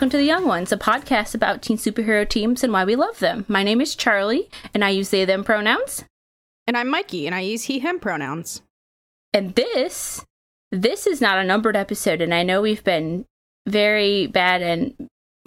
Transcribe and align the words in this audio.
welcome 0.00 0.08
to 0.08 0.16
The 0.16 0.24
Young 0.24 0.46
Ones, 0.46 0.72
a 0.72 0.78
podcast 0.78 1.34
about 1.34 1.60
teen 1.60 1.76
superhero 1.76 2.26
teams 2.26 2.64
and 2.64 2.72
why 2.72 2.86
we 2.86 2.96
love 2.96 3.18
them. 3.18 3.44
My 3.48 3.62
name 3.62 3.82
is 3.82 3.94
Charlie, 3.94 4.48
and 4.72 4.82
I 4.82 4.88
use 4.88 5.10
they, 5.10 5.26
them 5.26 5.44
pronouns. 5.44 6.06
And 6.66 6.74
I'm 6.74 6.88
Mikey, 6.88 7.26
and 7.26 7.34
I 7.34 7.40
use 7.40 7.64
he, 7.64 7.80
him 7.80 8.00
pronouns. 8.00 8.62
And 9.34 9.54
this, 9.56 10.24
this 10.72 11.06
is 11.06 11.20
not 11.20 11.36
a 11.36 11.44
numbered 11.44 11.76
episode, 11.76 12.22
and 12.22 12.32
I 12.32 12.44
know 12.44 12.62
we've 12.62 12.82
been 12.82 13.26
very 13.68 14.26
bad 14.26 14.62
and 14.62 14.94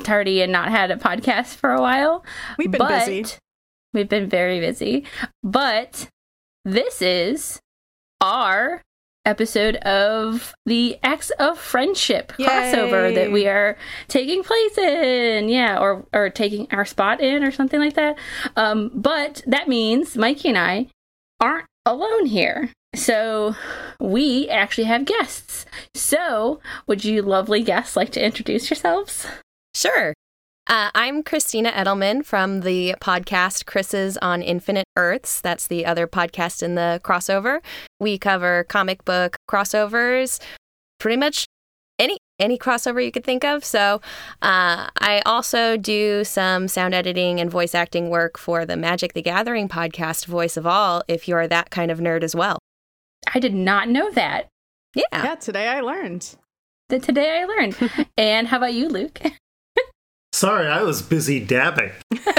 tardy 0.03 0.43
and 0.43 0.51
not 0.51 0.69
had 0.69 0.91
a 0.91 0.97
podcast 0.97 1.55
for 1.55 1.71
a 1.71 1.81
while. 1.81 2.23
We've 2.59 2.69
been 2.69 2.87
busy. 2.87 3.25
We've 3.91 4.07
been 4.07 4.29
very 4.29 4.59
busy. 4.59 5.03
But 5.41 6.09
this 6.63 7.01
is 7.01 7.59
our 8.21 8.83
episode 9.25 9.75
of 9.77 10.53
the 10.65 10.97
Acts 11.03 11.29
of 11.31 11.57
Friendship 11.57 12.33
crossover 12.37 13.13
that 13.15 13.31
we 13.31 13.47
are 13.47 13.77
taking 14.07 14.43
place 14.43 14.77
in. 14.77 15.49
Yeah, 15.49 15.79
or 15.79 16.05
or 16.13 16.29
taking 16.29 16.67
our 16.71 16.85
spot 16.85 17.21
in 17.21 17.43
or 17.43 17.51
something 17.51 17.79
like 17.79 17.93
that. 17.95 18.17
Um, 18.55 18.91
but 18.93 19.41
that 19.47 19.67
means 19.67 20.17
Mikey 20.17 20.49
and 20.49 20.57
I 20.57 20.87
aren't 21.39 21.65
alone 21.85 22.25
here. 22.25 22.69
So 22.95 23.55
we 23.99 24.47
actually 24.49 24.85
have 24.85 25.05
guests. 25.05 25.65
So 25.95 26.59
would 26.87 27.03
you 27.03 27.21
lovely 27.21 27.63
guests 27.63 27.95
like 27.95 28.11
to 28.11 28.23
introduce 28.23 28.69
yourselves? 28.69 29.25
Sure. 29.73 30.13
Uh, 30.65 30.89
I'm 30.95 31.23
Christina 31.23 31.71
Eddleman 31.71 32.23
from 32.23 32.61
the 32.61 32.95
podcast 33.01 33.65
Chrises 33.65 34.17
on 34.17 34.41
Infinite 34.41 34.85
Earths. 34.95 35.41
That's 35.41 35.67
the 35.67 35.85
other 35.85 36.07
podcast 36.07 36.63
in 36.63 36.75
the 36.75 37.01
crossover. 37.03 37.59
We 37.99 38.17
cover 38.17 38.63
comic 38.69 39.03
book 39.03 39.35
crossovers, 39.49 40.39
pretty 40.99 41.17
much 41.17 41.45
any 41.99 42.17
any 42.39 42.57
crossover 42.57 43.03
you 43.03 43.11
could 43.11 43.25
think 43.25 43.43
of. 43.43 43.65
So 43.65 43.99
uh, 44.41 44.89
I 44.97 45.21
also 45.25 45.75
do 45.75 46.23
some 46.23 46.69
sound 46.69 46.93
editing 46.93 47.41
and 47.41 47.51
voice 47.51 47.75
acting 47.75 48.09
work 48.09 48.37
for 48.37 48.65
the 48.65 48.77
Magic 48.77 49.13
the 49.13 49.21
Gathering 49.21 49.67
podcast, 49.67 50.25
Voice 50.27 50.55
of 50.55 50.65
All. 50.65 51.03
If 51.09 51.27
you're 51.27 51.47
that 51.47 51.71
kind 51.71 51.91
of 51.91 51.99
nerd 51.99 52.23
as 52.23 52.35
well. 52.35 52.57
I 53.33 53.39
did 53.39 53.53
not 53.53 53.89
know 53.89 54.09
that. 54.11 54.47
Yeah. 54.95 55.03
Yeah, 55.11 55.35
today 55.35 55.67
I 55.67 55.81
learned. 55.81 56.35
That 56.87 57.03
today 57.03 57.41
I 57.41 57.45
learned. 57.45 58.07
and 58.17 58.47
how 58.47 58.57
about 58.57 58.73
you, 58.73 58.87
Luke? 58.87 59.19
Sorry, 60.33 60.67
I 60.67 60.81
was 60.81 61.01
busy 61.01 61.39
dabbing. 61.39 61.91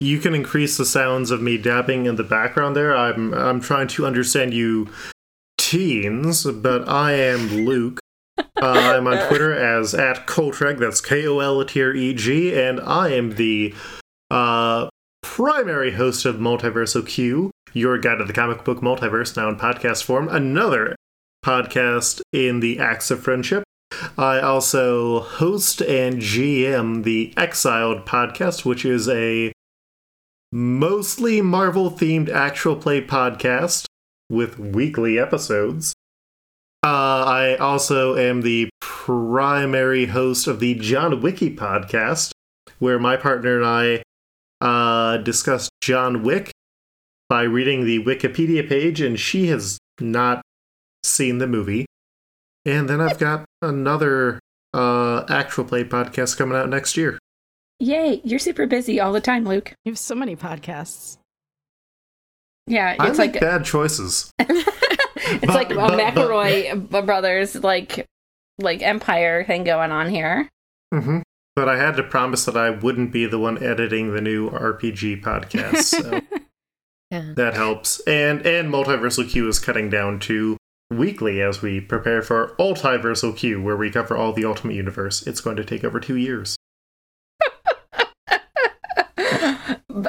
You 0.00 0.18
can 0.18 0.34
increase 0.34 0.76
the 0.76 0.84
sounds 0.84 1.30
of 1.30 1.40
me 1.40 1.56
dabbing 1.56 2.04
in 2.04 2.16
the 2.16 2.24
background 2.24 2.76
there. 2.76 2.94
I'm 2.94 3.32
I'm 3.32 3.58
trying 3.58 3.88
to 3.88 4.04
understand 4.04 4.52
you 4.52 4.90
teens, 5.56 6.44
but 6.44 6.86
I 6.86 7.12
am 7.12 7.64
Luke. 7.64 8.00
Uh, 8.38 8.44
I'm 8.60 9.06
on 9.06 9.26
Twitter 9.28 9.52
as 9.54 9.94
at 9.94 10.26
Koltreg, 10.26 10.78
that's 10.78 11.00
K 11.00 11.26
O 11.26 11.38
L 11.38 11.64
T 11.64 11.82
R 11.82 11.94
E 11.94 12.12
G, 12.12 12.54
and 12.54 12.80
I 12.80 13.12
am 13.12 13.36
the 13.36 13.74
uh, 14.30 14.90
primary 15.22 15.92
host 15.92 16.26
of 16.26 16.36
Multiversal 16.36 17.06
Q, 17.06 17.50
your 17.72 17.96
guide 17.96 18.18
to 18.18 18.24
the 18.24 18.34
comic 18.34 18.62
book 18.62 18.80
multiverse, 18.80 19.34
now 19.38 19.48
in 19.48 19.56
podcast 19.56 20.02
form. 20.04 20.28
Another 20.28 20.96
podcast 21.42 22.20
in 22.30 22.60
the 22.60 22.78
Acts 22.78 23.10
of 23.10 23.22
Friendship. 23.22 23.64
I 24.16 24.40
also 24.40 25.20
host 25.20 25.80
and 25.82 26.20
GM 26.20 27.04
the 27.04 27.32
Exiled 27.36 28.06
podcast, 28.06 28.64
which 28.64 28.84
is 28.84 29.08
a 29.08 29.52
mostly 30.52 31.40
Marvel 31.40 31.90
themed 31.90 32.28
actual 32.28 32.76
play 32.76 33.04
podcast 33.04 33.86
with 34.30 34.58
weekly 34.58 35.18
episodes. 35.18 35.94
Uh, 36.84 37.24
I 37.26 37.56
also 37.56 38.16
am 38.16 38.42
the 38.42 38.68
primary 38.80 40.06
host 40.06 40.46
of 40.46 40.60
the 40.60 40.74
John 40.74 41.20
Wiki 41.20 41.54
podcast, 41.54 42.32
where 42.78 42.98
my 42.98 43.16
partner 43.16 43.56
and 43.56 43.66
I 43.66 44.02
uh, 44.60 45.18
discuss 45.18 45.68
John 45.80 46.22
Wick 46.22 46.50
by 47.28 47.42
reading 47.42 47.84
the 47.84 48.04
Wikipedia 48.04 48.68
page, 48.68 49.00
and 49.00 49.18
she 49.18 49.46
has 49.48 49.78
not 50.00 50.42
seen 51.02 51.38
the 51.38 51.46
movie. 51.46 51.86
And 52.64 52.88
then 52.88 53.00
I've 53.00 53.18
got 53.18 53.44
another 53.64 54.38
uh, 54.72 55.24
actual 55.28 55.64
play 55.64 55.84
podcast 55.84 56.36
coming 56.36 56.56
out 56.56 56.68
next 56.68 56.96
year. 56.96 57.18
Yay, 57.80 58.20
you're 58.24 58.38
super 58.38 58.66
busy 58.66 59.00
all 59.00 59.12
the 59.12 59.20
time, 59.20 59.44
Luke. 59.44 59.72
You 59.84 59.92
have 59.92 59.98
so 59.98 60.14
many 60.14 60.36
podcasts. 60.36 61.18
Yeah, 62.66 62.96
I 62.98 63.08
it's 63.08 63.18
make 63.18 63.32
like 63.32 63.40
bad 63.40 63.64
choices. 63.64 64.30
it's 64.38 65.40
but- 65.46 65.48
like 65.54 65.70
a 65.70 65.74
but- 65.74 65.96
but- 65.96 66.14
McElroy 66.14 66.90
b- 66.90 67.00
brothers 67.02 67.54
like 67.62 68.06
like 68.58 68.82
empire 68.82 69.44
thing 69.44 69.64
going 69.64 69.90
on 69.90 70.08
here. 70.08 70.48
hmm 70.92 71.18
But 71.56 71.68
I 71.68 71.76
had 71.76 71.96
to 71.96 72.02
promise 72.04 72.44
that 72.46 72.56
I 72.56 72.70
wouldn't 72.70 73.12
be 73.12 73.26
the 73.26 73.38
one 73.38 73.62
editing 73.62 74.14
the 74.14 74.20
new 74.20 74.48
RPG 74.50 75.22
podcast, 75.22 75.82
so 75.82 76.20
Yeah. 77.10 77.32
that 77.36 77.54
helps. 77.54 78.00
And 78.06 78.46
and 78.46 78.72
Multiversal 78.72 79.28
Q 79.28 79.48
is 79.48 79.58
cutting 79.58 79.90
down 79.90 80.18
to 80.20 80.56
weekly 80.90 81.40
as 81.40 81.62
we 81.62 81.80
prepare 81.80 82.22
for 82.22 82.54
Ultiversal 82.58 83.36
Q, 83.36 83.62
where 83.62 83.76
we 83.76 83.90
cover 83.90 84.16
all 84.16 84.32
the 84.32 84.44
Ultimate 84.44 84.74
Universe. 84.74 85.26
It's 85.26 85.40
going 85.40 85.56
to 85.56 85.64
take 85.64 85.84
over 85.84 86.00
two 86.00 86.16
years. 86.16 86.56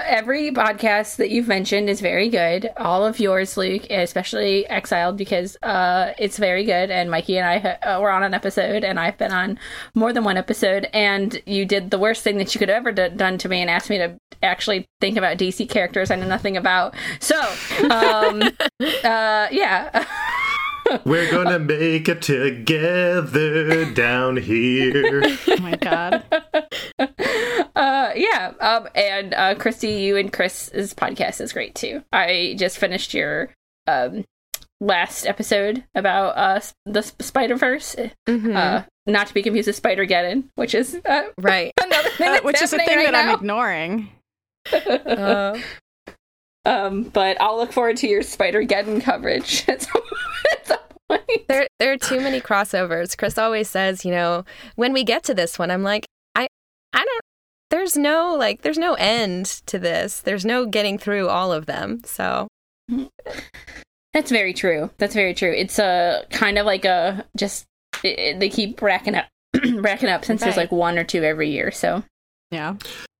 Every 0.04 0.52
podcast 0.52 1.18
that 1.18 1.30
you've 1.30 1.48
mentioned 1.48 1.90
is 1.90 2.02
very 2.02 2.28
good. 2.28 2.72
All 2.78 3.06
of 3.06 3.20
yours, 3.20 3.56
Luke, 3.56 3.86
especially 3.90 4.68
Exiled, 4.68 5.16
because 5.16 5.58
uh, 5.62 6.14
it's 6.18 6.38
very 6.38 6.64
good. 6.64 6.90
And 6.90 7.12
Mikey 7.12 7.38
and 7.38 7.48
I 7.48 7.60
ha- 7.60 7.78
uh, 7.98 8.02
were 8.02 8.10
on 8.10 8.24
an 8.24 8.34
episode, 8.34 8.84
and 8.84 9.00
I've 9.00 9.18
been 9.18 9.32
on 9.32 9.60
more 9.94 10.12
than 10.12 10.24
one 10.24 10.38
episode. 10.38 10.88
And 10.92 11.40
you 11.46 11.66
did 11.66 11.92
the 11.92 12.00
worst 12.00 12.24
thing 12.24 12.38
that 12.38 12.56
you 12.56 12.60
could 12.60 12.70
have 12.70 12.78
ever 12.78 12.92
d- 12.92 13.16
done 13.16 13.38
to 13.40 13.50
me 13.50 13.62
and 13.62 13.70
asked 13.70 13.90
me 13.90 14.00
to 14.00 14.18
actually 14.42 14.86
think 15.02 15.18
about 15.18 15.38
DC 15.38 15.70
characters 15.70 16.10
I 16.10 16.16
know 16.16 16.28
nothing 16.28 16.58
about. 16.58 16.96
So, 17.20 17.40
um, 17.90 18.42
uh, 19.04 19.48
yeah. 19.52 20.06
We're 21.04 21.30
gonna 21.32 21.60
make 21.60 22.08
it 22.08 22.22
together 22.22 23.92
down 23.92 24.38
here. 24.38 25.22
Oh 25.48 25.58
my 25.60 25.76
god. 25.76 26.24
uh 27.76 28.12
yeah 28.16 28.54
um 28.62 28.88
and 28.96 29.34
uh 29.34 29.56
christy 29.56 29.90
you 29.90 30.16
and 30.16 30.32
chris's 30.32 30.94
podcast 30.94 31.42
is 31.42 31.52
great 31.52 31.76
too 31.76 32.02
i 32.14 32.56
just 32.58 32.78
finished 32.78 33.14
your 33.14 33.50
um 33.88 34.24
last 34.80 35.26
episode 35.26 35.84
about 35.94 36.38
uh 36.38 36.60
the 36.86 37.00
S- 37.00 37.14
spider-verse 37.20 37.96
Mhm. 38.28 38.56
uh 38.56 38.84
not 39.06 39.28
to 39.28 39.34
be 39.34 39.42
confused 39.44 39.68
with 39.68 39.76
spider-geddon 39.76 40.46
which 40.56 40.74
is 40.74 40.96
uh, 41.06 41.24
right. 41.40 41.72
another 41.84 42.10
thing 42.10 42.32
that's 42.32 42.46
which 42.46 42.62
is 42.62 42.72
a 42.74 42.78
thing 42.78 42.96
right 42.98 43.12
that 43.12 43.28
I'm 43.28 43.36
ignoring. 43.36 44.10
Uh, 44.72 45.60
um 46.66 47.04
but 47.04 47.40
i'll 47.42 47.58
look 47.58 47.72
forward 47.74 47.98
to 47.98 48.08
your 48.08 48.22
spider-geddon 48.24 49.02
coverage 49.02 49.66
at 49.68 49.82
some, 49.84 50.02
at 51.10 51.28
point 51.28 51.48
there 51.48 51.68
there 51.80 51.92
are 51.94 51.98
too 51.98 52.20
many 52.20 52.40
crossovers. 52.42 53.18
Chris 53.18 53.38
always 53.38 53.70
says, 53.70 54.04
you 54.06 54.12
know, 54.12 54.44
when 54.76 54.94
we 54.94 55.04
get 55.04 55.24
to 55.26 55.34
this 55.34 55.58
one, 55.60 55.72
I'm 55.72 55.84
like, 55.84 56.06
I 56.36 56.48
I 56.94 57.00
don't 57.06 57.22
there's 57.72 57.98
no 57.98 58.36
like 58.38 58.62
there's 58.62 58.78
no 58.78 58.94
end 58.96 59.46
to 59.66 59.80
this. 59.80 60.22
There's 60.22 60.46
no 60.46 60.66
getting 60.66 60.98
through 60.98 61.28
all 61.30 61.52
of 61.52 61.66
them. 61.66 62.02
So 62.06 62.48
That's 64.14 64.32
very 64.32 64.54
true. 64.54 64.90
That's 64.98 65.14
very 65.14 65.34
true. 65.34 65.52
It's 65.52 65.78
a 65.78 66.26
kind 66.30 66.58
of 66.58 66.66
like 66.66 66.86
a 66.86 67.26
just 67.36 67.66
it, 68.04 68.18
it- 68.20 68.40
they 68.40 68.50
keep 68.50 68.82
racking 68.82 69.16
up, 69.16 69.26
racking 69.76 70.10
up 70.10 70.24
since 70.24 70.42
there's 70.42 70.58
like 70.58 70.72
one 70.72 70.98
or 70.98 71.04
two 71.04 71.24
every 71.24 71.50
year. 71.50 71.72
So 71.72 72.04
Yeah. 72.52 72.76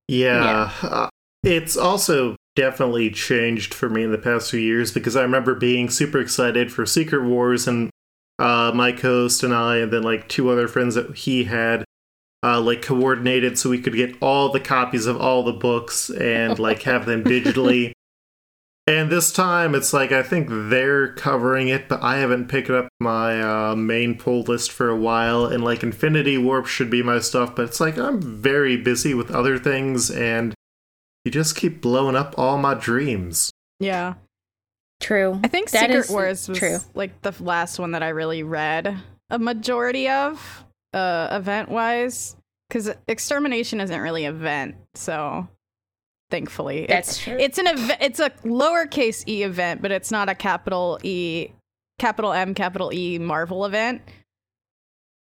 Yeah. 0.08 0.72
Uh, 0.82 1.10
it's 1.44 1.76
also 1.76 2.36
definitely 2.56 3.12
changed 3.12 3.74
for 3.74 3.90
me 3.90 4.04
in 4.04 4.12
the 4.12 4.18
past 4.18 4.50
few 4.50 4.60
years 4.60 4.92
because 4.92 5.16
I 5.16 5.22
remember 5.22 5.56
being 5.56 5.90
super 5.90 6.20
excited 6.20 6.72
for 6.72 6.86
Secret 6.86 7.24
Wars 7.24 7.68
and 7.68 7.90
uh, 8.40 8.72
my 8.74 8.92
host 8.92 9.44
and 9.44 9.54
I, 9.54 9.78
and 9.78 9.92
then 9.92 10.04
like 10.04 10.28
two 10.28 10.50
other 10.50 10.68
friends 10.68 10.96
that 10.96 11.16
he 11.16 11.46
had, 11.46 11.86
uh, 12.44 12.62
like 12.62 12.82
coordinated 12.82 13.58
so 13.58 13.70
we 13.70 13.82
could 13.82 13.94
get 13.94 14.16
all 14.22 14.50
the 14.50 14.60
copies 14.60 15.06
of 15.06 15.20
all 15.20 15.44
the 15.44 15.54
books 15.54 16.10
and 16.10 16.58
like 16.60 16.84
have 16.84 17.06
them 17.06 17.24
digitally. 17.26 17.92
And 18.88 19.10
this 19.10 19.34
time 19.34 19.74
it's 19.74 19.94
like 19.94 20.12
I 20.12 20.22
think 20.22 20.48
they're 20.50 21.14
covering 21.14 21.70
it, 21.70 21.90
but 21.90 22.04
I 22.04 22.18
haven't 22.18 22.50
picked 22.50 22.70
up 22.70 22.88
my 23.00 23.42
uh, 23.42 23.76
main 23.76 24.16
pull 24.16 24.44
list 24.44 24.72
for 24.72 24.90
a 24.90 24.96
while. 24.96 25.46
And 25.46 25.64
like 25.64 25.82
Infinity 25.82 26.38
Warp 26.38 26.68
should 26.68 26.92
be 26.92 27.02
my 27.02 27.20
stuff, 27.20 27.56
but 27.56 27.66
it's 27.66 27.80
like 27.80 27.98
I'm 27.98 28.22
very 28.22 28.78
busy 28.78 29.14
with 29.14 29.32
other 29.32 29.58
things, 29.58 30.12
and 30.12 30.54
you 31.26 31.32
just 31.32 31.56
keep 31.58 31.82
blowing 31.82 32.16
up 32.16 32.36
all 32.38 32.58
my 32.58 32.74
dreams. 32.76 33.52
Yeah. 33.80 34.14
true. 35.02 35.40
I 35.44 35.48
think 35.50 35.72
That 35.72 35.82
Secret 35.90 35.98
is 36.06 36.10
Wars 36.10 36.48
was 36.48 36.58
true. 36.58 36.78
like 36.94 37.22
the 37.22 37.34
last 37.44 37.78
one 37.80 37.92
that 37.92 38.02
I 38.04 38.10
really 38.10 38.44
read 38.44 38.96
a 39.30 39.38
majority 39.40 40.08
of, 40.08 40.64
uh, 40.94 41.28
event 41.32 41.68
wise. 41.70 42.38
Because 42.70 42.90
extermination 43.08 43.80
isn't 43.82 44.00
really 44.02 44.26
an 44.26 44.36
event, 44.36 44.76
so 44.96 45.48
thankfully 46.32 46.88
That's 46.90 47.10
it's, 47.10 47.20
true. 47.20 47.38
It's 47.40 47.58
an 47.60 47.68
event. 47.68 47.98
It's 48.02 48.20
a 48.20 48.32
lowercase 48.44 49.24
e 49.28 49.44
event, 49.44 49.84
but 49.84 49.92
it's 49.92 50.10
not 50.10 50.30
a 50.30 50.36
capital 50.36 51.00
E, 51.04 51.50
capital 52.00 52.34
M, 52.34 52.56
capital 52.56 52.92
E 52.92 53.20
Marvel 53.20 53.66
event. 53.66 54.02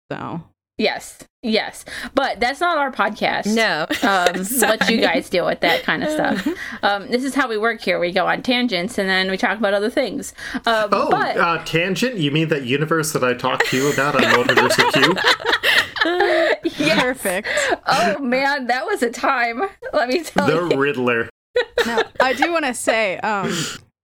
So 0.09 0.41
Yes, 0.77 1.19
yes, 1.41 1.85
but 2.15 2.41
that's 2.41 2.59
not 2.59 2.77
our 2.77 2.91
podcast. 2.91 3.45
No. 3.55 3.85
um, 4.07 4.45
let 4.69 4.89
you 4.89 4.99
guys 4.99 5.29
deal 5.29 5.45
with 5.45 5.61
that 5.61 5.83
kind 5.83 6.03
of 6.03 6.09
stuff. 6.09 6.47
Um, 6.83 7.07
this 7.09 7.23
is 7.23 7.33
how 7.33 7.47
we 7.47 7.57
work 7.57 7.81
here. 7.81 7.99
We 7.99 8.11
go 8.11 8.27
on 8.27 8.43
tangents 8.43 8.97
and 8.99 9.09
then 9.09 9.31
we 9.31 9.37
talk 9.37 9.57
about 9.57 9.73
other 9.73 9.89
things. 9.89 10.33
Um, 10.65 10.89
Oh, 10.91 11.09
but 11.09 11.37
uh, 11.37 11.63
tangent? 11.65 12.17
You 12.17 12.29
mean 12.31 12.49
that 12.49 12.65
universe 12.65 13.13
that 13.13 13.23
I 13.23 13.33
talked 13.33 13.67
to 13.67 13.77
you 13.77 13.91
about 13.91 14.15
on 14.15 14.21
Multiverse 14.23 14.93
Q? 14.93 15.15
yes. 16.85 17.01
perfect. 17.01 17.47
Oh 17.87 18.19
man, 18.19 18.67
that 18.67 18.85
was 18.85 19.01
a 19.01 19.09
time. 19.09 19.61
Let 19.93 20.09
me 20.09 20.23
tell 20.23 20.45
The 20.45 20.53
you. 20.63 20.69
The 20.69 20.77
Riddler. 20.77 21.29
now, 21.85 22.01
I 22.19 22.33
do 22.33 22.51
want 22.51 22.65
to 22.65 22.73
say, 22.73 23.17
um, 23.19 23.51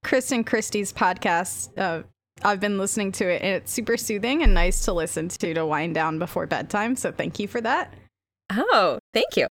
Chris 0.03 0.31
and 0.31 0.45
Christie's 0.47 0.91
podcast. 0.93 1.77
Uh, 1.77 2.03
I've 2.43 2.59
been 2.59 2.77
listening 2.77 3.11
to 3.13 3.29
it, 3.29 3.41
and 3.41 3.55
it's 3.55 3.71
super 3.71 3.97
soothing 3.97 4.43
and 4.43 4.53
nice 4.53 4.85
to 4.85 4.93
listen 4.93 5.29
to 5.29 5.53
to 5.53 5.65
wind 5.65 5.95
down 5.95 6.19
before 6.19 6.45
bedtime. 6.47 6.95
So 6.95 7.11
thank 7.11 7.39
you 7.39 7.47
for 7.47 7.61
that. 7.61 7.93
Oh, 8.51 8.99
thank 9.13 9.37
you. 9.37 9.47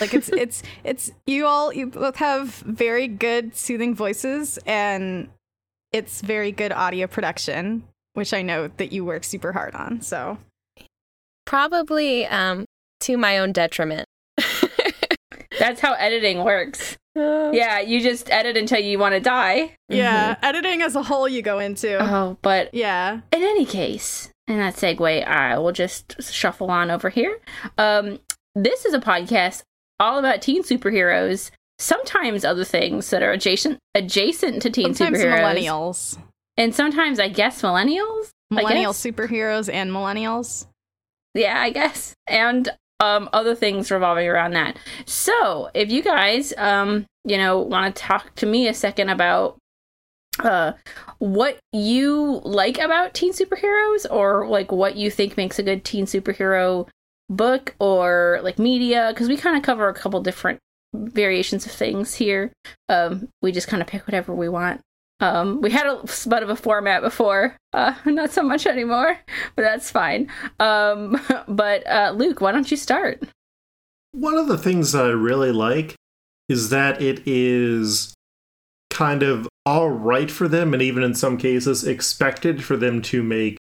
Like 0.00 0.14
it's 0.14 0.28
it's 0.32 0.62
it's 0.84 1.10
you 1.26 1.46
all 1.46 1.72
you 1.72 1.86
both 1.88 2.16
have 2.16 2.54
very 2.54 3.08
good 3.08 3.56
soothing 3.56 3.94
voices, 3.94 4.58
and 4.66 5.28
it's 5.92 6.20
very 6.20 6.52
good 6.52 6.72
audio 6.72 7.06
production, 7.06 7.84
which 8.14 8.34
I 8.34 8.42
know 8.42 8.68
that 8.76 8.92
you 8.92 9.04
work 9.04 9.24
super 9.24 9.52
hard 9.52 9.74
on. 9.74 10.00
So 10.02 10.38
Probably 11.46 12.26
um, 12.26 12.66
to 13.00 13.16
my 13.16 13.38
own 13.38 13.52
detriment. 13.52 14.05
That's 15.58 15.80
how 15.80 15.94
editing 15.94 16.44
works. 16.44 16.96
Yeah, 17.18 17.80
you 17.80 18.02
just 18.02 18.30
edit 18.30 18.58
until 18.58 18.78
you 18.80 18.98
want 18.98 19.14
to 19.14 19.20
die. 19.20 19.74
yeah, 19.88 20.36
editing 20.42 20.82
as 20.82 20.94
a 20.96 21.02
whole, 21.02 21.26
you 21.26 21.40
go 21.40 21.58
into. 21.60 21.96
Oh, 21.98 22.36
but 22.42 22.74
yeah. 22.74 23.20
in 23.32 23.42
any 23.42 23.64
case, 23.64 24.30
in 24.46 24.58
that 24.58 24.74
segue, 24.74 25.26
I 25.26 25.58
will 25.58 25.72
just 25.72 26.22
shuffle 26.22 26.70
on 26.70 26.90
over 26.90 27.08
here. 27.08 27.38
Um, 27.78 28.18
this 28.54 28.84
is 28.84 28.92
a 28.92 28.98
podcast 28.98 29.62
all 29.98 30.18
about 30.18 30.42
teen 30.42 30.62
superheroes. 30.62 31.50
Sometimes 31.78 32.44
other 32.44 32.64
things 32.64 33.08
that 33.08 33.22
are 33.22 33.32
adjacent 33.32 33.78
adjacent 33.94 34.60
to 34.60 34.68
teen 34.68 34.92
Sometimes 34.92 35.24
superheroes, 35.24 35.56
millennials, 35.56 36.18
and 36.58 36.74
sometimes 36.74 37.18
I 37.18 37.28
guess 37.30 37.62
millennials. 37.62 38.28
I 38.50 38.56
millennial 38.56 38.92
guess. 38.92 39.02
superheroes, 39.02 39.72
and 39.72 39.90
millennials. 39.90 40.66
yeah, 41.32 41.58
I 41.58 41.70
guess, 41.70 42.12
and 42.26 42.68
um, 43.00 43.28
other 43.32 43.54
things 43.54 43.90
revolving 43.90 44.26
around 44.26 44.52
that. 44.52 44.78
So, 45.04 45.70
if 45.74 45.90
you 45.90 46.02
guys, 46.02 46.52
um, 46.56 47.06
you 47.24 47.36
know, 47.36 47.58
want 47.58 47.94
to 47.94 48.02
talk 48.02 48.34
to 48.36 48.46
me 48.46 48.68
a 48.68 48.74
second 48.74 49.08
about 49.08 49.58
uh 50.40 50.72
what 51.18 51.58
you 51.72 52.42
like 52.44 52.76
about 52.78 53.14
teen 53.14 53.32
superheroes 53.32 54.04
or 54.10 54.46
like 54.46 54.70
what 54.70 54.94
you 54.94 55.10
think 55.10 55.34
makes 55.34 55.58
a 55.58 55.62
good 55.62 55.82
teen 55.82 56.04
superhero 56.04 56.86
book 57.30 57.74
or 57.80 58.40
like 58.42 58.58
media 58.58 59.08
because 59.12 59.28
we 59.28 59.36
kind 59.38 59.56
of 59.56 59.62
cover 59.62 59.88
a 59.88 59.94
couple 59.94 60.20
different 60.20 60.58
variations 60.92 61.64
of 61.64 61.72
things 61.72 62.14
here 62.14 62.52
um 62.90 63.28
we 63.40 63.50
just 63.50 63.68
kind 63.68 63.80
of 63.80 63.88
pick 63.88 64.06
whatever 64.06 64.34
we 64.34 64.48
want 64.48 64.80
um 65.20 65.60
we 65.60 65.70
had 65.70 65.86
a 65.86 66.02
bit 66.28 66.42
of 66.42 66.50
a 66.50 66.56
format 66.56 67.02
before 67.02 67.56
uh 67.72 67.94
not 68.04 68.30
so 68.30 68.42
much 68.42 68.66
anymore 68.66 69.18
but 69.54 69.62
that's 69.62 69.90
fine 69.90 70.30
um 70.60 71.20
but 71.48 71.86
uh 71.86 72.12
luke 72.14 72.40
why 72.40 72.52
don't 72.52 72.70
you 72.70 72.76
start 72.76 73.22
One 74.12 74.34
of 74.36 74.48
the 74.48 74.58
things 74.58 74.92
that 74.92 75.04
I 75.04 75.10
really 75.10 75.52
like 75.52 75.94
is 76.48 76.70
that 76.70 77.02
it 77.02 77.22
is 77.26 78.14
kind 78.90 79.22
of 79.22 79.46
all 79.66 79.90
right 79.90 80.30
for 80.30 80.48
them, 80.48 80.72
and 80.72 80.82
even 80.82 81.02
in 81.02 81.14
some 81.14 81.36
cases, 81.36 81.84
expected 81.84 82.64
for 82.64 82.76
them 82.76 83.02
to 83.02 83.22
make 83.22 83.58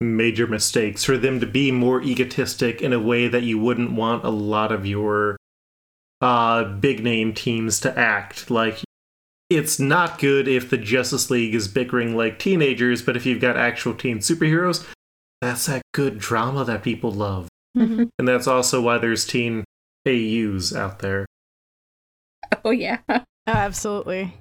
major 0.00 0.46
mistakes, 0.46 1.02
for 1.02 1.16
them 1.16 1.40
to 1.40 1.46
be 1.46 1.72
more 1.72 2.02
egotistic 2.02 2.82
in 2.82 2.92
a 2.92 3.00
way 3.00 3.26
that 3.26 3.42
you 3.42 3.58
wouldn't 3.58 3.92
want 3.92 4.24
a 4.24 4.30
lot 4.30 4.70
of 4.70 4.86
your 4.86 5.36
uh, 6.20 6.62
big 6.62 7.02
name 7.02 7.32
teams 7.32 7.80
to 7.80 7.98
act. 7.98 8.50
Like, 8.50 8.82
it's 9.48 9.78
not 9.78 10.18
good 10.18 10.48
if 10.48 10.70
the 10.70 10.76
Justice 10.78 11.30
League 11.30 11.54
is 11.54 11.68
bickering 11.68 12.16
like 12.16 12.38
teenagers, 12.38 13.02
but 13.02 13.16
if 13.16 13.24
you've 13.26 13.40
got 13.40 13.56
actual 13.56 13.94
teen 13.94 14.18
superheroes, 14.18 14.86
that's 15.40 15.66
that 15.66 15.82
good 15.92 16.18
drama 16.18 16.64
that 16.64 16.82
people 16.82 17.10
love. 17.12 17.48
And 17.74 18.10
that's 18.18 18.46
also 18.46 18.80
why 18.80 18.96
there's 18.96 19.26
teen 19.26 19.64
AUs 20.08 20.74
out 20.74 21.00
there. 21.00 21.26
oh 22.64 22.70
yeah 22.70 22.98
Oh, 23.08 23.22
absolutely. 23.46 24.34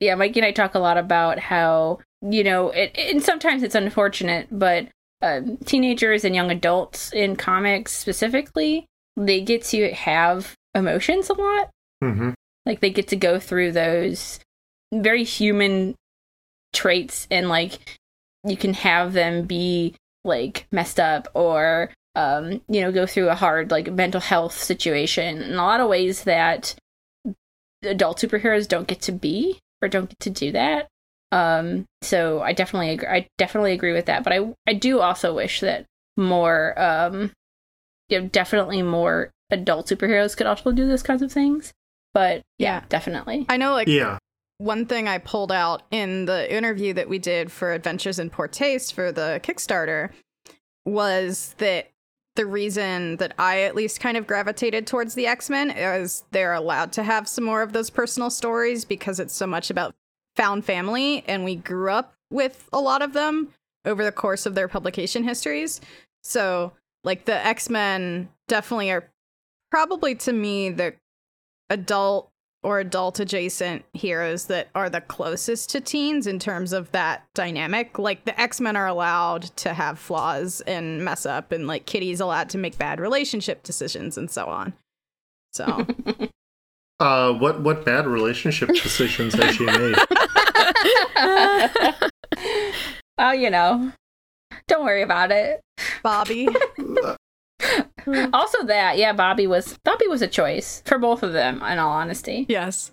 yeah, 0.00 0.14
Mikey 0.14 0.38
and 0.40 0.46
I 0.46 0.52
talk 0.52 0.74
a 0.74 0.78
lot 0.78 0.96
about 0.96 1.38
how 1.38 1.98
you 2.22 2.42
know, 2.44 2.70
it, 2.70 2.96
and 2.96 3.22
sometimes 3.22 3.62
it's 3.62 3.74
unfortunate, 3.74 4.48
but 4.50 4.88
um, 5.22 5.58
teenagers 5.58 6.24
and 6.24 6.34
young 6.34 6.50
adults 6.50 7.12
in 7.12 7.36
comics 7.36 7.92
specifically, 7.92 8.86
they 9.16 9.40
get 9.40 9.62
to 9.64 9.92
have 9.92 10.54
emotions 10.74 11.28
a 11.28 11.34
lot. 11.34 11.70
Mm-hmm. 12.02 12.30
Like 12.64 12.80
they 12.80 12.90
get 12.90 13.08
to 13.08 13.16
go 13.16 13.38
through 13.38 13.72
those 13.72 14.40
very 14.92 15.24
human 15.24 15.94
traits, 16.72 17.26
and 17.30 17.48
like 17.48 17.78
you 18.44 18.56
can 18.56 18.74
have 18.74 19.12
them 19.12 19.44
be 19.46 19.94
like 20.24 20.66
messed 20.72 20.98
up 21.00 21.28
or 21.34 21.90
um, 22.14 22.60
you 22.68 22.80
know 22.80 22.92
go 22.92 23.06
through 23.06 23.28
a 23.28 23.34
hard 23.34 23.70
like 23.70 23.90
mental 23.92 24.20
health 24.20 24.56
situation 24.56 25.42
in 25.42 25.52
a 25.54 25.62
lot 25.62 25.80
of 25.80 25.88
ways 25.88 26.24
that 26.24 26.74
adult 27.82 28.18
superheroes 28.18 28.66
don't 28.68 28.88
get 28.88 29.00
to 29.02 29.12
be 29.12 29.58
or 29.82 29.88
don't 29.88 30.08
get 30.08 30.20
to 30.20 30.30
do 30.30 30.52
that. 30.52 30.88
Um, 31.32 31.84
so 32.02 32.40
I 32.40 32.52
definitely 32.52 32.90
agree. 32.90 33.08
I 33.08 33.26
definitely 33.38 33.72
agree 33.72 33.92
with 33.92 34.06
that. 34.06 34.24
But 34.24 34.32
I 34.32 34.54
I 34.66 34.72
do 34.74 35.00
also 35.00 35.34
wish 35.34 35.60
that 35.60 35.84
more 36.16 36.78
um, 36.80 37.32
you 38.08 38.20
know, 38.20 38.28
definitely 38.28 38.82
more 38.82 39.30
adult 39.50 39.88
superheroes 39.88 40.36
could 40.36 40.46
also 40.46 40.72
do 40.72 40.86
those 40.86 41.02
kinds 41.02 41.22
of 41.22 41.32
things. 41.32 41.72
But 42.14 42.42
yeah, 42.58 42.76
Yeah. 42.80 42.84
definitely. 42.88 43.46
I 43.48 43.56
know, 43.56 43.72
like, 43.72 43.88
Yeah. 43.88 44.18
One 44.58 44.86
thing 44.86 45.06
I 45.06 45.18
pulled 45.18 45.52
out 45.52 45.82
in 45.90 46.24
the 46.24 46.52
interview 46.52 46.92
that 46.94 47.08
we 47.08 47.18
did 47.18 47.52
for 47.52 47.72
Adventures 47.72 48.18
in 48.18 48.30
Poor 48.30 48.48
Taste 48.48 48.94
for 48.94 49.12
the 49.12 49.40
Kickstarter 49.42 50.10
was 50.84 51.54
that 51.58 51.90
the 52.36 52.46
reason 52.46 53.16
that 53.16 53.34
I 53.38 53.62
at 53.62 53.74
least 53.74 54.00
kind 54.00 54.16
of 54.16 54.26
gravitated 54.26 54.86
towards 54.86 55.14
the 55.14 55.26
X 55.26 55.50
Men 55.50 55.70
is 55.70 56.24
they're 56.30 56.52
allowed 56.52 56.92
to 56.92 57.02
have 57.02 57.28
some 57.28 57.44
more 57.44 57.62
of 57.62 57.72
those 57.72 57.90
personal 57.90 58.30
stories 58.30 58.84
because 58.84 59.18
it's 59.18 59.34
so 59.34 59.46
much 59.46 59.70
about 59.70 59.94
found 60.36 60.64
family, 60.64 61.24
and 61.26 61.44
we 61.44 61.56
grew 61.56 61.90
up 61.90 62.14
with 62.30 62.68
a 62.72 62.80
lot 62.80 63.00
of 63.02 63.14
them 63.14 63.48
over 63.86 64.04
the 64.04 64.12
course 64.12 64.44
of 64.44 64.54
their 64.54 64.68
publication 64.68 65.24
histories. 65.24 65.80
So, 66.22 66.72
like, 67.04 67.24
the 67.24 67.46
X 67.46 67.70
Men 67.70 68.28
definitely 68.48 68.90
are 68.90 69.10
probably 69.70 70.14
to 70.16 70.32
me 70.32 70.70
the 70.70 70.94
adult 71.70 72.30
or 72.66 72.80
adult 72.80 73.20
adjacent 73.20 73.84
heroes 73.92 74.46
that 74.46 74.66
are 74.74 74.90
the 74.90 75.00
closest 75.00 75.70
to 75.70 75.80
teens 75.80 76.26
in 76.26 76.40
terms 76.40 76.72
of 76.72 76.90
that 76.90 77.22
dynamic. 77.32 77.96
Like 77.96 78.24
the 78.24 78.38
X 78.40 78.60
Men 78.60 78.74
are 78.74 78.88
allowed 78.88 79.42
to 79.58 79.72
have 79.72 80.00
flaws 80.00 80.62
and 80.62 81.04
mess 81.04 81.24
up, 81.24 81.52
and 81.52 81.68
like 81.68 81.86
Kitty's 81.86 82.18
allowed 82.18 82.48
to 82.50 82.58
make 82.58 82.76
bad 82.76 82.98
relationship 82.98 83.62
decisions 83.62 84.18
and 84.18 84.28
so 84.28 84.46
on. 84.46 84.72
So 85.52 85.86
Uh, 86.98 87.32
what 87.34 87.60
what 87.60 87.84
bad 87.84 88.06
relationship 88.06 88.70
decisions 88.70 89.34
has 89.34 89.54
she 89.54 89.66
made? 89.66 89.94
oh, 93.18 93.32
you 93.32 93.50
know, 93.50 93.92
don't 94.66 94.84
worry 94.84 95.02
about 95.02 95.30
it. 95.30 95.60
Bobby, 96.02 96.48
Also, 98.32 98.64
that 98.64 98.98
yeah, 98.98 99.12
Bobby 99.12 99.46
was 99.46 99.78
Bobby 99.84 100.06
was 100.06 100.22
a 100.22 100.28
choice 100.28 100.82
for 100.84 100.98
both 100.98 101.22
of 101.22 101.32
them. 101.32 101.62
In 101.62 101.78
all 101.78 101.92
honesty, 101.92 102.46
yes, 102.48 102.92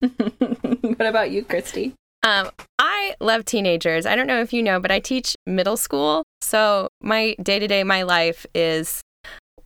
what 0.00 1.00
about 1.06 1.30
you, 1.30 1.44
Christy? 1.44 1.94
Um, 2.22 2.50
I 2.78 3.14
love 3.20 3.44
teenagers. 3.44 4.06
I 4.06 4.16
don't 4.16 4.26
know 4.26 4.40
if 4.40 4.52
you 4.52 4.62
know, 4.62 4.80
but 4.80 4.90
I 4.90 5.00
teach 5.00 5.36
middle 5.46 5.76
school. 5.76 6.22
So 6.40 6.88
my 7.00 7.34
day 7.42 7.58
to 7.58 7.66
day, 7.66 7.84
my 7.84 8.02
life 8.02 8.46
is 8.54 9.02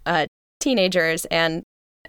uh, 0.07 0.27
teenagers, 0.61 1.25
and 1.27 1.63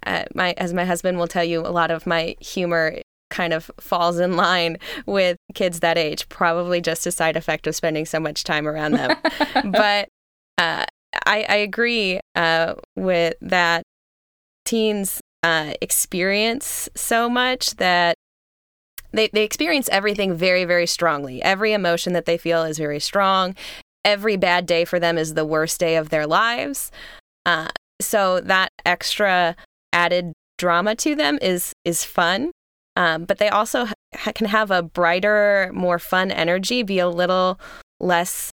uh, 0.05 0.25
my 0.33 0.53
as 0.57 0.73
my 0.73 0.85
husband 0.85 1.17
will 1.17 1.27
tell 1.27 1.43
you, 1.43 1.61
a 1.61 1.69
lot 1.71 1.91
of 1.91 2.05
my 2.05 2.35
humor 2.39 2.95
kind 3.29 3.51
of 3.51 3.71
falls 3.79 4.19
in 4.19 4.35
line 4.35 4.77
with 5.05 5.37
kids 5.55 5.79
that 5.79 5.97
age. 5.97 6.29
Probably 6.29 6.81
just 6.81 7.07
a 7.07 7.11
side 7.11 7.35
effect 7.35 7.67
of 7.67 7.75
spending 7.75 8.05
so 8.05 8.19
much 8.19 8.43
time 8.43 8.67
around 8.67 8.93
them. 8.93 9.17
but 9.71 10.07
uh, 10.57 10.85
I, 11.25 11.45
I 11.47 11.55
agree 11.55 12.19
uh, 12.35 12.75
with 12.95 13.35
that. 13.41 13.83
Teens 14.65 15.19
uh, 15.43 15.73
experience 15.81 16.87
so 16.95 17.29
much 17.29 17.75
that 17.75 18.15
they, 19.11 19.29
they 19.33 19.43
experience 19.43 19.89
everything 19.91 20.33
very, 20.33 20.65
very 20.65 20.87
strongly. 20.87 21.41
Every 21.43 21.73
emotion 21.73 22.13
that 22.13 22.25
they 22.25 22.37
feel 22.37 22.63
is 22.63 22.77
very 22.77 22.99
strong. 22.99 23.55
Every 24.05 24.37
bad 24.37 24.65
day 24.65 24.85
for 24.85 24.99
them 24.99 25.17
is 25.17 25.33
the 25.33 25.45
worst 25.45 25.79
day 25.79 25.95
of 25.97 26.09
their 26.09 26.25
lives. 26.25 26.91
Uh, 27.45 27.69
so 28.01 28.39
that 28.41 28.71
extra 28.85 29.55
added 29.91 30.33
drama 30.57 30.95
to 30.95 31.15
them 31.15 31.37
is 31.41 31.73
is 31.85 32.03
fun. 32.03 32.51
Um, 32.95 33.25
but 33.25 33.37
they 33.37 33.49
also 33.49 33.85
ha- 33.85 34.31
can 34.33 34.47
have 34.47 34.71
a 34.71 34.83
brighter, 34.83 35.71
more 35.73 35.99
fun 35.99 36.31
energy, 36.31 36.83
be 36.83 36.99
a 36.99 37.09
little 37.09 37.59
less 37.99 38.51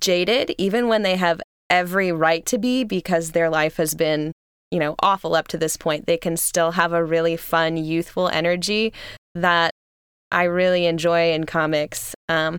jaded, 0.00 0.54
even 0.58 0.88
when 0.88 1.02
they 1.02 1.16
have 1.16 1.40
every 1.70 2.12
right 2.12 2.44
to 2.46 2.58
be 2.58 2.84
because 2.84 3.32
their 3.32 3.50
life 3.50 3.76
has 3.76 3.94
been, 3.94 4.32
you 4.70 4.78
know, 4.78 4.94
awful 5.00 5.34
up 5.34 5.48
to 5.48 5.58
this 5.58 5.76
point. 5.76 6.06
They 6.06 6.16
can 6.16 6.36
still 6.36 6.72
have 6.72 6.92
a 6.92 7.04
really 7.04 7.36
fun, 7.36 7.76
youthful 7.76 8.28
energy 8.28 8.92
that 9.34 9.70
I 10.30 10.44
really 10.44 10.86
enjoy 10.86 11.32
in 11.32 11.44
comics. 11.44 12.14
Um, 12.28 12.56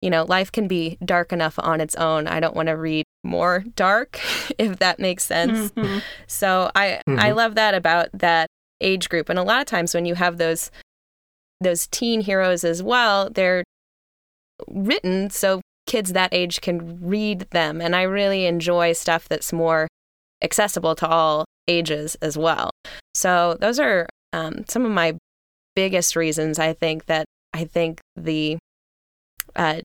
you 0.00 0.10
know, 0.10 0.24
life 0.24 0.50
can 0.50 0.66
be 0.66 0.98
dark 1.04 1.32
enough 1.32 1.58
on 1.58 1.80
its 1.80 1.94
own. 1.94 2.26
I 2.26 2.40
don't 2.40 2.56
want 2.56 2.66
to 2.68 2.76
read 2.76 3.04
more 3.22 3.64
dark, 3.76 4.18
if 4.58 4.78
that 4.78 4.98
makes 4.98 5.24
sense. 5.24 5.70
Mm-hmm. 5.72 5.98
So 6.26 6.70
I 6.74 7.00
I 7.08 7.30
Mhm. 7.30 7.36
love 7.36 7.54
that 7.54 7.74
about 7.74 8.08
that 8.14 8.48
age 8.80 9.08
group. 9.08 9.28
And 9.28 9.38
a 9.38 9.44
lot 9.44 9.60
of 9.60 9.66
times 9.66 9.94
when 9.94 10.04
you 10.06 10.16
have 10.16 10.38
those 10.38 10.70
those 11.60 11.86
teen 11.86 12.22
heroes 12.22 12.64
as 12.64 12.82
well, 12.82 13.30
they're 13.30 13.62
written 14.68 15.30
so 15.30 15.60
kids 15.92 16.14
that 16.14 16.32
age 16.32 16.62
can 16.62 16.98
read 17.06 17.40
them. 17.50 17.82
And 17.82 17.94
I 17.94 18.02
really 18.02 18.46
enjoy 18.46 18.94
stuff 18.94 19.28
that's 19.28 19.52
more 19.52 19.88
accessible 20.42 20.94
to 20.94 21.06
all 21.06 21.44
ages 21.68 22.16
as 22.22 22.38
well. 22.38 22.70
So 23.14 23.58
those 23.60 23.78
are 23.78 24.08
um, 24.32 24.64
some 24.68 24.86
of 24.86 24.90
my 24.90 25.18
biggest 25.76 26.16
reasons 26.16 26.58
I 26.58 26.72
think 26.72 27.04
that 27.06 27.26
I 27.52 27.64
think 27.64 28.00
the 28.16 28.56
uh, 29.54 29.82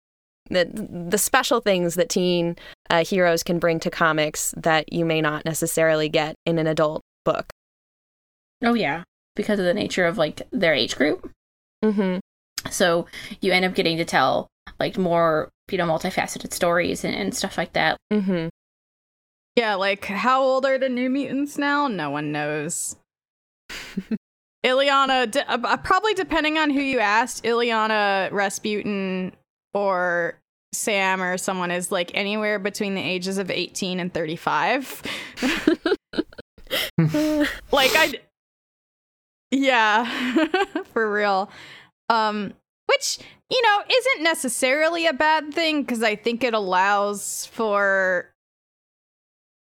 the 0.50 0.64
the 1.10 1.18
special 1.18 1.60
things 1.60 1.96
that 1.96 2.08
teen 2.08 2.56
uh, 2.90 3.04
heroes 3.04 3.44
can 3.44 3.60
bring 3.60 3.82
to 3.82 3.90
comics 3.90 4.54
that 4.56 4.94
you 4.94 5.04
may 5.04 5.20
not 5.20 5.44
necessarily 5.44 6.08
get 6.08 6.36
in 6.46 6.58
an 6.58 6.68
adult 6.68 7.02
book. 7.26 7.48
Oh 8.64 8.76
yeah, 8.76 9.04
because 9.36 9.60
of 9.60 9.66
the 9.66 9.74
nature 9.74 10.06
of 10.06 10.18
like 10.18 10.42
their 10.52 10.74
age 10.74 10.96
group. 10.96 11.30
Mm-hmm. 11.84 12.20
So 12.72 13.08
you 13.42 13.52
end 13.52 13.66
up 13.66 13.76
getting 13.76 13.98
to 13.98 14.06
tell 14.06 14.48
like 14.80 14.98
more, 14.98 15.50
you 15.72 15.78
know, 15.78 15.86
multifaceted 15.86 16.54
stories 16.54 17.04
and, 17.04 17.16
and 17.16 17.36
stuff 17.36 17.58
like 17.58 17.74
that. 17.74 17.98
Mm-hmm. 18.12 18.48
Yeah, 19.56 19.76
like 19.76 20.06
how 20.06 20.44
old 20.44 20.66
are 20.66 20.78
the 20.78 20.90
New 20.90 21.10
Mutants 21.10 21.58
now? 21.58 21.88
No 21.88 22.10
one 22.12 22.32
knows. 22.32 22.96
Illyana, 24.66 25.30
d- 25.32 25.40
uh, 25.40 25.58
uh, 25.64 25.78
probably 25.78 26.14
depending 26.14 26.58
on 26.58 26.70
who 26.70 26.82
you 26.82 27.00
asked, 27.00 27.44
Illyana, 27.44 28.32
Rasputin, 28.32 29.34
or 29.74 30.40
Sam 30.74 31.22
or 31.22 31.38
someone 31.38 31.72
is 31.72 31.92
like 31.92 32.12
anywhere 32.14 32.60
between 32.60 32.96
the 32.96 33.02
ages 33.02 33.38
of 33.38 33.50
18 33.50 34.00
and 34.00 34.14
35. 34.14 35.02
like 37.72 37.92
I 37.96 38.14
Yeah, 39.52 40.06
for 40.94 41.12
real. 41.12 41.50
Um 42.10 42.54
which, 42.88 43.20
you 43.50 43.62
know, 43.62 43.84
isn't 43.90 44.24
necessarily 44.24 45.06
a 45.06 45.14
bad 45.14 45.54
thing 45.54 45.86
cuz 45.86 46.04
I 46.04 46.16
think 46.16 46.44
it 46.44 46.54
allows 46.54 47.46
for 47.48 48.34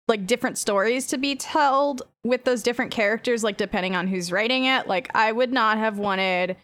like 0.09 0.26
different 0.26 0.59
stories 0.59 1.07
to 1.09 1.19
be 1.19 1.37
told 1.37 2.02
with 2.25 2.45
those 2.45 2.62
different 2.62 2.91
characters 2.91 3.43
like 3.43 3.57
depending 3.57 3.97
on 3.97 4.09
who's 4.09 4.31
writing 4.31 4.64
it. 4.64 4.87
Like 4.87 5.11
I 5.14 5.33
would 5.33 5.52
not 5.52 5.79
have 5.79 5.99
wanted 5.99 6.57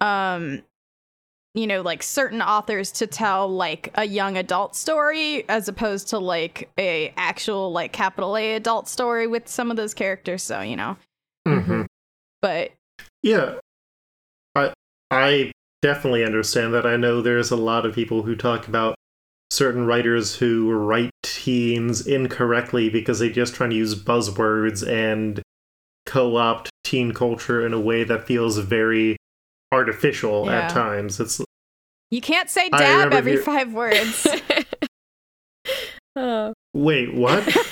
um 0.00 0.62
you 1.54 1.66
know 1.66 1.80
like 1.80 2.02
certain 2.02 2.42
authors 2.42 2.92
to 2.92 3.06
tell 3.06 3.48
like 3.48 3.90
a 3.94 4.04
young 4.04 4.36
adult 4.36 4.76
story 4.76 5.48
as 5.48 5.68
opposed 5.68 6.08
to 6.08 6.18
like 6.18 6.70
a 6.78 7.12
actual 7.16 7.72
like 7.72 7.92
capital 7.92 8.36
A 8.36 8.54
adult 8.54 8.88
story 8.88 9.26
with 9.26 9.48
some 9.48 9.70
of 9.70 9.76
those 9.76 9.94
characters. 9.94 10.42
So 10.42 10.60
you 10.60 10.76
know. 10.76 10.96
Hmm 11.46 11.82
but 12.42 12.70
Yeah, 13.22 13.56
I 14.54 14.72
I 15.10 15.52
definitely 15.82 16.24
understand 16.24 16.74
that. 16.74 16.86
I 16.86 16.96
know 16.96 17.20
there's 17.20 17.50
a 17.50 17.56
lot 17.56 17.84
of 17.86 17.94
people 17.94 18.22
who 18.22 18.34
talk 18.36 18.66
about 18.68 18.94
certain 19.50 19.86
writers 19.86 20.36
who 20.36 20.70
write 20.72 21.10
teens 21.22 22.06
incorrectly 22.06 22.88
because 22.90 23.18
they're 23.20 23.30
just 23.30 23.54
trying 23.54 23.70
to 23.70 23.76
use 23.76 23.94
buzzwords 23.94 24.86
and 24.86 25.40
co-opt 26.06 26.70
teen 26.84 27.12
culture 27.12 27.64
in 27.64 27.72
a 27.72 27.80
way 27.80 28.04
that 28.04 28.26
feels 28.26 28.58
very 28.58 29.16
artificial 29.72 30.46
Yeah. 30.46 30.62
at 30.62 30.70
times. 30.70 31.20
It's 31.20 31.40
you 32.10 32.20
can't 32.20 32.48
say 32.50 32.68
dab 32.70 33.12
every 33.12 33.32
hear- 33.32 33.42
5 33.42 33.72
words 33.72 34.26
oh. 36.16 36.52
wait, 36.74 37.14
what? 37.14 37.44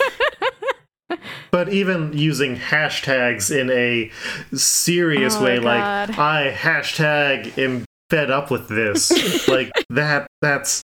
But 1.53 1.69
even 1.73 2.13
using 2.13 2.57
hashtags 2.57 3.57
in 3.57 3.71
a 3.71 4.11
serious 4.57 5.37
Oh, 5.37 5.45
way, 5.45 5.61
God. 5.61 6.09
like 6.09 6.19
I 6.19 6.53
hashtag 6.53 7.57
am 7.57 7.85
fed 8.15 8.31
up 8.31 8.49
with 8.51 8.69
this, 8.69 9.49
like 9.49 9.73
that, 9.91 10.29
that's 10.41 10.83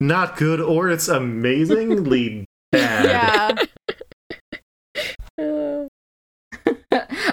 not 0.00 0.36
good 0.36 0.60
or 0.60 0.90
it's 0.90 1.06
amazingly 1.06 2.44
bad. 2.72 3.68
yeah. 5.38 5.38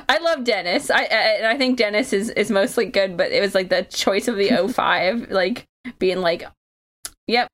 I 0.08 0.18
love 0.20 0.44
Dennis. 0.44 0.90
I, 0.92 1.02
I 1.02 1.04
and 1.04 1.48
I 1.48 1.58
think 1.58 1.78
Dennis 1.78 2.14
is 2.14 2.30
is 2.32 2.50
mostly 2.52 2.86
good, 2.86 3.18
but 3.18 3.32
it 3.32 3.42
was 3.42 3.56
like 3.56 3.70
the 3.70 3.84
choice 3.84 4.28
of 4.28 4.38
the 4.38 4.50
05 4.72 5.32
like 5.32 5.66
being 5.98 6.20
like 6.20 6.44
yep. 7.28 7.48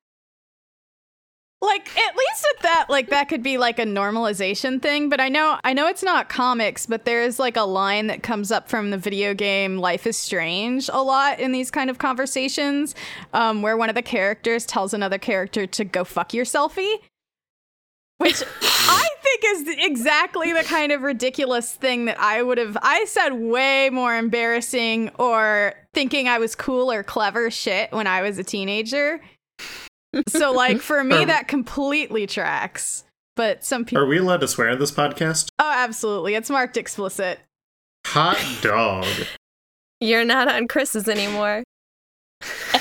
Like 1.62 1.88
at 1.96 2.16
least 2.16 2.46
at 2.54 2.62
that 2.62 2.86
like 2.90 3.08
that 3.08 3.28
could 3.28 3.42
be 3.42 3.56
like 3.56 3.78
a 3.78 3.84
normalization 3.84 4.80
thing 4.80 5.08
but 5.08 5.20
i 5.20 5.28
know 5.28 5.58
i 5.64 5.72
know 5.72 5.86
it's 5.86 6.02
not 6.02 6.28
comics 6.28 6.84
but 6.84 7.04
there's 7.04 7.38
like 7.38 7.56
a 7.56 7.62
line 7.62 8.08
that 8.08 8.22
comes 8.22 8.52
up 8.52 8.68
from 8.68 8.90
the 8.90 8.98
video 8.98 9.32
game 9.32 9.78
life 9.78 10.06
is 10.06 10.18
strange 10.18 10.90
a 10.92 11.02
lot 11.02 11.40
in 11.40 11.52
these 11.52 11.70
kind 11.70 11.88
of 11.88 11.98
conversations 11.98 12.94
um, 13.32 13.62
where 13.62 13.76
one 13.76 13.88
of 13.88 13.94
the 13.94 14.02
characters 14.02 14.66
tells 14.66 14.92
another 14.92 15.18
character 15.18 15.66
to 15.66 15.84
go 15.84 16.04
fuck 16.04 16.30
yourselfie 16.30 16.96
which 18.18 18.42
i 18.60 19.08
think 19.22 19.44
is 19.44 19.84
exactly 19.86 20.52
the 20.52 20.62
kind 20.62 20.92
of 20.92 21.00
ridiculous 21.00 21.72
thing 21.72 22.04
that 22.04 22.20
i 22.20 22.42
would 22.42 22.58
have 22.58 22.76
i 22.82 23.04
said 23.06 23.30
way 23.30 23.88
more 23.90 24.14
embarrassing 24.14 25.10
or 25.18 25.72
thinking 25.94 26.28
i 26.28 26.38
was 26.38 26.54
cool 26.54 26.92
or 26.92 27.02
clever 27.02 27.50
shit 27.50 27.90
when 27.92 28.06
i 28.06 28.20
was 28.20 28.38
a 28.38 28.44
teenager 28.44 29.22
so 30.28 30.52
like 30.52 30.80
for 30.80 31.02
me 31.04 31.24
that 31.24 31.48
completely 31.48 32.26
tracks. 32.26 33.04
But 33.36 33.64
some 33.64 33.84
people 33.84 34.02
Are 34.02 34.06
we 34.06 34.18
allowed 34.18 34.40
to 34.40 34.48
swear 34.48 34.70
in 34.70 34.78
this 34.78 34.90
podcast? 34.90 35.48
Oh, 35.58 35.72
absolutely. 35.76 36.34
It's 36.34 36.48
marked 36.48 36.76
explicit. 36.76 37.38
Hot 38.06 38.42
dog. 38.62 39.06
You're 40.00 40.24
not 40.24 40.48
on 40.48 40.68
Chrises 40.68 41.08
anymore. 41.08 41.62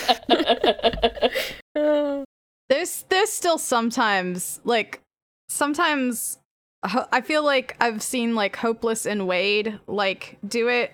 There's 2.67 3.05
there's 3.09 3.29
still 3.29 3.57
sometimes 3.57 4.59
like 4.63 5.01
sometimes 5.49 6.39
I 6.83 7.21
feel 7.21 7.43
like 7.43 7.75
I've 7.79 8.01
seen 8.01 8.33
like 8.35 8.55
Hopeless 8.55 9.05
and 9.05 9.21
Waid 9.21 9.79
like 9.87 10.37
do 10.47 10.67
it 10.67 10.91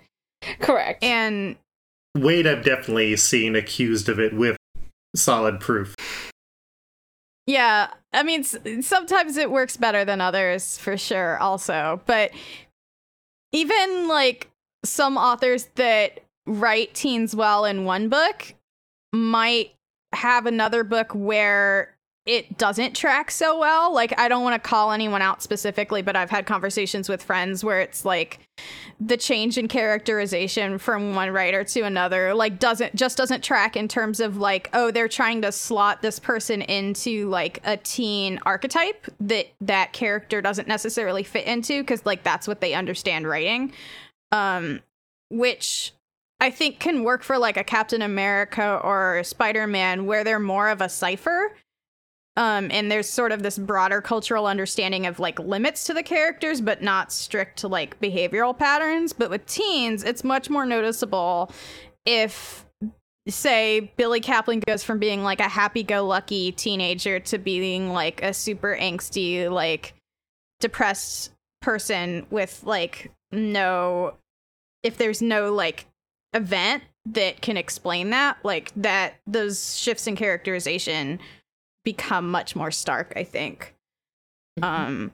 Correct. 0.59 1.03
and 1.03 1.55
Waid, 2.17 2.45
I've 2.45 2.65
definitely 2.65 3.15
seen 3.15 3.55
accused 3.55 4.09
of 4.09 4.19
it 4.19 4.33
with 4.33 4.57
solid 5.15 5.59
proof. 5.61 5.95
Yeah, 7.51 7.89
I 8.13 8.23
mean, 8.23 8.45
sometimes 8.45 9.35
it 9.35 9.51
works 9.51 9.75
better 9.75 10.05
than 10.05 10.21
others 10.21 10.77
for 10.77 10.95
sure, 10.95 11.37
also. 11.39 11.99
But 12.05 12.31
even 13.51 14.07
like 14.07 14.49
some 14.85 15.17
authors 15.17 15.67
that 15.75 16.21
write 16.47 16.93
teens 16.93 17.35
well 17.35 17.65
in 17.65 17.83
one 17.83 18.07
book 18.07 18.53
might 19.11 19.75
have 20.13 20.45
another 20.45 20.85
book 20.85 21.11
where 21.13 21.90
it 22.25 22.57
doesn't 22.57 22.95
track 22.95 23.31
so 23.31 23.59
well. 23.59 23.93
Like, 23.93 24.17
I 24.19 24.27
don't 24.27 24.43
want 24.43 24.61
to 24.61 24.69
call 24.69 24.91
anyone 24.91 25.21
out 25.21 25.41
specifically, 25.41 26.01
but 26.01 26.15
I've 26.15 26.29
had 26.29 26.45
conversations 26.45 27.09
with 27.09 27.23
friends 27.23 27.63
where 27.63 27.81
it's 27.81 28.05
like 28.05 28.39
the 28.99 29.17
change 29.17 29.57
in 29.57 29.67
characterization 29.67 30.77
from 30.77 31.15
one 31.15 31.31
writer 31.31 31.63
to 31.63 31.81
another 31.81 32.35
like 32.35 32.59
doesn't 32.59 32.95
just 32.95 33.17
doesn't 33.17 33.43
track 33.43 33.75
in 33.75 33.87
terms 33.87 34.19
of 34.19 34.37
like 34.37 34.69
oh 34.73 34.91
they're 34.91 35.07
trying 35.07 35.41
to 35.41 35.51
slot 35.51 36.03
this 36.03 36.19
person 36.19 36.61
into 36.61 37.27
like 37.27 37.59
a 37.63 37.77
teen 37.77 38.39
archetype 38.45 39.07
that 39.19 39.47
that 39.59 39.91
character 39.91 40.39
doesn't 40.39 40.67
necessarily 40.67 41.23
fit 41.23 41.47
into 41.47 41.81
because 41.81 42.05
like 42.05 42.21
that's 42.21 42.47
what 42.47 42.61
they 42.61 42.75
understand 42.75 43.27
writing 43.27 43.73
um 44.31 44.79
which 45.29 45.93
i 46.39 46.51
think 46.51 46.79
can 46.79 47.03
work 47.03 47.23
for 47.23 47.39
like 47.39 47.57
a 47.57 47.63
captain 47.63 48.03
america 48.03 48.79
or 48.83 49.23
spider-man 49.23 50.05
where 50.05 50.23
they're 50.23 50.39
more 50.39 50.69
of 50.69 50.79
a 50.79 50.89
cipher 50.89 51.55
um 52.41 52.69
and 52.71 52.91
there's 52.91 53.07
sort 53.07 53.31
of 53.31 53.43
this 53.43 53.57
broader 53.57 54.01
cultural 54.01 54.47
understanding 54.47 55.05
of 55.05 55.19
like 55.19 55.39
limits 55.39 55.85
to 55.85 55.93
the 55.93 56.03
characters 56.03 56.59
but 56.59 56.81
not 56.81 57.13
strict 57.13 57.63
like 57.63 57.99
behavioral 58.01 58.57
patterns. 58.57 59.13
But 59.13 59.29
with 59.29 59.45
teens 59.45 60.03
it's 60.03 60.23
much 60.23 60.49
more 60.49 60.65
noticeable 60.65 61.51
if 62.05 62.65
say 63.27 63.93
billy 63.97 64.19
kaplan 64.19 64.61
goes 64.65 64.83
from 64.83 64.97
being 64.97 65.23
like 65.23 65.39
a 65.39 65.47
happy-go-lucky 65.47 66.51
teenager 66.53 67.19
to 67.19 67.37
being 67.37 67.93
like 67.93 68.21
a 68.23 68.33
super 68.33 68.75
angsty 68.75 69.49
like 69.49 69.93
depressed 70.59 71.31
person 71.61 72.25
with 72.31 72.63
like 72.63 73.11
no 73.31 74.15
if 74.81 74.97
there's 74.97 75.21
no 75.21 75.53
like 75.53 75.85
event 76.33 76.83
that 77.05 77.41
can 77.41 77.57
explain 77.57 78.09
that 78.09 78.37
like 78.43 78.71
that 78.75 79.15
those 79.27 79.77
shifts 79.77 80.07
in 80.07 80.15
characterization 80.15 81.19
become 81.83 82.29
much 82.29 82.55
more 82.55 82.71
stark 82.71 83.13
i 83.15 83.23
think 83.23 83.75
Um 84.61 85.13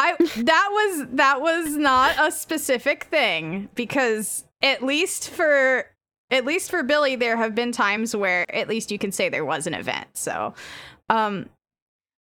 I 0.00 0.16
that 0.18 0.68
was 0.72 1.06
that 1.12 1.42
was 1.42 1.76
not 1.76 2.14
a 2.18 2.32
specific 2.32 3.04
thing 3.04 3.68
because 3.74 4.44
at 4.62 4.82
least 4.82 5.28
for 5.28 5.84
at 6.30 6.46
least 6.46 6.70
for 6.70 6.82
Billy 6.82 7.16
there 7.16 7.36
have 7.36 7.54
been 7.54 7.70
times 7.70 8.16
where 8.16 8.46
at 8.54 8.66
least 8.66 8.90
you 8.90 8.98
can 8.98 9.12
say 9.12 9.28
there 9.28 9.44
was 9.44 9.66
an 9.66 9.74
event. 9.74 10.08
So 10.14 10.54
um 11.10 11.50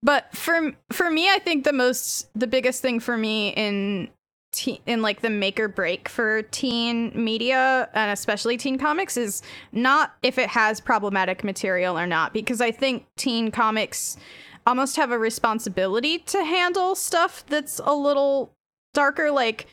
but 0.02 0.36
for 0.36 0.72
for 0.92 1.12
me 1.12 1.30
I 1.30 1.38
think 1.38 1.66
the 1.66 1.74
most 1.74 2.30
the 2.34 2.48
biggest 2.48 2.82
thing 2.82 3.00
for 3.00 3.16
me 3.16 3.50
in 3.50 4.10
teen, 4.52 4.80
in 4.86 5.02
like 5.02 5.22
the 5.22 5.30
make 5.30 5.60
or 5.60 5.68
break 5.68 6.08
for 6.08 6.42
teen 6.44 7.12
media 7.14 7.90
and 7.94 8.12
especially 8.12 8.58
teen 8.58 8.78
comics 8.78 9.18
is 9.18 9.42
not 9.72 10.16
if 10.24 10.38
it 10.38 10.50
has 10.50 10.80
problematic 10.80 11.44
material 11.44 11.98
or 11.98 12.08
not 12.08 12.34
because 12.34 12.62
I 12.62 12.72
think 12.72 13.06
teen 13.18 13.52
comics 13.52 14.18
almost 14.66 14.96
have 14.96 15.12
a 15.12 15.18
responsibility 15.18 16.20
to 16.20 16.44
handle 16.44 16.96
stuff 16.96 17.46
that's 17.48 17.80
a 17.84 17.94
little 17.94 18.54
darker 18.94 19.32
like 19.32 19.68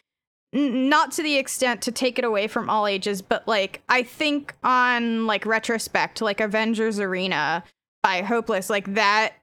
n- 0.52 0.88
not 0.88 1.12
to 1.12 1.22
the 1.22 1.36
extent 1.36 1.80
to 1.82 1.92
take 1.92 2.18
it 2.18 2.24
away 2.24 2.48
from 2.48 2.68
all 2.68 2.86
ages 2.86 3.22
but 3.22 3.46
like 3.46 3.82
I 3.88 4.02
think 4.02 4.54
on 4.64 5.26
like 5.26 5.46
retrospect 5.46 6.20
like 6.20 6.40
Avengers 6.40 6.98
Arena 6.98 7.64
by 8.02 8.22
Hopeless 8.22 8.68
like 8.68 8.94
that 8.94 9.34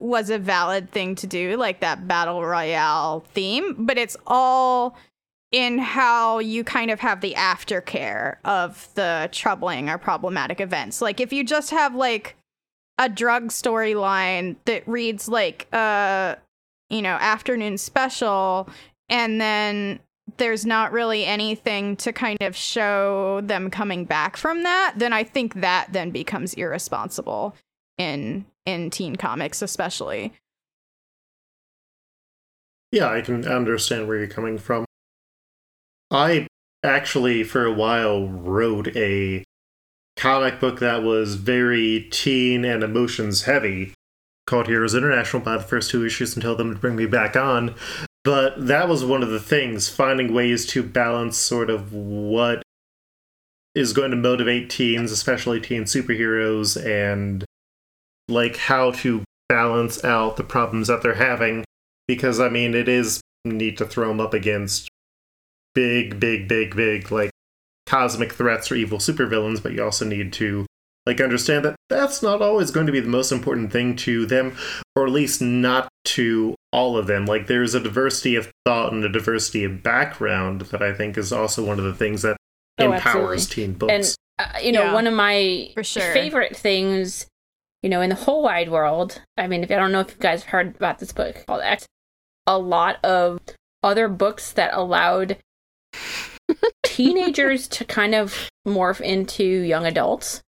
was 0.00 0.30
a 0.30 0.38
valid 0.38 0.90
thing 0.90 1.14
to 1.14 1.26
do, 1.26 1.56
like 1.56 1.80
that 1.80 2.08
battle 2.08 2.44
royale 2.44 3.20
theme, 3.32 3.76
but 3.78 3.98
it's 3.98 4.16
all 4.26 4.96
in 5.52 5.78
how 5.78 6.38
you 6.38 6.64
kind 6.64 6.90
of 6.90 7.00
have 7.00 7.20
the 7.20 7.34
aftercare 7.34 8.36
of 8.44 8.88
the 8.94 9.28
troubling 9.32 9.88
or 9.88 9.98
problematic 9.98 10.60
events. 10.60 11.02
Like 11.02 11.20
if 11.20 11.32
you 11.32 11.44
just 11.44 11.70
have 11.70 11.94
like 11.94 12.36
a 12.98 13.08
drug 13.08 13.48
storyline 13.48 14.56
that 14.64 14.86
reads 14.86 15.28
like 15.28 15.66
a 15.72 16.36
you 16.88 17.02
know 17.02 17.16
afternoon 17.20 17.78
special 17.78 18.68
and 19.08 19.40
then 19.40 19.98
there's 20.36 20.64
not 20.64 20.92
really 20.92 21.24
anything 21.24 21.96
to 21.96 22.12
kind 22.12 22.40
of 22.42 22.54
show 22.54 23.40
them 23.42 23.70
coming 23.70 24.04
back 24.04 24.36
from 24.36 24.62
that, 24.62 24.94
then 24.96 25.12
I 25.12 25.24
think 25.24 25.54
that 25.54 25.88
then 25.92 26.10
becomes 26.10 26.54
irresponsible 26.54 27.54
in 28.00 28.46
in 28.64 28.90
teen 28.90 29.14
comics 29.16 29.62
especially. 29.62 30.32
Yeah, 32.90 33.08
I 33.08 33.20
can 33.20 33.46
understand 33.46 34.08
where 34.08 34.18
you're 34.18 34.26
coming 34.26 34.58
from. 34.58 34.84
I 36.10 36.48
actually, 36.82 37.44
for 37.44 37.64
a 37.64 37.72
while, 37.72 38.26
wrote 38.26 38.88
a 38.96 39.44
comic 40.16 40.58
book 40.58 40.80
that 40.80 41.02
was 41.02 41.36
very 41.36 42.08
teen 42.10 42.64
and 42.64 42.82
emotions 42.82 43.42
heavy 43.42 43.94
called 44.46 44.66
Heroes 44.66 44.94
International 44.94 45.42
by 45.42 45.58
the 45.58 45.62
first 45.62 45.90
two 45.90 46.04
issues 46.04 46.34
and 46.34 46.42
tell 46.42 46.56
them 46.56 46.74
to 46.74 46.80
bring 46.80 46.96
me 46.96 47.06
back 47.06 47.36
on. 47.36 47.76
But 48.24 48.66
that 48.66 48.88
was 48.88 49.04
one 49.04 49.22
of 49.22 49.30
the 49.30 49.38
things, 49.40 49.88
finding 49.88 50.34
ways 50.34 50.66
to 50.68 50.82
balance 50.82 51.36
sort 51.36 51.70
of 51.70 51.92
what 51.92 52.62
is 53.74 53.92
going 53.92 54.10
to 54.10 54.16
motivate 54.16 54.68
teens, 54.68 55.12
especially 55.12 55.60
teen 55.60 55.84
superheroes, 55.84 56.76
and 56.84 57.44
like 58.30 58.56
how 58.56 58.92
to 58.92 59.22
balance 59.48 60.02
out 60.04 60.36
the 60.36 60.44
problems 60.44 60.88
that 60.88 61.02
they're 61.02 61.14
having 61.14 61.64
because 62.06 62.38
I 62.40 62.48
mean 62.48 62.74
it 62.74 62.88
is 62.88 63.20
neat 63.44 63.78
to 63.78 63.84
throw 63.86 64.08
them 64.08 64.20
up 64.20 64.32
against 64.34 64.88
big, 65.74 66.20
big, 66.20 66.48
big, 66.48 66.74
big 66.76 67.10
like 67.10 67.30
cosmic 67.86 68.32
threats 68.32 68.70
or 68.70 68.76
evil 68.76 68.98
supervillains, 68.98 69.62
but 69.62 69.72
you 69.72 69.82
also 69.84 70.04
need 70.04 70.32
to 70.34 70.66
like 71.06 71.20
understand 71.20 71.64
that 71.64 71.76
that's 71.88 72.22
not 72.22 72.42
always 72.42 72.70
going 72.70 72.86
to 72.86 72.92
be 72.92 73.00
the 73.00 73.08
most 73.08 73.32
important 73.32 73.72
thing 73.72 73.96
to 73.96 74.26
them, 74.26 74.56
or 74.94 75.06
at 75.06 75.12
least 75.12 75.40
not 75.40 75.88
to 76.04 76.54
all 76.72 76.96
of 76.96 77.06
them. 77.06 77.24
Like 77.26 77.46
there's 77.46 77.74
a 77.74 77.80
diversity 77.80 78.36
of 78.36 78.50
thought 78.66 78.92
and 78.92 79.02
a 79.04 79.08
diversity 79.08 79.64
of 79.64 79.82
background 79.82 80.60
that 80.62 80.82
I 80.82 80.92
think 80.92 81.16
is 81.16 81.32
also 81.32 81.64
one 81.64 81.78
of 81.78 81.84
the 81.84 81.94
things 81.94 82.22
that 82.22 82.36
Oh, 82.78 82.92
empowers 82.92 83.42
absolutely. 83.44 83.54
teen 83.66 83.72
books. 83.78 83.92
And 83.92 84.14
uh, 84.54 84.58
you 84.60 84.72
know, 84.72 84.84
Yeah. 84.84 84.94
one 84.94 85.06
of 85.06 85.12
my 85.14 85.70
For 85.74 85.84
sure. 85.84 86.12
favorite 86.12 86.56
things, 86.56 87.26
you 87.82 87.88
know, 87.88 88.00
in 88.00 88.10
the 88.10 88.16
whole 88.16 88.42
wide 88.42 88.70
world. 88.70 89.22
I 89.36 89.46
mean, 89.46 89.62
if 89.62 89.70
I 89.70 89.76
don't 89.76 89.92
know 89.92 90.00
if 90.00 90.10
you 90.10 90.16
guys 90.18 90.42
have 90.42 90.50
heard 90.50 90.76
about 90.76 90.98
this 90.98 91.12
book 91.12 91.44
called 91.46 91.62
X, 91.62 91.86
a 92.46 92.58
lot 92.58 93.02
of 93.04 93.40
other 93.82 94.08
books 94.08 94.52
that 94.52 94.74
allowed 94.74 95.38
teenagers 96.84 97.68
to 97.68 97.84
kind 97.84 98.14
of 98.14 98.48
morph 98.66 99.00
into 99.00 99.44
young 99.44 99.86
adults. 99.86 100.42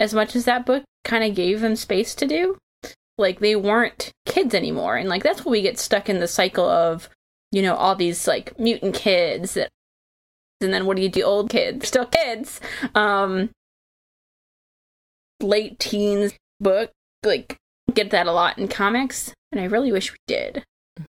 As 0.00 0.14
much 0.14 0.36
as 0.36 0.44
that 0.44 0.66
book 0.66 0.84
kind 1.04 1.24
of 1.24 1.34
gave 1.34 1.60
them 1.60 1.74
space 1.74 2.14
to 2.16 2.26
do, 2.26 2.56
like 3.16 3.40
they 3.40 3.56
weren't 3.56 4.12
kids 4.26 4.54
anymore, 4.54 4.96
and 4.96 5.08
like 5.08 5.22
that's 5.22 5.44
what 5.44 5.50
we 5.50 5.62
get 5.62 5.78
stuck 5.78 6.08
in 6.08 6.20
the 6.20 6.28
cycle 6.28 6.68
of, 6.68 7.08
you 7.50 7.62
know, 7.62 7.74
all 7.74 7.96
these 7.96 8.28
like 8.28 8.58
mutant 8.58 8.94
kids 8.94 9.54
that 9.54 9.68
and 10.60 10.72
then 10.72 10.86
what 10.86 10.96
do 10.96 11.02
you 11.02 11.08
do 11.08 11.22
old 11.22 11.50
kids 11.50 11.86
still 11.88 12.06
kids 12.06 12.60
um 12.94 13.50
late 15.40 15.78
teens 15.78 16.32
book 16.60 16.90
like 17.24 17.56
get 17.94 18.10
that 18.10 18.26
a 18.26 18.32
lot 18.32 18.58
in 18.58 18.68
comics 18.68 19.32
and 19.52 19.60
i 19.60 19.64
really 19.64 19.92
wish 19.92 20.12
we 20.12 20.18
did. 20.26 20.64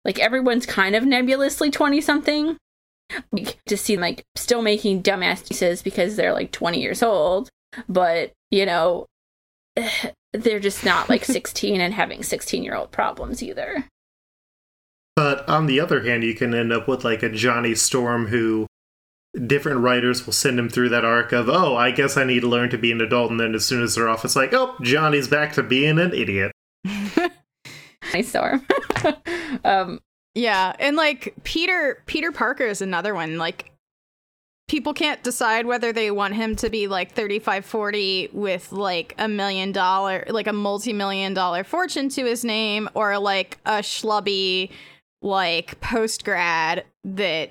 Like 0.04 0.18
everyone's 0.18 0.66
kind 0.66 0.96
of 0.96 1.04
nebulously 1.04 1.70
20 1.70 2.00
something 2.00 2.56
like, 3.32 3.58
to 3.66 3.76
see 3.76 3.96
like 3.96 4.24
still 4.36 4.62
making 4.62 5.02
dumbass 5.02 5.46
pieces 5.46 5.82
because 5.82 6.16
they're 6.16 6.32
like 6.32 6.50
20 6.50 6.80
years 6.80 7.02
old 7.02 7.48
but 7.88 8.32
you 8.50 8.64
know 8.64 9.06
they're 10.32 10.60
just 10.60 10.84
not 10.84 11.08
like 11.08 11.24
16 11.26 11.80
and 11.80 11.94
having 11.94 12.22
16 12.22 12.62
year 12.62 12.74
old 12.74 12.90
problems 12.90 13.42
either. 13.42 13.84
But 15.16 15.48
on 15.48 15.66
the 15.66 15.80
other 15.80 16.04
hand, 16.04 16.22
you 16.22 16.34
can 16.34 16.54
end 16.54 16.72
up 16.72 16.86
with 16.86 17.04
like 17.04 17.24
a 17.24 17.28
Johnny 17.28 17.74
Storm 17.74 18.28
who 18.28 18.68
different 19.46 19.80
writers 19.80 20.26
will 20.26 20.32
send 20.32 20.58
him 20.58 20.68
through 20.68 20.88
that 20.90 21.04
arc 21.04 21.32
of, 21.32 21.48
oh, 21.48 21.76
I 21.76 21.90
guess 21.90 22.16
I 22.16 22.24
need 22.24 22.40
to 22.40 22.48
learn 22.48 22.70
to 22.70 22.78
be 22.78 22.92
an 22.92 23.00
adult. 23.00 23.30
And 23.30 23.38
then 23.38 23.54
as 23.54 23.64
soon 23.64 23.82
as 23.82 23.94
they're 23.94 24.08
off, 24.08 24.24
it's 24.24 24.36
like, 24.36 24.52
oh, 24.52 24.74
Johnny's 24.82 25.28
back 25.28 25.52
to 25.54 25.62
being 25.62 25.98
an 25.98 26.12
idiot. 26.12 26.52
nice 28.14 28.28
storm 28.28 28.64
um 29.64 30.00
Yeah, 30.34 30.74
and 30.78 30.96
like 30.96 31.34
Peter 31.42 32.02
Peter 32.06 32.32
Parker 32.32 32.64
is 32.64 32.80
another 32.80 33.14
one. 33.14 33.36
Like 33.36 33.72
people 34.68 34.94
can't 34.94 35.22
decide 35.22 35.66
whether 35.66 35.92
they 35.92 36.10
want 36.10 36.34
him 36.34 36.54
to 36.56 36.70
be 36.70 36.86
like 36.86 37.12
35 37.12 37.64
40 37.64 38.30
with 38.32 38.70
like 38.70 39.14
a 39.18 39.26
million 39.26 39.72
dollar 39.72 40.24
like 40.28 40.46
a 40.46 40.52
multi-million 40.52 41.34
dollar 41.34 41.64
fortune 41.64 42.08
to 42.10 42.24
his 42.24 42.44
name 42.44 42.88
or 42.94 43.18
like 43.18 43.58
a 43.64 43.78
schlubby 43.78 44.70
like 45.22 45.80
post 45.80 46.24
grad 46.24 46.84
that 47.02 47.50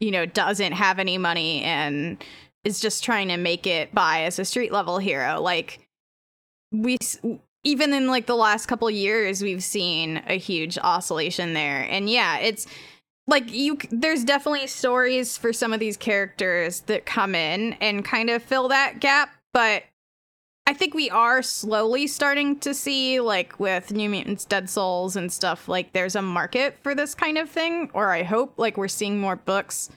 you 0.00 0.10
know 0.10 0.26
doesn't 0.26 0.72
have 0.72 0.98
any 0.98 1.18
money 1.18 1.62
and 1.62 2.22
is 2.64 2.80
just 2.80 3.04
trying 3.04 3.28
to 3.28 3.36
make 3.36 3.66
it 3.66 3.94
by 3.94 4.22
as 4.22 4.38
a 4.38 4.44
street 4.44 4.72
level 4.72 4.98
hero. 4.98 5.40
Like 5.40 5.86
we 6.72 6.98
even 7.64 7.92
in 7.92 8.08
like 8.08 8.26
the 8.26 8.36
last 8.36 8.66
couple 8.66 8.90
years 8.90 9.42
we've 9.42 9.62
seen 9.62 10.22
a 10.26 10.38
huge 10.38 10.78
oscillation 10.78 11.54
there. 11.54 11.86
And 11.88 12.10
yeah 12.10 12.38
it's 12.38 12.66
like 13.28 13.52
you 13.52 13.78
there's 13.90 14.24
definitely 14.24 14.66
stories 14.66 15.36
for 15.36 15.52
some 15.52 15.72
of 15.72 15.80
these 15.80 15.96
characters 15.96 16.80
that 16.82 17.06
come 17.06 17.34
in 17.34 17.74
and 17.74 18.04
kind 18.04 18.30
of 18.30 18.42
fill 18.42 18.68
that 18.68 19.00
gap 19.00 19.30
but 19.52 19.82
i 20.66 20.72
think 20.72 20.94
we 20.94 21.10
are 21.10 21.42
slowly 21.42 22.06
starting 22.06 22.58
to 22.58 22.74
see 22.74 23.20
like 23.20 23.58
with 23.58 23.92
new 23.92 24.08
mutants 24.08 24.44
dead 24.44 24.68
souls 24.68 25.16
and 25.16 25.32
stuff 25.32 25.68
like 25.68 25.92
there's 25.92 26.16
a 26.16 26.22
market 26.22 26.76
for 26.82 26.94
this 26.94 27.14
kind 27.14 27.38
of 27.38 27.48
thing 27.48 27.90
or 27.94 28.10
i 28.10 28.22
hope 28.22 28.54
like 28.56 28.76
we're 28.76 28.88
seeing 28.88 29.18
more 29.18 29.36
books 29.36 29.90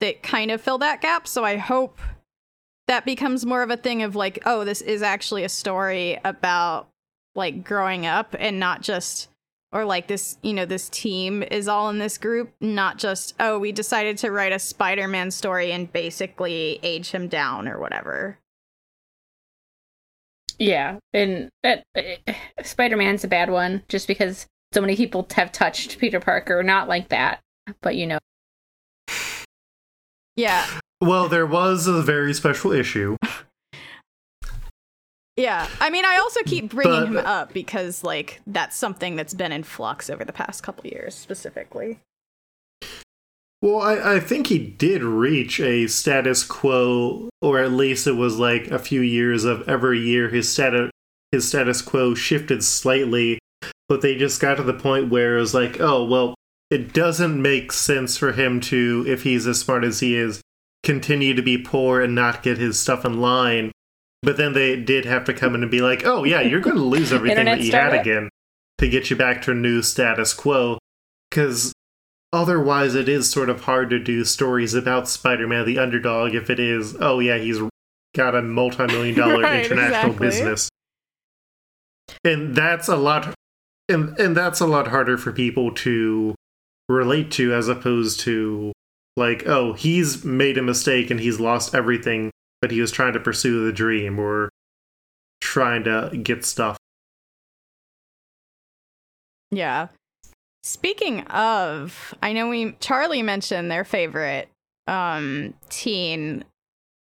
that 0.00 0.22
kind 0.22 0.50
of 0.50 0.60
fill 0.60 0.78
that 0.78 1.00
gap. 1.00 1.26
So 1.26 1.44
i 1.44 1.56
hope 1.56 1.98
that 2.88 3.04
becomes 3.04 3.44
more 3.44 3.62
of 3.62 3.70
a 3.70 3.76
thing 3.76 4.02
of 4.02 4.14
like 4.14 4.38
oh 4.46 4.64
this 4.64 4.80
is 4.80 5.02
actually 5.02 5.44
a 5.44 5.48
story 5.48 6.18
about 6.24 6.88
like 7.34 7.64
growing 7.64 8.06
up 8.06 8.34
and 8.38 8.60
not 8.60 8.82
just 8.82 9.28
or 9.72 9.84
like 9.84 10.06
this 10.06 10.38
you 10.42 10.54
know 10.54 10.64
this 10.64 10.88
team 10.88 11.42
is 11.42 11.66
all 11.66 11.90
in 11.90 11.98
this 11.98 12.16
group 12.16 12.52
not 12.60 12.98
just 12.98 13.34
oh 13.40 13.58
we 13.58 13.72
decided 13.72 14.16
to 14.18 14.30
write 14.30 14.52
a 14.52 14.58
spider-man 14.58 15.30
story 15.30 15.72
and 15.72 15.92
basically 15.92 16.78
age 16.82 17.10
him 17.10 17.26
down 17.26 17.66
or 17.66 17.80
whatever 17.80 18.38
Yeah, 20.58 20.98
and 21.12 21.50
that 21.62 21.82
uh, 21.96 22.32
Spider-Man's 22.62 23.24
a 23.24 23.28
bad 23.28 23.50
one 23.50 23.82
just 23.88 24.08
because 24.08 24.46
so 24.72 24.80
many 24.80 24.96
people 24.96 25.26
have 25.34 25.52
touched 25.52 25.98
Peter 25.98 26.18
Parker, 26.20 26.62
not 26.62 26.88
like 26.88 27.08
that, 27.10 27.40
but 27.82 27.96
you 27.96 28.06
know. 28.06 28.18
yeah 30.36 30.66
Well, 31.00 31.28
there 31.28 31.46
was 31.46 31.86
a 31.86 32.00
very 32.02 32.32
special 32.34 32.72
issue. 32.72 33.16
yeah 35.38 35.68
i 35.82 35.90
mean 35.90 36.06
i 36.06 36.16
also 36.16 36.40
keep 36.46 36.70
bringing 36.70 37.12
But- 37.12 37.20
him 37.20 37.26
up 37.26 37.52
because 37.52 38.02
like 38.02 38.40
that's 38.46 38.74
something 38.74 39.16
that's 39.16 39.34
been 39.34 39.52
in 39.52 39.64
flux 39.64 40.08
over 40.08 40.24
the 40.24 40.32
past 40.32 40.62
couple 40.62 40.86
years 40.86 41.14
specifically 41.14 41.98
Well, 43.66 43.80
I, 43.80 44.14
I 44.14 44.20
think 44.20 44.46
he 44.46 44.58
did 44.58 45.02
reach 45.02 45.58
a 45.58 45.88
status 45.88 46.44
quo, 46.44 47.30
or 47.42 47.58
at 47.58 47.72
least 47.72 48.06
it 48.06 48.12
was 48.12 48.38
like 48.38 48.68
a 48.68 48.78
few 48.78 49.00
years 49.00 49.44
of 49.44 49.68
every 49.68 49.98
year 49.98 50.28
his 50.28 50.52
status 50.52 50.90
his 51.32 51.48
status 51.48 51.82
quo 51.82 52.14
shifted 52.14 52.62
slightly 52.62 53.40
but 53.88 54.02
they 54.02 54.16
just 54.16 54.40
got 54.40 54.56
to 54.56 54.62
the 54.62 54.74
point 54.74 55.10
where 55.10 55.36
it 55.36 55.40
was 55.40 55.54
like, 55.54 55.80
oh, 55.80 56.04
well, 56.04 56.34
it 56.70 56.92
doesn't 56.92 57.40
make 57.40 57.72
sense 57.72 58.16
for 58.16 58.32
him 58.32 58.60
to, 58.60 59.04
if 59.06 59.22
he's 59.22 59.46
as 59.46 59.60
smart 59.60 59.84
as 59.84 60.00
he 60.00 60.16
is, 60.16 60.40
continue 60.82 61.34
to 61.34 61.42
be 61.42 61.58
poor 61.58 62.00
and 62.00 62.14
not 62.14 62.42
get 62.42 62.58
his 62.58 62.78
stuff 62.78 63.04
in 63.04 63.20
line. 63.20 63.70
But 64.22 64.36
then 64.36 64.54
they 64.54 64.76
did 64.80 65.04
have 65.04 65.24
to 65.26 65.34
come 65.34 65.54
in 65.54 65.62
and 65.62 65.70
be 65.70 65.80
like, 65.80 66.04
oh, 66.04 66.24
yeah, 66.24 66.40
you're 66.40 66.60
going 66.60 66.76
to 66.76 66.82
lose 66.82 67.12
everything 67.12 67.44
that 67.44 67.60
you 67.60 67.70
had 67.70 67.94
again 67.94 68.28
to 68.78 68.88
get 68.88 69.08
you 69.08 69.16
back 69.16 69.42
to 69.42 69.52
a 69.52 69.54
new 69.54 69.82
status 69.82 70.34
quo. 70.34 70.78
Because 71.30 71.72
otherwise, 72.36 72.94
it 72.94 73.08
is 73.08 73.28
sort 73.30 73.48
of 73.50 73.62
hard 73.62 73.90
to 73.90 73.98
do 73.98 74.24
stories 74.24 74.74
about 74.74 75.08
Spider 75.08 75.46
Man, 75.48 75.66
the 75.66 75.78
underdog, 75.78 76.34
if 76.34 76.50
it 76.50 76.60
is, 76.60 76.96
oh, 77.00 77.18
yeah, 77.18 77.38
he's 77.38 77.58
got 78.14 78.34
a 78.34 78.42
multi 78.42 78.86
million 78.86 79.14
dollar 79.16 79.40
Right, 79.42 79.64
international 79.66 80.12
exactly. 80.12 80.26
business. 80.26 80.68
And 82.24 82.54
that's 82.54 82.88
a 82.88 82.96
lot 82.96 83.34
and 83.88 84.18
and 84.18 84.36
that's 84.36 84.60
a 84.60 84.66
lot 84.66 84.88
harder 84.88 85.16
for 85.18 85.32
people 85.32 85.72
to 85.72 86.34
relate 86.88 87.30
to 87.32 87.52
as 87.52 87.68
opposed 87.68 88.20
to 88.20 88.72
like 89.16 89.46
oh 89.46 89.72
he's 89.74 90.24
made 90.24 90.56
a 90.58 90.62
mistake 90.62 91.10
and 91.10 91.20
he's 91.20 91.38
lost 91.40 91.74
everything 91.74 92.30
but 92.60 92.70
he 92.70 92.80
was 92.80 92.90
trying 92.92 93.12
to 93.12 93.20
pursue 93.20 93.64
the 93.64 93.72
dream 93.72 94.18
or 94.18 94.48
trying 95.40 95.84
to 95.84 96.10
get 96.22 96.44
stuff 96.44 96.76
Yeah. 99.50 99.88
Speaking 100.66 101.20
of, 101.28 102.12
I 102.24 102.32
know 102.32 102.48
we 102.48 102.72
Charlie 102.80 103.22
mentioned 103.22 103.70
their 103.70 103.84
favorite 103.84 104.48
um 104.88 105.54
teen 105.68 106.44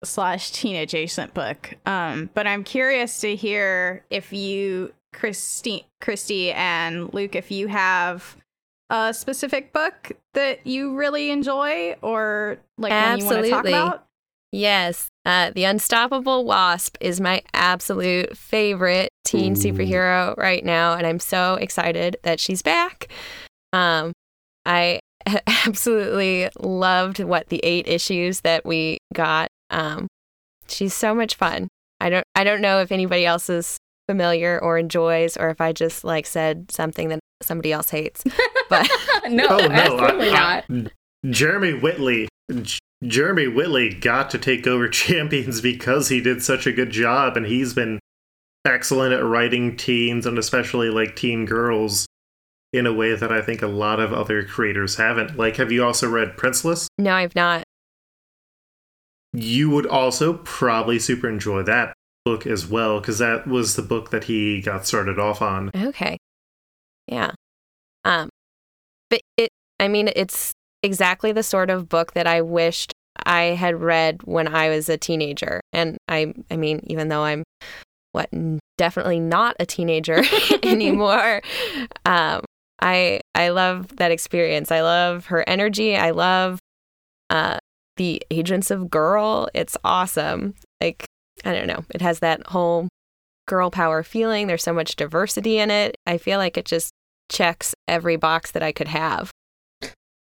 slash 0.04 0.50
teen 0.50 0.76
adjacent 0.76 1.36
book. 1.36 1.76
Um, 1.86 2.32
but 2.34 2.47
I'm 2.47 2.63
curious 2.63 3.19
to 3.19 3.36
hear 3.36 4.04
if 4.10 4.34
you 4.34 4.95
Christy 5.13 5.86
Christy 6.02 6.52
and 6.52 7.13
Luke, 7.13 7.36
if 7.36 7.52
you 7.52 7.67
have 7.67 8.36
a 8.89 9.13
specific 9.13 9.71
book 9.74 10.13
that 10.34 10.65
you 10.65 10.95
really 10.95 11.30
enjoy 11.30 11.95
or 12.02 12.58
like 12.80 12.91
one 12.91 13.19
you 13.19 13.26
want 13.26 13.43
to 13.43 13.50
talk 13.52 13.60
Absolutely. 13.60 13.74
about. 13.74 14.08
Yes, 14.52 15.12
uh, 15.24 15.52
the 15.52 15.65
Unstoppable 15.65 16.45
Wasp 16.45 16.97
is 17.00 17.21
my 17.21 17.43
absolute 17.54 18.36
favorite 18.36 19.10
teen 19.24 19.54
Ooh. 19.54 19.56
superhero 19.56 20.36
right 20.36 20.65
now, 20.65 20.93
and 20.93 21.06
I'm 21.06 21.19
so 21.19 21.54
excited 21.54 22.17
that 22.24 22.39
she's 22.39 22.63
back. 22.63 23.08
Um, 23.73 24.12
I 24.65 24.99
absolutely 25.67 26.49
loved 26.60 27.19
what 27.19 27.47
the 27.49 27.60
eight 27.63 27.88
issues 27.88 28.41
that 28.41 28.65
we 28.65 28.97
got. 29.13 29.47
Um, 29.69 30.07
she's 30.67 30.93
so 30.93 31.13
much 31.15 31.36
fun. 31.36 31.67
I 31.99 32.10
don't 32.10 32.25
I 32.36 32.43
don't 32.43 32.62
know 32.62 32.79
if 32.79 32.91
anybody 32.91 33.25
else 33.25 33.49
is 33.49 33.77
familiar 34.07 34.60
or 34.62 34.77
enjoys, 34.77 35.38
or 35.38 35.49
if 35.49 35.62
I 35.62 35.71
just 35.71 36.03
like 36.03 36.25
said 36.25 36.71
something 36.71 37.10
that 37.10 37.19
somebody 37.41 37.71
else 37.71 37.89
hates. 37.91 38.23
But 38.69 38.89
no, 39.29 39.47
oh 39.49 39.57
no 39.57 39.69
absolutely 39.71 40.29
I- 40.29 40.34
not. 40.34 40.65
I- 40.69 40.91
jeremy 41.29 41.73
whitley 41.73 42.27
J- 42.51 42.79
jeremy 43.03 43.47
whitley 43.47 43.93
got 43.93 44.31
to 44.31 44.39
take 44.39 44.65
over 44.65 44.89
champions 44.89 45.62
because 45.62 46.10
he 46.10 46.19
did 46.19 46.41
such 46.43 46.65
a 46.65 46.71
good 46.71 46.89
job 46.89 47.38
and 47.38 47.45
he's 47.45 47.75
been 47.75 47.99
excellent 48.65 49.13
at 49.13 49.23
writing 49.23 49.77
teens 49.77 50.25
and 50.25 50.39
especially 50.39 50.89
like 50.89 51.15
teen 51.15 51.45
girls 51.45 52.07
in 52.73 52.86
a 52.86 52.93
way 52.93 53.15
that 53.15 53.31
i 53.31 53.41
think 53.41 53.62
a 53.62 53.67
lot 53.67 53.99
of 53.99 54.13
other 54.13 54.43
creators 54.43 54.95
haven't 54.95 55.38
like 55.38 55.57
have 55.57 55.71
you 55.71 55.84
also 55.84 56.10
read 56.10 56.38
princeless 56.38 56.88
no, 56.97 57.13
I've 57.13 57.36
not. 57.36 57.63
you 59.34 59.69
would 59.69 59.86
also 59.86 60.34
probably 60.34 60.99
super 60.99 61.29
enjoy 61.29 61.63
that 61.63 61.93
book 62.25 62.45
as 62.45 62.67
well 62.67 62.99
because 62.99 63.17
that 63.17 63.47
was 63.47 63.75
the 63.75 63.81
book 63.81 64.12
that 64.12 64.25
he 64.25 64.62
got 64.62 64.86
started 64.86 65.17
off 65.17 65.41
on 65.41 65.71
Okay. 65.75 66.17
Yeah. 67.07 67.31
Um 68.05 68.29
but 69.10 69.21
it 69.38 69.49
I 69.79 69.88
mean 69.88 70.10
it's 70.15 70.53
exactly 70.84 71.31
the 71.31 71.43
sort 71.43 71.69
of 71.69 71.89
book 71.89 72.13
that 72.13 72.27
I 72.27 72.41
wished 72.41 72.93
I 73.25 73.41
had 73.41 73.81
read 73.81 74.21
when 74.23 74.47
I 74.47 74.69
was 74.69 74.88
a 74.89 74.97
teenager. 74.97 75.62
And 75.73 75.97
I 76.07 76.34
I 76.51 76.57
mean 76.57 76.81
even 76.84 77.07
though 77.07 77.23
I'm 77.23 77.43
what 78.12 78.29
definitely 78.77 79.19
not 79.19 79.55
a 79.60 79.65
teenager 79.65 80.21
anymore. 80.63 81.41
Um 82.05 82.41
I 82.82 83.22
I 83.36 83.50
love 83.50 83.96
that 83.98 84.12
experience. 84.12 84.72
I 84.72 84.82
love 84.82 85.28
her 85.28 85.48
energy. 85.48 85.96
I 85.96 86.12
love 86.12 86.60
uh 87.30 87.60
the 87.98 88.22
Agents 88.32 88.72
of 88.72 88.89
Girl. 88.89 89.48
It's 89.54 89.78
awesome. 89.84 90.56
Like 90.82 91.06
I 91.46 91.54
don't 91.54 91.67
know. 91.67 91.86
It 91.94 92.02
has 92.02 92.20
that 92.20 92.48
whole 92.48 92.88
girl 93.48 93.70
power 93.70 94.04
feeling. 94.04 94.48
There's 94.48 94.63
so 94.63 94.74
much 94.74 94.96
diversity 94.96 95.60
in 95.60 95.70
it. 95.70 95.96
I 96.06 96.17
feel 96.17 96.39
like 96.39 96.58
it 96.58 96.65
just 96.65 96.91
checks 97.30 97.76
every 97.88 98.15
box 98.15 98.52
that 98.52 98.63
I 98.63 98.72
could 98.72 98.88
have. 98.88 99.32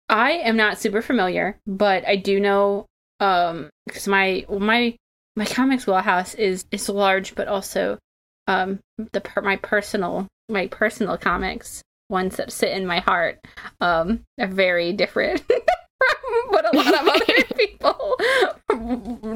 I 0.09 0.33
am 0.33 0.57
not 0.57 0.79
super 0.79 1.03
familiar, 1.03 1.59
but 1.67 2.07
I 2.07 2.17
do 2.17 2.39
know 2.39 2.87
um 3.21 3.71
because 3.87 4.07
my 4.07 4.45
my 4.49 4.97
my 5.37 5.45
comics 5.45 5.87
wheelhouse 5.87 6.35
is 6.35 6.65
is 6.71 6.89
large, 6.89 7.35
but 7.35 7.49
also 7.49 7.99
um 8.47 8.79
the 8.97 9.23
my 9.43 9.57
personal 9.57 10.29
my 10.49 10.67
personal 10.69 11.17
comics 11.17 11.83
ones 12.11 12.37
that 12.37 12.53
sit 12.53 12.71
in 12.71 12.87
my 12.87 13.01
heart 13.01 13.39
um 13.81 14.21
are 14.41 14.47
very 14.47 14.93
different 14.93 15.41
from 15.49 16.43
what 16.49 16.75
a 16.75 16.77
lot 16.77 16.95
of 16.95 17.09
other 17.09 17.43
people 17.57 18.17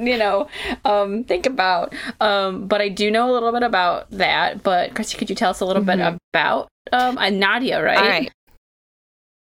you 0.06 0.18
know 0.18 0.46
um 0.84 1.24
think 1.24 1.46
about 1.46 1.94
um 2.20 2.66
but 2.68 2.80
I 2.80 2.88
do 2.88 3.10
know 3.10 3.30
a 3.30 3.32
little 3.32 3.52
bit 3.52 3.62
about 3.62 4.10
that 4.10 4.62
but 4.62 4.94
Christy 4.94 5.16
could 5.16 5.30
you 5.30 5.36
tell 5.36 5.50
us 5.50 5.60
a 5.60 5.64
little 5.64 5.82
bit 5.82 5.98
Mhm. 5.98 6.18
about 6.32 6.68
um 6.92 7.16
uh, 7.18 7.30
Nadia 7.30 7.82
right 7.82 7.98
All 7.98 8.08
right. 8.08 8.32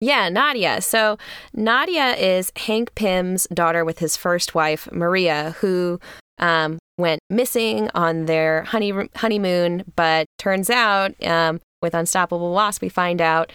Yeah, 0.00 0.29
Nadia. 0.29 0.83
So 0.83 1.16
Nadia 1.55 2.14
is 2.16 2.52
Hank 2.55 2.94
Pym's 2.94 3.46
daughter 3.46 3.83
with 3.83 3.98
his 3.98 4.14
first 4.14 4.55
wife, 4.55 4.87
Maria, 4.92 5.57
who 5.61 5.98
um, 6.38 6.79
went 6.98 7.20
missing 7.31 7.88
on 7.94 8.26
their 8.26 8.64
honey- 8.64 9.09
honeymoon. 9.16 9.85
But 9.96 10.26
turns 10.38 10.68
out, 10.68 11.12
um, 11.24 11.61
with 11.82 11.94
Unstoppable 11.94 12.52
Wasp, 12.52 12.82
we 12.82 12.88
find 12.88 13.20
out 13.20 13.52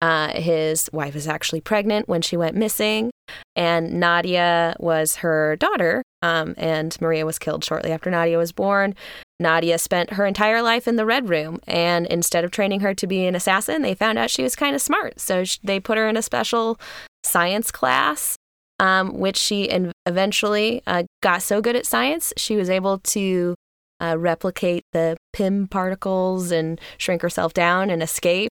uh, 0.00 0.32
his 0.32 0.90
wife 0.92 1.14
is 1.14 1.28
actually 1.28 1.60
pregnant 1.60 2.08
when 2.08 2.22
she 2.22 2.36
went 2.36 2.56
missing. 2.56 3.10
And 3.54 3.94
Nadia 4.00 4.74
was 4.80 5.16
her 5.16 5.56
daughter, 5.56 6.02
um, 6.22 6.54
and 6.58 7.00
Maria 7.00 7.24
was 7.24 7.38
killed 7.38 7.64
shortly 7.64 7.92
after 7.92 8.10
Nadia 8.10 8.36
was 8.36 8.52
born. 8.52 8.94
Nadia 9.38 9.78
spent 9.78 10.14
her 10.14 10.26
entire 10.26 10.60
life 10.60 10.88
in 10.88 10.96
the 10.96 11.06
Red 11.06 11.28
Room, 11.28 11.60
and 11.66 12.06
instead 12.06 12.44
of 12.44 12.50
training 12.50 12.80
her 12.80 12.94
to 12.94 13.06
be 13.06 13.26
an 13.26 13.34
assassin, 13.34 13.82
they 13.82 13.94
found 13.94 14.18
out 14.18 14.30
she 14.30 14.42
was 14.42 14.56
kind 14.56 14.74
of 14.74 14.82
smart. 14.82 15.20
So 15.20 15.44
they 15.62 15.80
put 15.80 15.98
her 15.98 16.08
in 16.08 16.16
a 16.16 16.22
special 16.22 16.78
science 17.24 17.70
class, 17.70 18.36
um, 18.80 19.18
which 19.18 19.36
she 19.36 19.64
in- 19.64 19.92
eventually 20.06 20.82
uh, 20.86 21.04
got 21.22 21.42
so 21.42 21.60
good 21.60 21.76
at 21.76 21.86
science, 21.86 22.32
she 22.36 22.56
was 22.56 22.68
able 22.68 22.98
to 22.98 23.54
uh, 24.00 24.16
replicate 24.18 24.82
the 24.92 25.16
Pym 25.32 25.66
particles 25.66 26.50
and 26.50 26.80
shrink 26.98 27.22
herself 27.22 27.54
down 27.54 27.90
and 27.90 28.02
escape. 28.02 28.50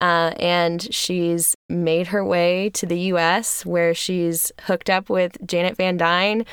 Uh, 0.00 0.32
and 0.38 0.92
she's 0.94 1.54
made 1.68 2.08
her 2.08 2.24
way 2.24 2.68
to 2.70 2.84
the 2.84 2.98
US 3.12 3.64
where 3.64 3.94
she's 3.94 4.52
hooked 4.62 4.90
up 4.90 5.08
with 5.08 5.38
Janet 5.46 5.76
Van 5.76 5.96
Dyne. 5.96 6.44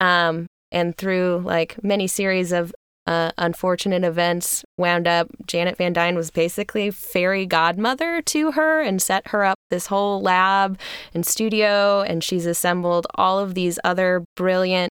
Um, 0.00 0.46
and 0.72 0.96
through 0.96 1.42
like 1.44 1.82
many 1.82 2.06
series 2.06 2.52
of 2.52 2.72
uh, 3.06 3.30
unfortunate 3.38 4.04
events, 4.04 4.64
wound 4.76 5.08
up 5.08 5.28
Janet 5.46 5.78
Van 5.78 5.94
Dyne 5.94 6.14
was 6.14 6.30
basically 6.30 6.90
fairy 6.90 7.46
godmother 7.46 8.20
to 8.20 8.52
her 8.52 8.82
and 8.82 9.00
set 9.00 9.28
her 9.28 9.44
up 9.44 9.56
this 9.70 9.86
whole 9.86 10.20
lab 10.20 10.78
and 11.14 11.24
studio. 11.24 12.02
And 12.02 12.22
she's 12.22 12.44
assembled 12.44 13.06
all 13.14 13.38
of 13.38 13.54
these 13.54 13.78
other 13.82 14.24
brilliant 14.36 14.90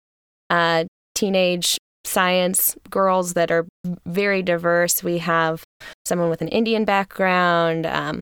uh, 0.48 0.86
teenage 1.14 1.78
science 2.04 2.76
girls 2.88 3.34
that 3.34 3.50
are 3.50 3.66
very 4.06 4.42
diverse. 4.42 5.02
We 5.02 5.18
have 5.18 5.62
someone 6.04 6.30
with 6.30 6.42
an 6.42 6.48
Indian 6.48 6.84
background, 6.84 7.86
um, 7.86 8.20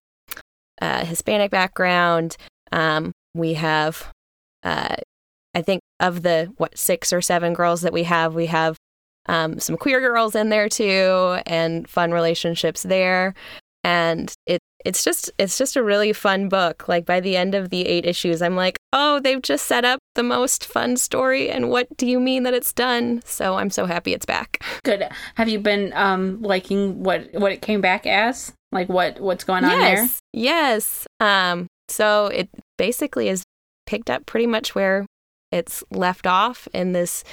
Hispanic 0.80 1.50
background. 1.50 2.36
Um, 2.72 3.12
we 3.34 3.54
have, 3.54 4.12
uh, 4.62 4.96
I 5.54 5.62
think, 5.62 5.80
of 6.00 6.22
the 6.22 6.52
what 6.56 6.76
six 6.78 7.12
or 7.12 7.20
seven 7.20 7.54
girls 7.54 7.82
that 7.82 7.92
we 7.92 8.04
have, 8.04 8.34
we 8.34 8.46
have 8.46 8.76
um, 9.26 9.60
some 9.60 9.76
queer 9.76 10.00
girls 10.00 10.34
in 10.34 10.48
there 10.48 10.68
too, 10.68 11.38
and 11.46 11.88
fun 11.88 12.12
relationships 12.12 12.82
there. 12.82 13.34
And 13.84 14.32
it 14.46 14.60
it's 14.84 15.02
just 15.02 15.30
it's 15.38 15.58
just 15.58 15.76
a 15.76 15.82
really 15.82 16.12
fun 16.12 16.48
book. 16.48 16.88
Like 16.88 17.04
by 17.04 17.20
the 17.20 17.36
end 17.36 17.54
of 17.54 17.70
the 17.70 17.86
eight 17.86 18.06
issues, 18.06 18.42
I'm 18.42 18.56
like, 18.56 18.78
oh, 18.92 19.20
they've 19.20 19.42
just 19.42 19.66
set 19.66 19.84
up 19.84 19.98
the 20.14 20.22
most 20.22 20.64
fun 20.64 20.96
story, 20.96 21.50
and 21.50 21.68
what 21.70 21.94
do 21.96 22.06
you 22.06 22.20
mean 22.20 22.42
that 22.44 22.54
it's 22.54 22.72
done? 22.72 23.22
So 23.24 23.56
I'm 23.56 23.70
so 23.70 23.86
happy 23.86 24.12
it's 24.12 24.26
back. 24.26 24.62
Good. 24.84 25.08
Have 25.34 25.48
you 25.48 25.58
been 25.58 25.92
um 25.94 26.40
liking 26.42 27.02
what 27.02 27.28
what 27.34 27.52
it 27.52 27.62
came 27.62 27.80
back 27.80 28.06
as? 28.06 28.52
Like 28.72 28.88
what 28.88 29.20
what's 29.20 29.44
going 29.44 29.64
on 29.64 29.70
there? 29.70 29.96
yes, 29.96 30.18
yes. 30.32 31.06
Um, 31.20 31.66
so 31.88 32.26
it 32.26 32.48
basically 32.76 33.28
is 33.28 33.42
picked 33.86 34.10
up 34.10 34.26
pretty 34.26 34.46
much 34.46 34.74
where 34.74 35.06
it's 35.50 35.82
left 35.90 36.26
off 36.26 36.68
in 36.74 36.92
this 36.92 37.24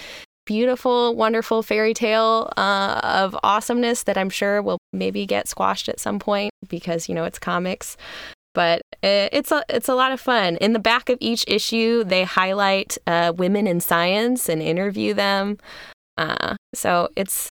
beautiful, 0.46 1.16
wonderful 1.16 1.64
fairy 1.64 1.94
tale 1.94 2.52
uh, 2.58 3.00
of 3.04 3.38
awesomeness 3.44 4.04
that 4.04 4.18
I'm 4.18 4.30
sure 4.30 4.62
will 4.62 4.80
maybe 4.94 5.26
get 5.26 5.48
squashed 5.48 5.90
at 5.90 6.00
some 6.00 6.20
point 6.20 6.52
because 6.68 7.10
you 7.10 7.16
know 7.16 7.26
it's 7.26 7.40
comics. 7.40 7.98
But 8.54 8.82
it's 9.04 9.52
a 9.52 9.66
it's 9.68 9.90
a 9.90 9.96
lot 9.96 10.14
of 10.14 10.22
fun. 10.22 10.56
In 10.58 10.72
the 10.72 10.80
back 10.80 11.10
of 11.10 11.18
each 11.20 11.44
issue, 11.48 12.06
they 12.06 12.24
highlight 12.24 12.98
uh, 13.06 13.34
women 13.36 13.68
in 13.68 13.82
science 13.82 14.48
and 14.48 14.62
interview 14.62 15.14
them. 15.14 15.58
Uh, 16.18 16.56
so 16.74 17.10
it's 17.18 17.50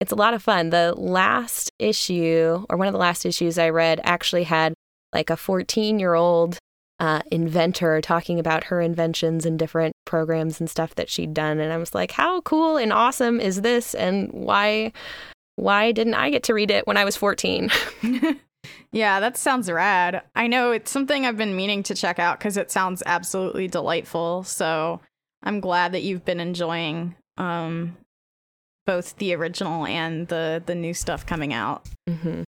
it's 0.00 0.12
a 0.12 0.16
lot 0.16 0.34
of 0.34 0.42
fun. 0.42 0.70
The 0.70 0.94
last 0.96 1.70
issue, 1.78 2.66
or 2.68 2.76
one 2.76 2.88
of 2.88 2.92
the 2.92 2.98
last 2.98 3.24
issues 3.24 3.56
I 3.56 3.70
read, 3.70 4.00
actually 4.04 4.44
had 4.44 4.74
like 5.12 5.30
a 5.30 5.36
14 5.36 5.98
year 5.98 6.14
old 6.14 6.58
uh, 7.02 7.20
inventor 7.32 8.00
talking 8.00 8.38
about 8.38 8.62
her 8.62 8.80
inventions 8.80 9.44
and 9.44 9.58
different 9.58 9.92
programs 10.04 10.60
and 10.60 10.70
stuff 10.70 10.94
that 10.94 11.10
she'd 11.10 11.34
done. 11.34 11.58
And 11.58 11.72
I 11.72 11.76
was 11.76 11.96
like, 11.96 12.12
how 12.12 12.42
cool 12.42 12.76
and 12.76 12.92
awesome 12.92 13.40
is 13.40 13.62
this? 13.62 13.92
And 13.96 14.30
why 14.32 14.92
why 15.56 15.90
didn't 15.90 16.14
I 16.14 16.30
get 16.30 16.44
to 16.44 16.54
read 16.54 16.70
it 16.70 16.86
when 16.86 16.96
I 16.96 17.04
was 17.04 17.16
14? 17.16 17.70
yeah, 18.92 19.18
that 19.18 19.36
sounds 19.36 19.68
rad. 19.68 20.22
I 20.36 20.46
know 20.46 20.70
it's 20.70 20.92
something 20.92 21.26
I've 21.26 21.36
been 21.36 21.56
meaning 21.56 21.82
to 21.84 21.94
check 21.96 22.20
out 22.20 22.38
because 22.38 22.56
it 22.56 22.70
sounds 22.70 23.02
absolutely 23.04 23.66
delightful. 23.66 24.44
So 24.44 25.00
I'm 25.42 25.58
glad 25.58 25.90
that 25.92 26.04
you've 26.04 26.24
been 26.24 26.38
enjoying 26.38 27.16
um, 27.36 27.96
both 28.86 29.16
the 29.16 29.34
original 29.34 29.86
and 29.86 30.28
the 30.28 30.62
the 30.64 30.76
new 30.76 30.94
stuff 30.94 31.26
coming 31.26 31.52
out. 31.52 31.84
Mm-hmm. 32.08 32.42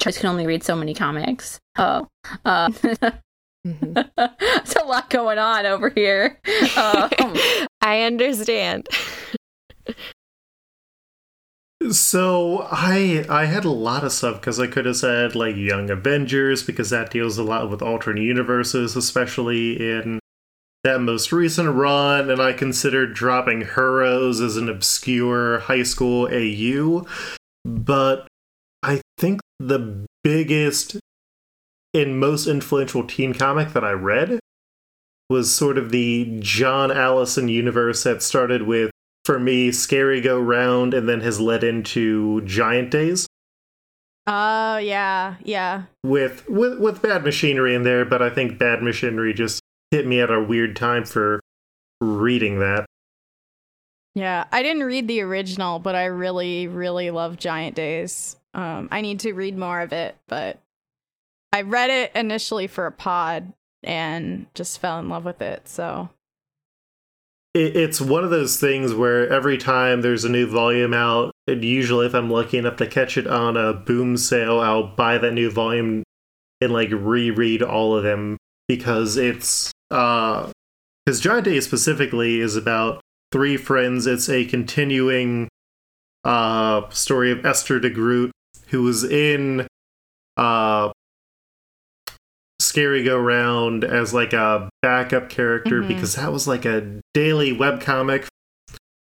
Choice 0.00 0.18
can 0.18 0.28
only 0.28 0.48
read 0.48 0.64
so 0.64 0.74
many 0.74 0.92
comics. 0.92 1.60
Oh, 1.78 2.08
uh, 2.44 2.72
Mm-hmm. 3.66 3.92
There's 4.38 4.76
a 4.76 4.84
lot 4.84 5.10
going 5.10 5.38
on 5.38 5.66
over 5.66 5.90
here. 5.90 6.38
Um, 6.76 7.10
I 7.82 8.02
understand. 8.02 8.88
so 11.90 12.68
I 12.70 13.24
I 13.28 13.46
had 13.46 13.64
a 13.64 13.70
lot 13.70 14.04
of 14.04 14.12
stuff 14.12 14.40
because 14.40 14.60
I 14.60 14.66
could 14.66 14.86
have 14.86 14.96
said 14.96 15.34
like 15.34 15.56
Young 15.56 15.90
Avengers 15.90 16.62
because 16.62 16.90
that 16.90 17.10
deals 17.10 17.38
a 17.38 17.42
lot 17.42 17.70
with 17.70 17.82
alternate 17.82 18.22
universes, 18.22 18.96
especially 18.96 19.72
in 19.76 20.20
that 20.84 21.00
most 21.00 21.32
recent 21.32 21.74
run, 21.74 22.30
and 22.30 22.40
I 22.40 22.52
considered 22.52 23.14
dropping 23.14 23.62
Heroes 23.74 24.40
as 24.40 24.56
an 24.56 24.68
obscure 24.68 25.60
high 25.60 25.82
school 25.82 26.28
AU. 26.30 27.06
But 27.64 28.26
I 28.82 29.02
think 29.18 29.40
the 29.58 30.06
biggest 30.22 30.98
in 31.92 32.18
most 32.18 32.46
influential 32.46 33.06
teen 33.06 33.34
comic 33.34 33.72
that 33.72 33.84
I 33.84 33.92
read 33.92 34.40
was 35.28 35.54
sort 35.54 35.78
of 35.78 35.90
the 35.90 36.38
John 36.40 36.90
Allison 36.90 37.48
universe 37.48 38.02
that 38.02 38.22
started 38.22 38.62
with, 38.62 38.90
for 39.24 39.38
me, 39.38 39.70
Scary 39.70 40.20
Go 40.20 40.40
Round 40.40 40.92
and 40.92 41.08
then 41.08 41.20
has 41.20 41.40
led 41.40 41.62
into 41.62 42.40
Giant 42.42 42.90
Days. 42.90 43.26
Oh 44.26 44.76
yeah, 44.76 45.36
yeah. 45.44 45.84
With 46.04 46.48
with 46.48 46.78
with 46.78 47.02
Bad 47.02 47.24
Machinery 47.24 47.74
in 47.74 47.84
there, 47.84 48.04
but 48.04 48.22
I 48.22 48.30
think 48.30 48.58
Bad 48.58 48.82
Machinery 48.82 49.32
just 49.32 49.60
hit 49.90 50.06
me 50.06 50.20
at 50.20 50.30
a 50.30 50.42
weird 50.42 50.76
time 50.76 51.04
for 51.04 51.40
reading 52.00 52.60
that. 52.60 52.86
Yeah, 54.14 54.44
I 54.52 54.62
didn't 54.62 54.82
read 54.84 55.08
the 55.08 55.20
original, 55.22 55.78
but 55.78 55.94
I 55.94 56.06
really, 56.06 56.66
really 56.66 57.10
love 57.10 57.38
Giant 57.38 57.76
Days. 57.76 58.36
Um, 58.54 58.88
I 58.90 59.00
need 59.00 59.20
to 59.20 59.32
read 59.32 59.56
more 59.56 59.80
of 59.80 59.92
it, 59.92 60.16
but 60.26 60.58
I 61.52 61.62
read 61.62 61.90
it 61.90 62.12
initially 62.14 62.66
for 62.66 62.86
a 62.86 62.92
pod 62.92 63.52
and 63.82 64.46
just 64.54 64.78
fell 64.78 64.98
in 64.98 65.08
love 65.08 65.24
with 65.24 65.42
it. 65.42 65.68
So 65.68 66.10
it's 67.54 68.00
one 68.00 68.22
of 68.22 68.30
those 68.30 68.60
things 68.60 68.94
where 68.94 69.28
every 69.28 69.58
time 69.58 70.02
there's 70.02 70.24
a 70.24 70.28
new 70.28 70.46
volume 70.46 70.94
out, 70.94 71.32
and 71.48 71.64
usually 71.64 72.06
if 72.06 72.14
I'm 72.14 72.30
lucky 72.30 72.58
enough 72.58 72.76
to 72.76 72.86
catch 72.86 73.16
it 73.16 73.26
on 73.26 73.56
a 73.56 73.72
boom 73.72 74.16
sale, 74.16 74.60
I'll 74.60 74.94
buy 74.94 75.18
that 75.18 75.32
new 75.32 75.50
volume 75.50 76.04
and 76.60 76.72
like 76.72 76.90
reread 76.92 77.62
all 77.62 77.96
of 77.96 78.04
them 78.04 78.36
because 78.68 79.16
it's 79.16 79.72
uh 79.90 80.50
because 81.04 81.20
Giant 81.20 81.46
Day 81.46 81.60
specifically 81.60 82.38
is 82.38 82.54
about 82.54 83.00
three 83.32 83.56
friends. 83.56 84.06
It's 84.06 84.28
a 84.28 84.44
continuing 84.44 85.48
uh 86.22 86.88
story 86.90 87.32
of 87.32 87.44
Esther 87.44 87.80
de 87.80 87.90
Groot, 87.90 88.30
who 88.68 88.82
was 88.82 89.02
in 89.02 89.66
uh 90.36 90.92
Scary 92.60 93.02
Go 93.02 93.18
Round 93.18 93.84
as 93.84 94.12
like 94.12 94.32
a 94.32 94.68
backup 94.82 95.28
character 95.28 95.80
mm-hmm. 95.80 95.88
because 95.88 96.16
that 96.16 96.32
was 96.32 96.46
like 96.46 96.64
a 96.64 97.00
daily 97.14 97.56
webcomic 97.56 98.26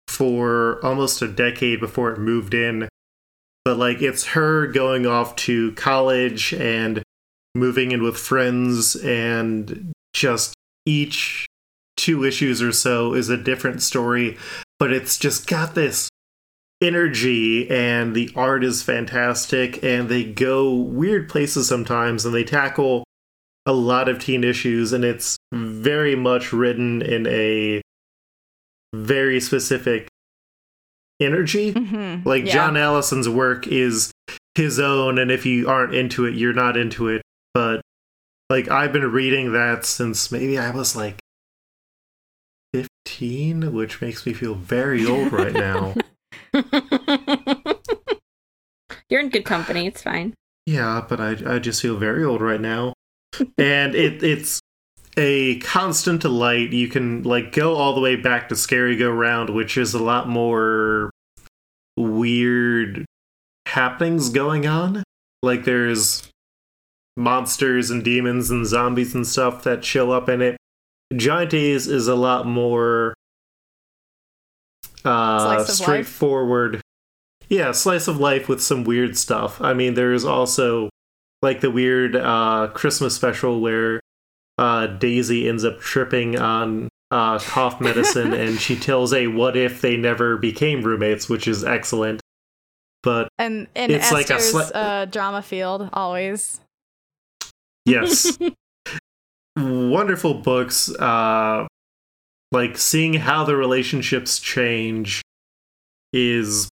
for 0.09 0.85
almost 0.85 1.23
a 1.23 1.29
decade 1.29 1.81
before 1.81 2.12
it 2.12 2.19
moved 2.19 2.55
in. 2.55 2.88
But 3.65 3.77
like 3.77 4.03
it's 4.03 4.27
her 4.29 4.67
going 4.67 5.07
off 5.07 5.37
to 5.37 5.73
college 5.73 6.53
and 6.55 7.03
moving 7.55 7.93
in 7.93 8.03
with 8.03 8.17
friends 8.17 8.97
and 8.97 9.93
just 10.15 10.55
each 10.87 11.47
two 11.97 12.25
issues 12.25 12.62
or 12.62 12.73
so 12.73 13.15
is 13.15 13.29
a 13.29 13.37
different 13.37 13.83
story, 13.83 14.37
but 14.79 14.93
it's 14.93 15.19
just 15.19 15.47
got 15.47 15.75
this 15.75 16.09
energy 16.81 17.71
and 17.71 18.17
the 18.17 18.31
art 18.35 18.65
is 18.65 18.83
fantastic 18.83 19.83
and 19.85 20.09
they 20.09 20.25
go 20.25 20.75
weird 20.75 21.29
places 21.29 21.69
sometimes 21.69 22.25
and 22.25 22.35
they 22.35 22.43
tackle 22.43 23.05
a 23.66 23.72
lot 23.72 24.09
of 24.09 24.18
teen 24.18 24.44
issues, 24.44 24.92
and 24.92 25.05
it's 25.05 25.37
very 25.53 26.16
much 26.16 26.53
written 26.53 27.03
in 27.03 27.27
a 27.27 27.83
very 28.94 29.40
specific 29.40 30.09
energy. 31.20 31.72
Mm-hmm. 31.72 32.29
Like 32.29 32.46
yeah. 32.46 32.53
John 32.53 32.77
Allison's 32.77 33.29
work 33.29 33.66
is 33.66 34.12
his 34.55 34.79
own, 34.81 35.18
and 35.18 35.31
if 35.31 35.46
you 35.46 35.68
aren't 35.68 35.94
into 35.94 36.27
it, 36.27 36.35
you're 36.35 36.53
not 36.53 36.77
into 36.77 37.09
it. 37.09 37.22
But 37.55 37.83
like 38.51 38.68
I've 38.68 38.92
been 38.92 39.11
reading 39.11 39.53
that 39.53 39.85
since 39.85 40.33
maybe 40.33 40.59
I 40.59 40.70
was 40.70 40.96
like 40.96 41.20
15, 42.75 43.72
which 43.72 44.01
makes 44.01 44.27
me 44.27 44.33
feel 44.33 44.55
very 44.55 45.07
old 45.07 45.33
right 45.33 45.53
now. 45.53 45.94
You're 49.09 49.20
in 49.20 49.29
good 49.29 49.44
company. 49.44 49.87
It's 49.87 50.03
fine. 50.03 50.35
Yeah, 50.64 51.05
but 51.07 51.20
I 51.20 51.37
I 51.46 51.59
just 51.59 51.83
feel 51.83 51.96
very 51.96 52.25
old 52.25 52.40
right 52.40 52.61
now 52.61 52.94
and 53.59 53.95
it 53.95 54.23
it's 54.23 54.61
a 55.16 55.59
constant 55.61 56.23
delight. 56.23 56.73
You 56.73 56.88
can 56.88 57.23
like 57.23 57.53
go 57.53 57.75
all 57.75 57.95
the 57.95 58.01
way 58.01 58.16
back 58.16 58.49
to 58.49 58.57
Scary 58.57 58.97
Go 58.97 59.11
Round, 59.11 59.51
which 59.51 59.77
is 59.77 59.95
a 59.95 60.03
lot 60.03 60.29
more 60.29 61.11
weird 61.97 63.05
happenings 63.66 64.29
going 64.29 64.66
on. 64.66 65.03
Like 65.42 65.64
there's 65.64 66.29
monsters 67.16 67.90
and 67.90 68.03
demons 68.03 68.51
and 68.51 68.66
zombies 68.66 69.14
and 69.14 69.27
stuff 69.27 69.64
that 69.64 69.85
show 69.85 70.11
up 70.11 70.29
in 70.29 70.40
it. 70.40 70.57
Giant 71.14 71.51
Days 71.51 71.87
is 71.88 72.09
a 72.09 72.14
lot 72.14 72.47
more 72.47 73.14
uh 75.05 75.64
straightforward. 75.64 76.75
Life. 76.75 76.83
Yeah, 77.49 77.73
slice 77.73 78.09
of 78.09 78.18
life 78.18 78.49
with 78.49 78.62
some 78.62 78.85
weird 78.85 79.18
stuff. 79.18 79.61
I 79.61 79.75
mean, 79.75 79.92
there's 79.92 80.25
also 80.25 80.88
like 81.42 81.61
the 81.61 81.70
weird 81.70 82.16
uh, 82.16 82.68
Christmas 82.72 83.14
special 83.14 83.61
where 83.61 84.00
uh, 84.59 84.87
Daisy 84.87 85.48
ends 85.48 85.64
up 85.64 85.81
tripping 85.81 86.38
on 86.38 86.88
uh, 87.11 87.38
cough 87.40 87.81
medicine 87.81 88.33
and 88.33 88.59
she 88.59 88.76
tells 88.78 89.12
a 89.12 89.26
what 89.26 89.57
if 89.57 89.81
they 89.81 89.96
never 89.96 90.37
became 90.37 90.83
roommates, 90.83 91.28
which 91.28 91.46
is 91.46 91.64
excellent. 91.64 92.20
But 93.02 93.28
and 93.38 93.66
and 93.74 93.90
it's 93.90 94.12
Esther's 94.12 94.55
like 94.55 94.66
a 94.66 94.70
sli- 94.70 94.76
uh, 94.76 95.05
drama 95.07 95.42
field 95.42 95.90
always. 95.92 96.61
Yes, 97.85 98.38
wonderful 99.57 100.35
books. 100.35 100.88
Uh, 100.94 101.66
like 102.52 102.78
seeing 102.78 103.14
how 103.14 103.44
the 103.44 103.57
relationships 103.57 104.38
change 104.38 105.20
is 106.12 106.68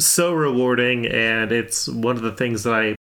so 0.00 0.32
rewarding, 0.32 1.04
and 1.06 1.52
it's 1.52 1.88
one 1.88 2.16
of 2.16 2.22
the 2.22 2.32
things 2.32 2.62
that 2.62 2.72
I 2.72 2.94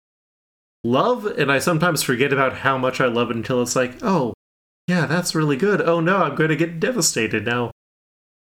love, 0.84 1.26
and 1.26 1.52
I 1.52 1.60
sometimes 1.60 2.04
forget 2.04 2.34
about 2.34 2.58
how 2.58 2.78
much 2.78 3.00
I 3.00 3.08
love 3.08 3.30
it 3.30 3.36
until 3.36 3.62
it's 3.62 3.76
like, 3.76 4.02
oh, 4.02 4.34
yeah, 4.88 5.06
that's 5.06 5.36
really 5.36 5.56
good. 5.56 5.82
Oh 5.82 6.00
no, 6.00 6.18
I'm 6.18 6.36
going 6.36 6.50
to 6.50 6.56
get 6.56 6.80
devastated 6.80 7.46
now 7.46 7.72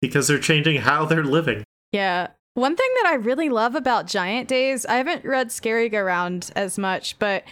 because 0.01 0.29
they're 0.29 0.39
changing 0.39 0.81
how 0.81 1.05
they're 1.05 1.25
living. 1.25 1.65
Yeah. 1.93 2.29
One 2.55 2.75
thing 2.75 2.89
that 3.03 3.11
I 3.11 3.15
really 3.15 3.49
love 3.49 3.75
about 3.75 4.07
Giant 4.07 4.49
Days, 4.49 4.87
I 4.87 4.97
haven't 4.97 5.25
read 5.25 5.53
Scary 5.53 5.89
Go 5.89 6.03
Round 6.03 6.51
as 6.57 6.79
much, 6.79 7.19
but 7.19 7.45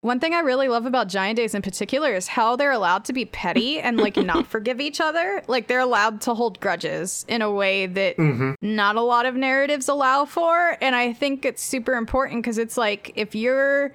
one 0.00 0.20
thing 0.20 0.34
I 0.34 0.40
really 0.40 0.68
love 0.68 0.84
about 0.84 1.08
Giant 1.08 1.36
Days 1.36 1.54
in 1.54 1.62
particular 1.62 2.14
is 2.14 2.28
how 2.28 2.54
they're 2.54 2.72
allowed 2.72 3.04
to 3.06 3.12
be 3.12 3.24
petty 3.24 3.80
and 3.80 3.96
like 3.96 4.16
not 4.16 4.46
forgive 4.46 4.80
each 4.80 5.00
other. 5.00 5.42
Like 5.46 5.68
they're 5.68 5.80
allowed 5.80 6.20
to 6.22 6.34
hold 6.34 6.60
grudges 6.60 7.24
in 7.28 7.40
a 7.40 7.50
way 7.50 7.86
that 7.86 8.16
mm-hmm. 8.16 8.52
not 8.60 8.96
a 8.96 9.00
lot 9.00 9.26
of 9.26 9.34
narratives 9.34 9.88
allow 9.88 10.24
for. 10.24 10.76
And 10.80 10.94
I 10.94 11.12
think 11.12 11.44
it's 11.44 11.62
super 11.62 11.94
important 11.94 12.42
because 12.42 12.58
it's 12.58 12.76
like 12.76 13.12
if 13.16 13.34
you're 13.34 13.94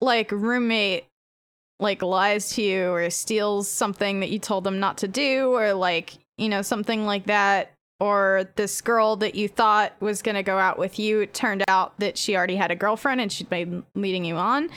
like 0.00 0.30
roommate 0.30 1.04
like 1.80 2.02
lies 2.02 2.50
to 2.50 2.62
you 2.62 2.90
or 2.90 3.08
steals 3.10 3.68
something 3.68 4.20
that 4.20 4.30
you 4.30 4.38
told 4.38 4.64
them 4.64 4.80
not 4.80 4.98
to 4.98 5.08
do 5.08 5.52
or 5.54 5.72
like 5.74 6.14
you 6.36 6.48
know 6.48 6.62
something 6.62 7.06
like 7.06 7.26
that 7.26 7.72
or 8.00 8.48
this 8.56 8.80
girl 8.80 9.16
that 9.16 9.34
you 9.34 9.48
thought 9.48 9.92
was 10.00 10.22
going 10.22 10.34
to 10.34 10.42
go 10.42 10.58
out 10.58 10.78
with 10.78 10.98
you 10.98 11.20
it 11.20 11.34
turned 11.34 11.64
out 11.68 11.98
that 11.98 12.16
she 12.16 12.36
already 12.36 12.56
had 12.56 12.70
a 12.70 12.76
girlfriend 12.76 13.20
and 13.20 13.32
she'd 13.32 13.50
been 13.50 13.84
leading 13.94 14.24
you 14.24 14.36
on. 14.36 14.70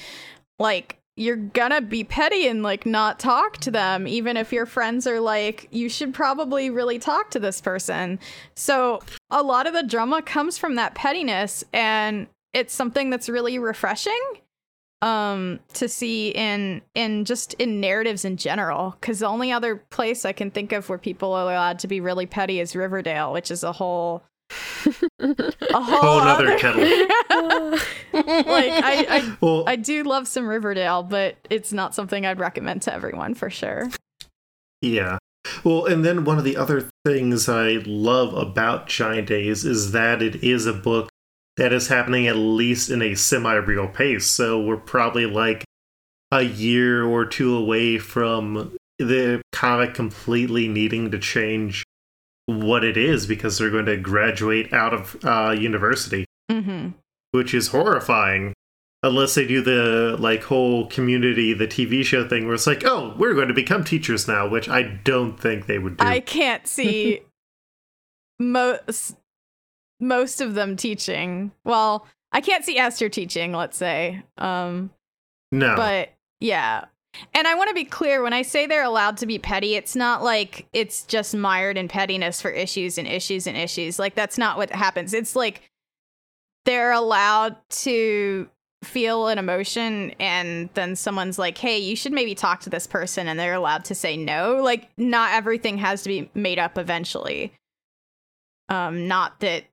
Like 0.60 0.98
you're 1.18 1.36
gonna 1.36 1.82
be 1.82 2.04
petty 2.04 2.48
and 2.48 2.64
like 2.64 2.86
not 2.86 3.20
talk 3.20 3.58
to 3.58 3.70
them. 3.70 4.08
Even 4.08 4.38
if 4.38 4.54
your 4.54 4.66
friends 4.66 5.06
are 5.06 5.20
like 5.20 5.68
you 5.72 5.90
should 5.90 6.14
probably 6.14 6.70
really 6.70 7.00
talk 7.00 7.30
to 7.32 7.40
this 7.40 7.62
person. 7.62 8.20
So 8.56 9.02
a 9.30 9.44
lot 9.44 9.68
of 9.68 9.74
the 9.74 9.84
drama 9.84 10.22
comes 10.22 10.58
from 10.58 10.76
that 10.76 10.96
pettiness 10.96 11.64
and 11.74 12.28
it's 12.54 12.74
something 12.74 13.10
that's 13.10 13.30
really 13.30 13.60
refreshing 13.60 14.20
um 15.02 15.60
to 15.74 15.88
see 15.90 16.30
in 16.30 16.82
in 16.96 17.26
just 17.26 17.54
in 17.56 17.80
narratives 17.80 18.24
in 18.24 18.38
general 18.38 18.96
because 19.02 19.20
the 19.20 19.26
only 19.28 19.52
other 19.52 19.78
place 19.90 20.26
i 20.26 20.32
can 20.32 20.52
think 20.52 20.72
of 20.72 20.88
where 20.90 20.98
people 21.00 21.34
are 21.34 21.44
allowed 21.46 21.80
to 21.80 21.88
be 21.88 22.00
really 22.00 22.26
petty 22.28 22.60
is 22.60 22.76
riverdale 22.76 23.34
which 23.34 23.50
is 23.50 23.64
a 23.64 23.72
whole 23.72 24.24
a 25.20 25.34
whole, 25.74 25.82
Whole 25.82 26.20
other- 26.20 26.58
kettle. 26.58 26.82
like 28.14 28.84
I, 28.84 29.06
I 29.10 29.38
Well, 29.40 29.64
I 29.66 29.78
do 29.78 30.04
love 30.04 30.28
some 30.28 30.46
Riverdale, 30.46 31.04
but 31.04 31.38
it's 31.50 31.72
not 31.72 31.96
something 31.96 32.26
I'd 32.26 32.38
recommend 32.40 32.82
to 32.82 32.94
everyone 32.94 33.34
for 33.34 33.50
sure. 33.50 33.90
Yeah. 34.82 35.20
Well, 35.64 35.86
and 35.86 36.04
then 36.04 36.26
one 36.26 36.38
of 36.38 36.44
the 36.44 36.58
other 36.58 36.90
things 37.06 37.48
I 37.48 37.82
love 37.86 38.34
about 38.34 38.88
Giant 38.88 39.30
Days 39.30 39.64
is 39.64 39.94
that 39.94 40.22
it 40.22 40.44
is 40.44 40.66
a 40.66 40.74
book 40.74 41.10
that 41.58 41.74
is 41.74 41.88
happening 41.88 42.28
at 42.28 42.36
least 42.38 42.90
in 42.90 43.02
a 43.02 43.16
semi 43.16 43.54
real 43.56 43.88
pace. 43.88 44.26
So 44.26 44.62
we're 44.62 44.78
probably 44.78 45.26
like 45.26 45.64
a 46.32 46.42
year 46.44 47.04
or 47.06 47.26
two 47.26 47.56
away 47.56 47.98
from 47.98 48.76
the 49.00 49.42
comic 49.52 49.94
completely 49.94 50.68
needing 50.68 51.12
to 51.12 51.20
change 51.20 51.84
what 52.46 52.84
it 52.84 52.98
is 52.98 53.26
because 53.28 53.58
they're 53.58 53.70
going 53.70 53.86
to 53.86 53.98
graduate 53.98 54.72
out 54.74 54.94
of 54.94 55.18
uh, 55.24 55.52
university, 55.58 56.26
Mm-hmm. 56.50 56.90
which 57.32 57.54
is 57.54 57.70
horrifying. 57.70 58.54
Unless 59.04 59.34
they 59.36 59.48
do 59.48 59.62
the 59.62 60.16
like 60.20 60.44
whole 60.44 60.86
community, 60.88 61.54
the 61.54 61.66
TV 61.68 62.04
show 62.06 62.28
thing 62.28 62.46
where 62.46 62.54
it's 62.54 62.68
like, 62.68 62.86
oh, 62.86 63.16
we're 63.18 63.34
going 63.34 63.48
to 63.48 63.54
become 63.54 63.84
teachers 63.84 64.28
now, 64.28 64.48
which 64.48 64.70
I 64.70 64.84
don't 64.84 65.40
think 65.40 65.66
they 65.66 65.80
would 65.80 65.98
do. 65.98 66.06
I 66.06 66.20
can't 66.20 66.68
see 66.68 67.22
most 68.40 69.16
most 70.02 70.42
of 70.42 70.56
them 70.56 70.76
teaching. 70.76 71.52
Well, 71.64 72.08
I 72.32 72.42
can't 72.42 72.66
see 72.66 72.78
Esther 72.78 73.10
teaching, 73.10 73.54
let's 73.54 73.78
say. 73.78 74.24
Um, 74.38 74.92
no. 75.52 75.76
but 75.76 76.10
yeah. 76.40 76.86
And 77.34 77.46
I 77.46 77.56
want 77.56 77.68
to 77.70 77.76
be 77.76 77.84
clear 77.84 78.24
when 78.24 78.34
I 78.34 78.42
say 78.42 78.66
they're 78.66 78.84
allowed 78.84 79.18
to 79.18 79.26
be 79.26 79.38
petty, 79.38 79.76
it's 79.76 79.96
not 79.96 80.24
like 80.24 80.66
it's 80.72 81.04
just 81.04 81.36
mired 81.36 81.78
in 81.78 81.88
pettiness 81.88 82.42
for 82.42 82.50
issues 82.50 82.98
and 82.98 83.08
issues 83.08 83.48
and 83.48 83.58
issues. 83.58 84.00
Like 84.00 84.16
that's 84.16 84.38
not 84.38 84.58
what 84.58 84.72
happens. 84.72 85.14
It's 85.14 85.36
like 85.36 85.70
they're 86.66 86.94
allowed 86.94 87.58
to 87.70 88.50
feel 88.84 89.28
an 89.28 89.38
emotion 89.38 90.12
and 90.20 90.70
then 90.74 90.96
someone's 90.96 91.38
like, 91.38 91.58
"Hey, 91.58 91.80
you 91.80 91.96
should 91.98 92.14
maybe 92.14 92.34
talk 92.34 92.62
to 92.62 92.70
this 92.70 92.88
person." 92.88 93.28
And 93.28 93.38
they're 93.38 93.54
allowed 93.54 93.86
to 93.86 93.96
say 93.96 94.16
no. 94.16 94.62
Like 94.64 94.90
not 94.98 95.34
everything 95.34 95.78
has 95.80 96.04
to 96.04 96.10
be 96.10 96.30
made 96.34 96.60
up 96.60 96.78
eventually. 96.78 97.52
Um 98.70 99.10
not 99.10 99.40
that 99.42 99.66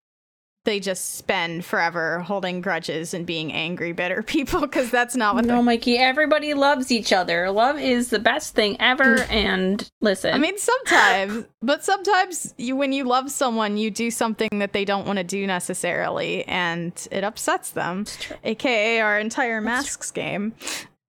they 0.69 0.79
just 0.79 1.15
spend 1.15 1.65
forever 1.65 2.21
holding 2.21 2.61
grudges 2.61 3.15
and 3.15 3.25
being 3.25 3.51
angry, 3.55 3.93
bitter 3.93 4.23
people 4.27 4.61
because 4.61 4.91
that's 4.91 5.17
not 5.17 5.35
what 5.35 5.47
No, 5.47 5.63
Mikey, 5.63 5.97
everybody 5.97 6.53
loves 6.53 6.93
each 6.93 7.11
other. 7.11 7.51
Love 7.51 7.79
is 7.79 8.11
the 8.11 8.19
best 8.19 8.55
thing 8.55 8.77
ever. 8.79 9.21
and 9.31 9.91
listen, 10.03 10.35
I 10.35 10.39
mean, 10.39 10.59
sometimes, 10.59 11.47
but 11.63 11.83
sometimes 11.83 12.53
you, 12.59 12.77
when 12.77 12.93
you 12.93 13.05
love 13.05 13.31
someone, 13.31 13.79
you 13.79 13.91
do 13.91 14.11
something 14.11 14.51
that 14.59 14.75
they 14.75 14.85
don't 14.85 15.07
want 15.07 15.17
to 15.17 15.25
do 15.25 15.47
necessarily, 15.47 16.47
and 16.47 16.93
it 17.11 17.25
upsets 17.25 17.71
them. 17.71 18.05
true. 18.05 18.37
AKA 18.45 19.01
our 19.01 19.19
entire 19.19 19.63
masks 19.63 20.11
game, 20.11 20.53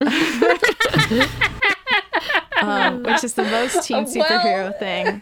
um, 2.62 3.02
which 3.02 3.24
is 3.24 3.34
the 3.34 3.44
most 3.44 3.86
teen 3.86 4.04
Well- 4.04 4.14
superhero 4.14 4.78
thing. 4.78 5.20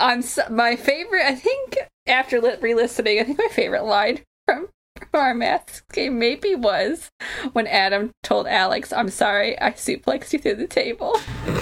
I'm 0.00 0.22
so, 0.22 0.42
my 0.50 0.76
favorite. 0.76 1.24
I 1.24 1.34
think 1.34 1.78
after 2.08 2.40
li- 2.40 2.56
re-listening, 2.60 3.20
I 3.20 3.24
think 3.24 3.38
my 3.38 3.48
favorite 3.50 3.84
line 3.84 4.20
from, 4.46 4.68
from 5.10 5.20
our 5.20 5.34
masks 5.34 5.82
game 5.92 6.18
maybe 6.18 6.54
was 6.54 7.10
when 7.52 7.66
Adam 7.66 8.10
told 8.22 8.46
Alex, 8.46 8.92
"I'm 8.92 9.10
sorry, 9.10 9.60
I 9.60 9.72
suplexed 9.72 10.32
you 10.32 10.38
through 10.38 10.56
the 10.56 10.66
table." 10.66 11.16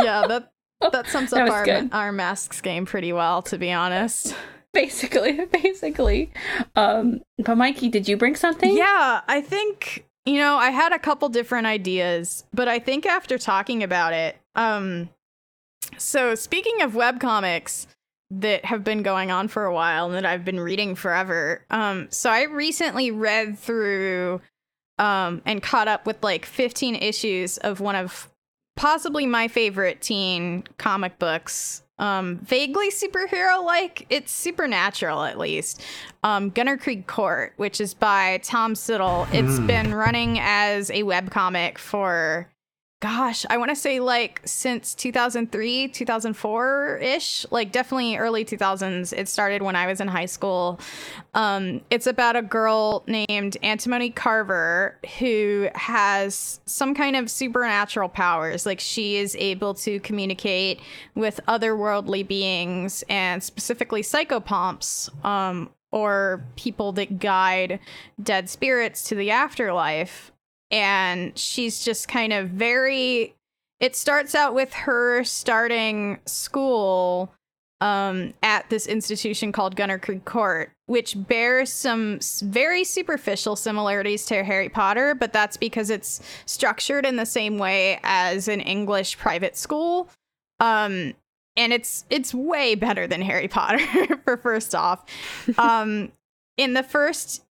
Yeah, 0.00 0.26
that 0.26 0.50
that 0.92 1.06
sums 1.08 1.32
up 1.32 1.42
was 1.42 1.50
our 1.50 1.64
good. 1.64 1.88
our 1.92 2.10
masks 2.12 2.60
game 2.60 2.84
pretty 2.84 3.12
well, 3.12 3.42
to 3.42 3.56
be 3.56 3.70
honest. 3.72 4.34
basically, 4.72 5.44
basically. 5.52 6.32
Um, 6.74 7.22
but 7.38 7.54
Mikey, 7.56 7.88
did 7.88 8.08
you 8.08 8.16
bring 8.16 8.34
something? 8.34 8.76
Yeah, 8.76 9.20
I 9.28 9.40
think 9.40 10.04
you 10.26 10.38
know, 10.38 10.56
I 10.56 10.70
had 10.70 10.92
a 10.92 10.98
couple 10.98 11.28
different 11.28 11.66
ideas, 11.68 12.44
but 12.52 12.66
I 12.66 12.78
think 12.80 13.06
after 13.06 13.38
talking 13.38 13.82
about 13.84 14.12
it, 14.12 14.36
um 14.56 15.08
so 15.96 16.34
speaking 16.34 16.82
of 16.82 16.92
webcomics 16.92 17.86
that 18.30 18.64
have 18.64 18.82
been 18.84 19.02
going 19.02 19.30
on 19.30 19.48
for 19.48 19.64
a 19.64 19.72
while 19.74 20.06
and 20.06 20.14
that 20.14 20.24
I've 20.26 20.44
been 20.44 20.60
reading 20.60 20.94
forever, 20.94 21.64
um 21.70 22.08
so 22.10 22.30
I 22.30 22.42
recently 22.44 23.10
read 23.10 23.58
through 23.58 24.40
um 24.98 25.42
and 25.44 25.62
caught 25.62 25.88
up 25.88 26.06
with 26.06 26.22
like 26.22 26.44
15 26.46 26.94
issues 26.96 27.58
of 27.58 27.80
one 27.80 27.96
of 27.96 28.28
possibly 28.76 29.26
my 29.26 29.48
favorite 29.48 30.00
teen 30.00 30.64
comic 30.78 31.18
books. 31.18 31.82
Um 31.98 32.38
vaguely 32.42 32.90
superhero 32.90 33.64
like, 33.64 34.04
it's 34.10 34.32
supernatural 34.32 35.22
at 35.22 35.38
least 35.38 35.80
um, 36.24 36.50
Gunnerkrigg 36.50 37.06
Court, 37.06 37.52
which 37.56 37.80
is 37.80 37.94
by 37.94 38.40
Tom 38.42 38.74
Siddell. 38.74 39.28
It's 39.32 39.58
Hmm. 39.58 39.66
been 39.66 39.94
running 39.94 40.38
as 40.40 40.90
a 40.90 41.02
webcomic 41.04 41.78
for, 41.78 42.48
gosh, 43.04 43.44
I 43.50 43.58
want 43.58 43.68
to 43.68 43.76
say 43.76 44.00
like 44.00 44.40
since 44.46 44.94
2003, 44.94 45.88
2004 45.88 46.98
ish, 47.02 47.44
like 47.50 47.70
definitely 47.70 48.16
early 48.16 48.46
2000s. 48.46 49.12
It 49.12 49.28
started 49.28 49.60
when 49.60 49.76
I 49.76 49.86
was 49.86 50.00
in 50.00 50.08
high 50.08 50.24
school. 50.24 50.80
Um, 51.34 51.82
it's 51.90 52.06
about 52.06 52.34
a 52.34 52.40
girl 52.40 53.04
named 53.06 53.58
Antimony 53.62 54.08
Carver 54.08 54.98
who 55.18 55.68
has 55.74 56.60
some 56.64 56.94
kind 56.94 57.14
of 57.14 57.30
supernatural 57.30 58.08
powers. 58.08 58.64
Like 58.64 58.80
she 58.80 59.16
is 59.16 59.36
able 59.36 59.74
to 59.74 60.00
communicate 60.00 60.80
with 61.14 61.40
otherworldly 61.46 62.26
beings 62.26 63.04
and 63.10 63.42
specifically 63.42 64.00
psychopomps. 64.00 65.10
Um, 65.22 65.68
or 65.90 66.44
people 66.56 66.90
that 66.90 67.20
guide 67.20 67.78
dead 68.20 68.50
spirits 68.50 69.04
to 69.04 69.14
the 69.14 69.30
afterlife. 69.30 70.32
And 70.74 71.38
she's 71.38 71.84
just 71.84 72.08
kind 72.08 72.32
of 72.32 72.50
very. 72.50 73.34
It 73.78 73.94
starts 73.94 74.34
out 74.34 74.54
with 74.54 74.72
her 74.72 75.22
starting 75.22 76.18
school 76.26 77.32
um, 77.80 78.34
at 78.42 78.70
this 78.70 78.86
institution 78.86 79.52
called 79.52 79.76
Gunnerkrigg 79.76 80.24
Court, 80.24 80.72
which 80.86 81.14
bears 81.28 81.72
some 81.72 82.18
very 82.42 82.82
superficial 82.82 83.56
similarities 83.56 84.24
to 84.26 84.42
Harry 84.42 84.68
Potter, 84.68 85.14
but 85.14 85.32
that's 85.32 85.56
because 85.56 85.90
it's 85.90 86.20
structured 86.46 87.04
in 87.04 87.16
the 87.16 87.26
same 87.26 87.58
way 87.58 88.00
as 88.02 88.48
an 88.48 88.60
English 88.60 89.18
private 89.18 89.56
school. 89.56 90.08
Um, 90.60 91.14
and 91.56 91.72
it's 91.72 92.04
it's 92.10 92.34
way 92.34 92.74
better 92.74 93.06
than 93.06 93.20
Harry 93.22 93.48
Potter 93.48 93.84
for 94.24 94.36
first 94.36 94.74
off. 94.74 95.04
Um, 95.58 96.10
in 96.56 96.74
the 96.74 96.82
first 96.82 97.43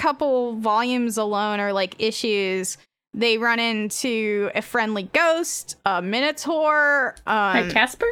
couple 0.00 0.54
volumes 0.56 1.16
alone 1.18 1.60
or 1.60 1.72
like 1.72 1.94
issues, 1.98 2.78
they 3.12 3.38
run 3.38 3.58
into 3.58 4.50
a 4.54 4.62
friendly 4.62 5.04
ghost, 5.04 5.76
a 5.84 6.00
minotaur, 6.00 7.14
um, 7.26 7.64
Like 7.66 7.70
Casper? 7.70 8.06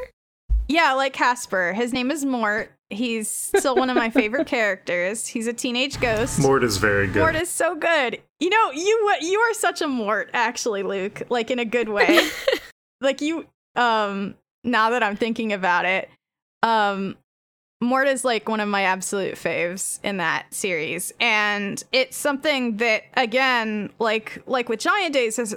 yeah, 0.69 0.93
like 0.93 1.13
Casper. 1.15 1.73
His 1.73 1.93
name 1.93 2.11
is 2.11 2.25
Mort. 2.25 2.71
He's 2.91 3.29
still 3.29 3.77
one 3.77 3.91
of 3.91 3.97
my 3.97 4.11
favorite 4.11 4.47
characters. 4.57 5.27
He's 5.27 5.47
a 5.47 5.53
teenage 5.53 6.01
ghost. 6.01 6.39
Mort 6.41 6.65
is 6.65 6.77
very 6.79 7.07
good. 7.07 7.21
Mort 7.21 7.37
is 7.37 7.49
so 7.49 7.75
good. 7.75 8.21
You 8.41 8.51
know, 8.51 8.71
you 8.73 9.15
you 9.21 9.39
are 9.41 9.55
such 9.55 9.81
a 9.83 9.89
Mort, 9.89 10.31
actually, 10.33 10.83
Luke. 10.83 11.23
Like 11.29 11.51
in 11.51 11.59
a 11.59 11.65
good 11.65 11.89
way. 11.89 12.29
like 13.01 13.21
you, 13.21 13.47
um, 13.77 14.35
now 14.65 14.91
that 14.91 15.03
I'm 15.03 15.17
thinking 15.17 15.53
about 15.53 15.85
it, 15.85 16.09
um, 16.63 17.17
Mort 17.81 18.09
is 18.09 18.25
like 18.25 18.49
one 18.49 18.61
of 18.61 18.69
my 18.69 18.83
absolute 18.83 19.35
faves 19.35 20.01
in 20.03 20.17
that 20.17 20.53
series, 20.53 21.13
and 21.21 21.83
it's 21.93 22.17
something 22.17 22.79
that 22.79 23.05
again, 23.15 23.91
like 23.99 24.43
like 24.47 24.69
with 24.69 24.81
Giant 24.81 25.13
Days, 25.15 25.37
has 25.37 25.55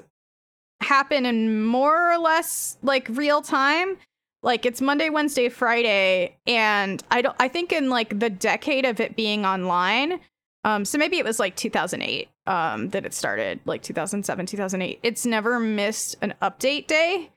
happened 0.81 1.25
in 1.25 1.65
more 1.65 2.11
or 2.11 2.17
less 2.19 2.77
like 2.83 3.07
real 3.09 3.41
time. 3.41 3.97
Like 4.43 4.65
it's 4.65 4.81
Monday, 4.81 5.09
Wednesday, 5.09 5.49
Friday, 5.49 6.35
and 6.45 7.03
I 7.09 7.21
don't. 7.21 7.35
I 7.39 7.47
think 7.47 7.71
in 7.71 7.89
like 7.89 8.19
the 8.19 8.29
decade 8.29 8.85
of 8.85 8.99
it 8.99 9.15
being 9.15 9.45
online, 9.45 10.19
um, 10.63 10.85
so 10.85 10.97
maybe 10.97 11.17
it 11.17 11.25
was 11.25 11.39
like 11.39 11.55
2008 11.55 12.29
um, 12.47 12.89
that 12.89 13.05
it 13.05 13.13
started, 13.13 13.59
like 13.65 13.81
2007, 13.81 14.45
2008. 14.45 14.99
It's 15.01 15.25
never 15.25 15.59
missed 15.59 16.15
an 16.21 16.33
update 16.41 16.87
day. 16.87 17.31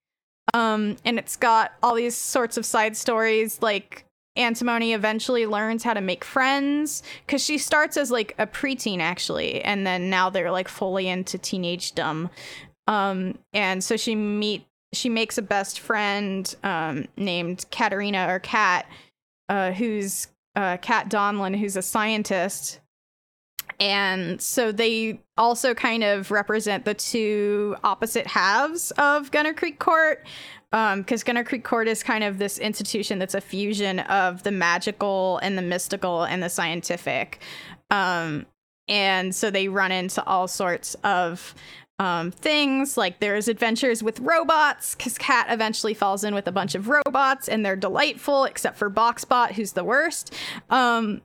Um, 0.53 0.97
and 1.05 1.18
it's 1.18 1.37
got 1.37 1.72
all 1.82 1.95
these 1.95 2.14
sorts 2.14 2.59
of 2.59 2.66
side 2.66 2.97
stories, 2.97 3.62
like 3.62 4.05
Antimony 4.37 4.93
eventually 4.93 5.47
learns 5.47 5.85
how 5.85 5.95
to 5.95 6.01
make 6.01 6.24
friends 6.24 7.03
because 7.24 7.43
she 7.43 7.57
starts 7.57 7.97
as 7.97 8.11
like 8.11 8.35
a 8.39 8.47
preteen 8.47 8.99
actually, 8.99 9.62
and 9.62 9.87
then 9.87 10.11
now 10.11 10.28
they're 10.30 10.51
like 10.51 10.68
fully 10.68 11.09
into 11.09 11.39
teenagedom. 11.39 12.30
Um, 12.87 13.39
and 13.53 13.82
so 13.82 13.97
she 13.97 14.14
meet 14.14 14.66
she 14.93 15.09
makes 15.09 15.39
a 15.39 15.43
best 15.43 15.80
friend 15.80 16.55
um, 16.62 17.07
named 17.16 17.64
Katerina 17.70 18.26
or 18.28 18.39
Kat, 18.39 18.87
uh, 19.49 19.72
who's 19.72 20.28
uh, 20.57 20.76
Kat 20.78 21.09
Donlan, 21.09 21.57
who's 21.59 21.76
a 21.76 21.82
scientist. 21.82 22.80
And 23.80 24.41
so 24.41 24.70
they 24.70 25.20
also 25.37 25.74
kind 25.74 26.05
of 26.05 26.30
represent 26.30 26.85
the 26.85 26.95
two 26.95 27.76
opposite 27.82 28.26
halves 28.26 28.93
of 28.93 29.30
Gunnerkrigg 29.32 29.78
Court 29.78 30.24
because 30.75 31.22
um, 31.22 31.35
Gunnerkrigg 31.35 31.62
Court 31.62 31.87
is 31.87 32.03
kind 32.03 32.25
of 32.25 32.39
this 32.39 32.59
institution 32.59 33.20
that's 33.20 33.35
a 33.35 33.41
fusion 33.41 34.01
of 34.01 34.43
the 34.43 34.51
magical 34.51 35.39
and 35.41 35.57
the 35.57 35.62
mystical 35.62 36.25
and 36.25 36.43
the 36.43 36.49
scientific. 36.49 37.39
Um, 37.93 38.47
and 38.89 39.33
so 39.33 39.53
they 39.53 39.68
run 39.68 39.93
into 39.93 40.25
all 40.25 40.49
sorts 40.49 40.97
of 41.05 41.55
um, 42.01 42.33
things 42.33 42.97
like 42.97 43.20
there's 43.20 43.47
adventures 43.47 44.03
with 44.03 44.18
robots 44.18 44.97
because 44.97 45.16
Kat 45.16 45.47
eventually 45.49 45.95
falls 45.95 46.25
in 46.25 46.35
with 46.35 46.49
a 46.49 46.53
bunch 46.53 46.75
of 46.75 46.89
robots 46.89 47.49
and 47.49 47.64
they're 47.64 47.77
delightful 47.77 48.43
except 48.43 48.77
for 48.77 48.91
Boxbot 48.91 49.53
who's 49.53 49.75
the 49.75 49.85
worst. 49.85 50.35
Um, 50.70 51.22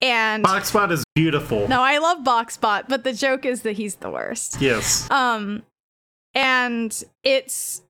and 0.00 0.46
Boxbot 0.46 0.92
is 0.92 1.04
beautiful. 1.14 1.68
No, 1.68 1.82
I 1.82 1.98
love 1.98 2.24
Boxbot, 2.24 2.88
but 2.88 3.04
the 3.04 3.12
joke 3.12 3.44
is 3.44 3.62
that 3.62 3.72
he's 3.72 3.96
the 3.96 4.10
worst. 4.10 4.62
Yes. 4.62 5.10
Um, 5.10 5.62
and 6.34 7.04
it's 7.22 7.82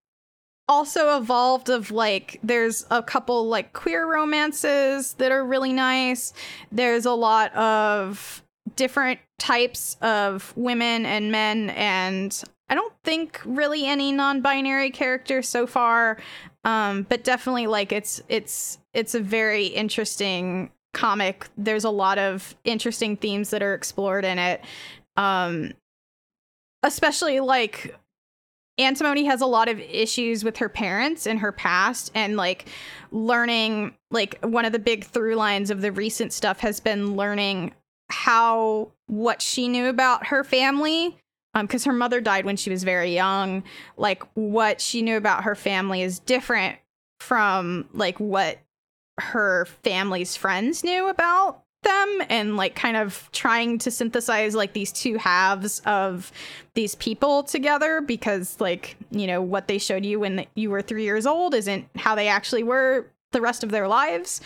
also 0.69 1.17
evolved 1.17 1.71
of 1.71 1.91
like 1.91 2.39
there's 2.43 2.87
a 2.91 3.03
couple 3.03 3.49
like 3.49 3.73
queer 3.73 4.07
romances 4.07 5.15
that 5.15 5.33
are 5.33 5.45
really 5.45 5.73
nice. 5.73 6.33
There's 6.71 7.07
a 7.07 7.13
lot 7.13 7.55
of 7.55 8.43
different 8.77 9.21
types 9.39 9.97
of 10.03 10.53
women 10.57 11.07
and 11.07 11.33
men 11.33 11.71
and 11.71 12.43
i 12.69 12.75
don't 12.75 12.93
think 13.03 13.41
really 13.45 13.87
any 13.87 14.13
non-binary 14.13 14.91
characters 14.91 15.49
so 15.49 15.67
far. 15.67 16.19
Um, 16.65 17.07
but 17.09 17.25
definitely 17.25 17.67
like 17.67 17.93
it's 17.93 18.21
it's 18.29 18.79
it's 18.93 19.15
a 19.15 19.21
very 19.21 19.67
interesting 19.67 20.71
comic. 20.93 21.47
There's 21.57 21.85
a 21.85 21.91
lot 21.91 22.19
of 22.19 22.55
interesting 22.65 23.17
themes 23.17 23.51
that 23.51 23.63
are 23.63 23.75
explored 23.75 24.25
in 24.25 24.39
it. 24.39 24.63
Um, 25.17 25.73
especially 26.83 27.41
like 27.41 27.97
Antimony 28.79 29.25
has 29.25 29.41
a 29.41 29.47
lot 29.47 29.69
of 29.69 29.81
issues 29.81 30.45
with 30.45 30.59
her 30.59 30.69
parents 30.69 31.27
and 31.27 31.41
her 31.41 31.51
past 31.53 32.13
and 32.15 32.37
like 32.37 32.67
learning 33.11 33.95
like 34.11 34.39
one 34.45 34.65
of 34.65 34.73
the 34.73 34.79
big 34.79 35.05
through 35.05 35.35
lines 35.35 35.71
of 35.71 35.81
the 35.81 35.91
recent 35.91 36.33
stuff 36.33 36.61
has 36.61 36.79
been 36.79 37.17
learning 37.17 37.75
how 38.11 38.91
what 39.07 39.43
she 39.43 39.69
knew 39.69 39.89
about 39.89 40.29
her 40.29 40.45
family 40.45 41.17
um 41.55 41.67
because 41.67 41.85
her 41.85 41.93
mother 41.93 42.21
died 42.21 42.45
when 42.45 42.57
she 42.57 42.71
was 42.71 42.85
very 42.85 43.15
young. 43.15 43.65
Like 43.97 44.23
what 44.35 44.81
she 44.81 45.03
knew 45.03 45.17
about 45.17 45.45
her 45.45 45.55
family 45.55 46.03
is 46.03 46.21
different 46.21 46.79
from 47.21 47.89
like 47.93 48.21
what 48.21 48.59
her 49.19 49.67
family's 49.83 50.37
friends 50.37 50.85
knew 50.85 51.09
about 51.09 51.65
them 51.83 52.23
and 52.29 52.57
like 52.57 52.75
kind 52.75 52.97
of 52.97 53.29
trying 53.33 53.79
to 53.79 53.91
synthesize 53.91 54.55
like 54.55 54.73
these 54.73 54.93
two 54.93 55.17
halves 55.17 55.81
of 55.87 56.33
these 56.75 56.95
people 56.97 57.43
together 57.43 58.01
because 58.01 58.61
like 58.61 58.97
you 59.11 59.27
know 59.27 59.41
what 59.41 59.69
they 59.69 59.79
showed 59.79 60.05
you 60.05 60.21
when 60.21 60.45
you 60.55 60.71
were 60.71 60.83
3 60.83 61.05
years 61.05 61.27
old 61.27 61.55
isn't 61.55 61.87
how 61.97 62.15
they 62.15 62.29
actually 62.29 62.63
were 62.63 63.07
the 63.31 63.41
rest 63.41 63.63
of 63.63 63.71
their 63.71 63.87
lives. 63.87 64.41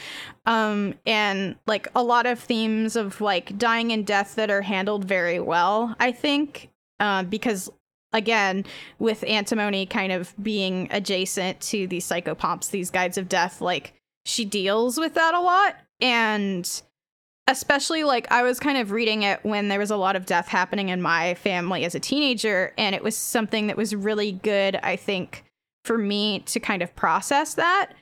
Um 0.46 0.94
and 1.06 1.56
like 1.66 1.88
a 1.94 2.02
lot 2.02 2.26
of 2.26 2.38
themes 2.38 2.96
of 2.96 3.20
like 3.20 3.56
dying 3.56 3.92
and 3.92 4.06
death 4.06 4.34
that 4.34 4.50
are 4.50 4.62
handled 4.62 5.04
very 5.04 5.40
well 5.40 5.94
i 5.98 6.12
think 6.12 6.68
uh, 7.00 7.22
because 7.22 7.70
again 8.12 8.64
with 8.98 9.24
antimony 9.24 9.86
kind 9.86 10.12
of 10.12 10.34
being 10.42 10.88
adjacent 10.90 11.60
to 11.60 11.86
these 11.86 12.06
psychopomps 12.06 12.70
these 12.70 12.90
guides 12.90 13.16
of 13.16 13.28
death 13.28 13.60
like 13.60 13.94
she 14.24 14.44
deals 14.44 14.98
with 14.98 15.14
that 15.14 15.34
a 15.34 15.40
lot. 15.40 15.76
And 16.00 16.82
especially 17.48 18.04
like 18.04 18.30
I 18.30 18.42
was 18.42 18.60
kind 18.60 18.78
of 18.78 18.92
reading 18.92 19.24
it 19.24 19.44
when 19.44 19.68
there 19.68 19.78
was 19.78 19.90
a 19.90 19.96
lot 19.96 20.16
of 20.16 20.26
death 20.26 20.48
happening 20.48 20.90
in 20.90 21.02
my 21.02 21.34
family 21.34 21.84
as 21.84 21.94
a 21.94 22.00
teenager 22.00 22.72
and 22.78 22.94
it 22.94 23.02
was 23.02 23.16
something 23.16 23.66
that 23.66 23.76
was 23.76 23.94
really 23.94 24.32
good 24.32 24.76
I 24.76 24.96
think 24.96 25.44
for 25.84 25.98
me 25.98 26.40
to 26.40 26.60
kind 26.60 26.82
of 26.82 26.94
process 26.94 27.54
that. 27.54 27.92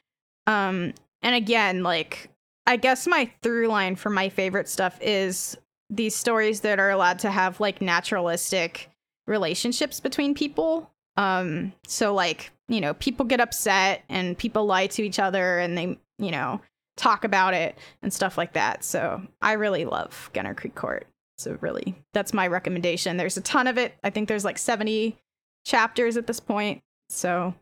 Um 0.47 0.93
and 1.23 1.35
again 1.35 1.83
like 1.83 2.31
I 2.67 2.77
guess 2.77 3.07
my 3.07 3.31
through 3.43 3.69
line 3.69 3.97
for 3.97 4.11
my 4.11 4.29
favorite 4.29 4.69
stuff 4.69 4.99
is 5.01 5.57
these 5.89 6.15
stories 6.15 6.61
that 6.61 6.79
are 6.79 6.91
allowed 6.91 7.19
to 7.21 7.31
have 7.31 7.61
like 7.61 7.81
naturalistic 7.81 8.91
relationships 9.27 10.01
between 10.01 10.35
people. 10.35 10.91
Um 11.17 11.73
so 11.87 12.13
like 12.13 12.51
you 12.69 12.83
know 12.83 12.93
people 12.95 13.25
get 13.25 13.41
upset 13.41 14.05
and 14.11 14.37
people 14.37 14.67
lie 14.67 14.89
to 14.89 15.03
each 15.03 15.19
other 15.19 15.59
and 15.59 15.79
they 15.79 15.99
you 16.19 16.31
know 16.31 16.61
talk 16.97 17.25
about 17.25 17.55
it 17.55 17.79
and 18.03 18.13
stuff 18.13 18.37
like 18.37 18.53
that. 18.55 18.85
So 18.85 19.23
I 19.41 19.53
really 19.53 19.85
love 19.85 20.31
Gunnerkrigg 20.35 20.75
Court. 20.75 21.07
So 21.39 21.57
really, 21.61 21.95
that's 22.13 22.35
my 22.35 22.47
recommendation. 22.47 23.17
There's 23.17 23.37
a 23.39 23.41
ton 23.41 23.67
of 23.67 23.79
it. 23.79 23.95
I 24.05 24.11
think 24.11 24.29
there's 24.29 24.45
like 24.45 24.59
70 24.59 25.17
chapters 25.65 26.17
at 26.17 26.27
this 26.27 26.41
point. 26.41 26.81
So 27.09 27.55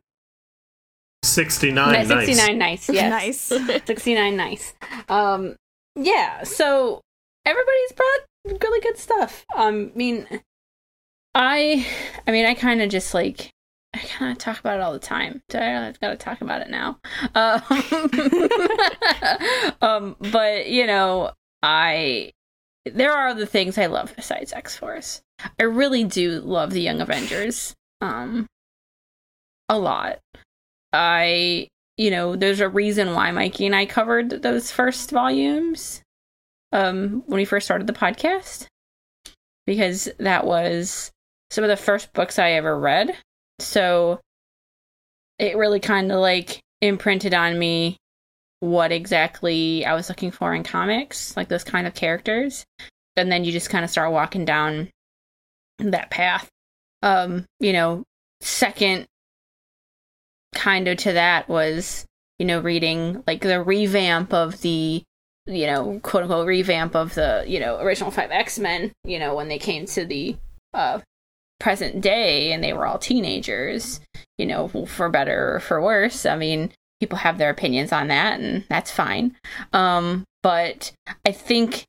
69 1.24 1.92
nice. 1.92 2.08
69 2.08 2.58
nice. 2.58 2.88
Yes. 2.92 3.50
nice. 3.50 3.82
69 3.86 4.36
nice. 4.36 4.74
Um 5.08 5.56
yeah, 5.96 6.42
so 6.44 7.00
everybody's 7.44 7.92
brought 7.92 8.60
really 8.62 8.80
good 8.80 8.98
stuff. 8.98 9.44
Um 9.56 9.92
I 9.94 9.98
mean 9.98 10.26
I 11.34 11.86
I 12.26 12.30
mean 12.32 12.46
I 12.46 12.54
kind 12.54 12.82
of 12.82 12.90
just 12.90 13.14
like 13.14 13.50
I 13.94 13.98
kind 14.00 14.30
of 14.30 14.38
talk 14.38 14.60
about 14.60 14.76
it 14.78 14.82
all 14.82 14.92
the 14.92 14.98
time. 14.98 15.42
So 15.50 15.58
I 15.58 15.92
got 16.00 16.10
to 16.10 16.16
talk 16.16 16.40
about 16.40 16.60
it 16.60 16.70
now. 16.70 16.98
Um, 17.34 17.62
um, 19.80 20.16
but 20.30 20.68
you 20.68 20.86
know, 20.86 21.32
I 21.62 22.32
there 22.84 23.12
are 23.12 23.28
other 23.28 23.46
things 23.46 23.78
I 23.78 23.86
love 23.86 24.14
besides 24.14 24.52
X 24.52 24.76
Force. 24.76 25.22
I 25.58 25.62
really 25.64 26.04
do 26.04 26.40
love 26.40 26.70
the 26.70 26.82
Young 26.82 27.00
Avengers. 27.00 27.74
Um, 28.00 28.46
a 29.68 29.78
lot. 29.78 30.18
I 30.92 31.68
you 31.96 32.10
know, 32.10 32.36
there's 32.36 32.60
a 32.60 32.68
reason 32.68 33.14
why 33.14 33.32
Mikey 33.32 33.66
and 33.66 33.74
I 33.74 33.86
covered 33.86 34.42
those 34.42 34.70
first 34.70 35.10
volumes. 35.10 36.02
Um, 36.70 37.22
when 37.26 37.38
we 37.38 37.46
first 37.46 37.66
started 37.66 37.86
the 37.86 37.94
podcast, 37.94 38.66
because 39.66 40.06
that 40.18 40.44
was 40.44 41.10
some 41.50 41.64
of 41.64 41.68
the 41.70 41.78
first 41.78 42.12
books 42.12 42.38
I 42.38 42.52
ever 42.52 42.78
read 42.78 43.16
so 43.58 44.20
it 45.38 45.56
really 45.56 45.80
kind 45.80 46.10
of 46.10 46.18
like 46.18 46.60
imprinted 46.80 47.34
on 47.34 47.58
me 47.58 47.96
what 48.60 48.90
exactly 48.92 49.84
I 49.84 49.94
was 49.94 50.08
looking 50.08 50.30
for 50.30 50.54
in 50.54 50.64
comics, 50.64 51.36
like 51.36 51.48
those 51.48 51.64
kind 51.64 51.86
of 51.86 51.94
characters. 51.94 52.64
And 53.16 53.30
then 53.30 53.44
you 53.44 53.52
just 53.52 53.70
kind 53.70 53.84
of 53.84 53.90
start 53.90 54.12
walking 54.12 54.44
down 54.44 54.90
that 55.78 56.10
path. 56.10 56.48
Um, 57.02 57.44
you 57.60 57.72
know, 57.72 58.02
second 58.40 59.06
kind 60.54 60.88
of 60.88 60.98
to 60.98 61.12
that 61.12 61.48
was, 61.48 62.04
you 62.38 62.46
know, 62.46 62.60
reading 62.60 63.22
like 63.26 63.42
the 63.42 63.62
revamp 63.62 64.32
of 64.32 64.60
the, 64.62 65.02
you 65.46 65.66
know, 65.66 66.00
quote 66.02 66.24
unquote 66.24 66.46
revamp 66.46 66.96
of 66.96 67.14
the, 67.14 67.44
you 67.46 67.60
know, 67.60 67.78
original 67.80 68.10
five 68.10 68.30
X 68.30 68.58
Men, 68.58 68.92
you 69.04 69.18
know, 69.18 69.34
when 69.34 69.48
they 69.48 69.58
came 69.58 69.86
to 69.86 70.04
the 70.04 70.36
uh 70.74 71.00
present 71.60 72.00
day 72.00 72.52
and 72.52 72.62
they 72.62 72.72
were 72.72 72.86
all 72.86 72.98
teenagers, 72.98 74.00
you 74.36 74.46
know, 74.46 74.68
for 74.86 75.08
better 75.08 75.56
or 75.56 75.60
for 75.60 75.80
worse. 75.80 76.26
I 76.26 76.36
mean, 76.36 76.72
people 77.00 77.18
have 77.18 77.38
their 77.38 77.50
opinions 77.50 77.92
on 77.92 78.08
that 78.08 78.40
and 78.40 78.64
that's 78.68 78.90
fine. 78.90 79.36
Um, 79.72 80.24
but 80.42 80.92
I 81.24 81.32
think 81.32 81.84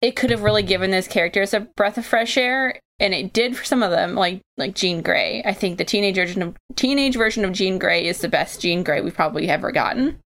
it 0.00 0.16
could 0.16 0.30
have 0.30 0.42
really 0.42 0.62
given 0.62 0.90
those 0.90 1.08
characters 1.08 1.54
a 1.54 1.60
breath 1.60 1.98
of 1.98 2.06
fresh 2.06 2.36
air 2.36 2.78
and 2.98 3.14
it 3.14 3.32
did 3.32 3.56
for 3.56 3.64
some 3.64 3.82
of 3.82 3.90
them 3.90 4.14
like 4.14 4.40
like 4.56 4.74
Jean 4.74 5.02
Grey. 5.02 5.42
I 5.44 5.52
think 5.52 5.78
the 5.78 5.84
teenage 5.84 6.16
version 6.16 6.42
of 6.42 6.56
teenage 6.76 7.16
version 7.16 7.44
of 7.44 7.52
Jean 7.52 7.78
Grey 7.78 8.06
is 8.06 8.20
the 8.20 8.28
best 8.28 8.60
Jean 8.60 8.82
Grey 8.82 9.00
we've 9.00 9.14
probably 9.14 9.48
ever 9.48 9.72
gotten. 9.72 10.18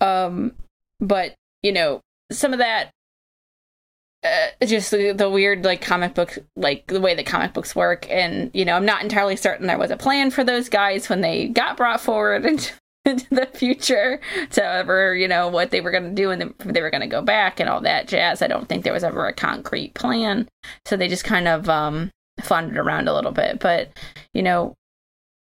Um 0.00 0.52
but, 1.00 1.34
you 1.62 1.72
know, 1.72 2.00
some 2.32 2.52
of 2.52 2.58
that 2.58 2.90
uh, 4.24 4.66
just 4.66 4.90
the, 4.90 5.12
the, 5.12 5.30
weird 5.30 5.64
like 5.64 5.80
comic 5.80 6.14
book 6.14 6.38
like 6.56 6.86
the 6.86 7.00
way 7.00 7.14
that 7.14 7.26
comic 7.26 7.52
books 7.52 7.76
work. 7.76 8.10
And 8.10 8.50
you 8.54 8.64
know 8.64 8.74
i'm 8.74 8.86
not 8.86 9.02
entirely 9.02 9.36
certain 9.36 9.66
there 9.66 9.78
was 9.78 9.90
a 9.90 9.96
plan 9.96 10.30
for 10.30 10.44
those 10.44 10.68
guys 10.68 11.08
when 11.08 11.20
they 11.20 11.48
got 11.48 11.76
brought 11.76 12.00
forward 12.00 12.44
into, 12.44 12.72
into 13.04 13.26
the 13.34 13.46
future 13.46 14.20
to 14.50 14.64
ever 14.64 15.14
you 15.14 15.28
know 15.28 15.48
what 15.48 15.70
they 15.70 15.80
were 15.80 15.90
going 15.90 16.08
to 16.08 16.22
do 16.22 16.30
and 16.30 16.54
they 16.64 16.82
were 16.82 16.90
going 16.90 17.02
to 17.02 17.06
go 17.06 17.22
back 17.22 17.60
and 17.60 17.68
all 17.68 17.80
that 17.80 18.08
jazz. 18.08 18.42
I 18.42 18.46
don't 18.46 18.68
think 18.68 18.84
there 18.84 18.92
was 18.92 19.04
ever 19.04 19.26
a 19.26 19.32
concrete 19.32 19.94
plan. 19.94 20.48
So 20.86 20.96
they 20.96 21.08
just 21.08 21.24
kind 21.24 21.48
of 21.48 21.68
um 21.68 22.10
floundered 22.40 22.78
around 22.78 23.08
a 23.08 23.14
little 23.14 23.32
bit. 23.32 23.60
But 23.60 23.90
you 24.34 24.42
know 24.42 24.74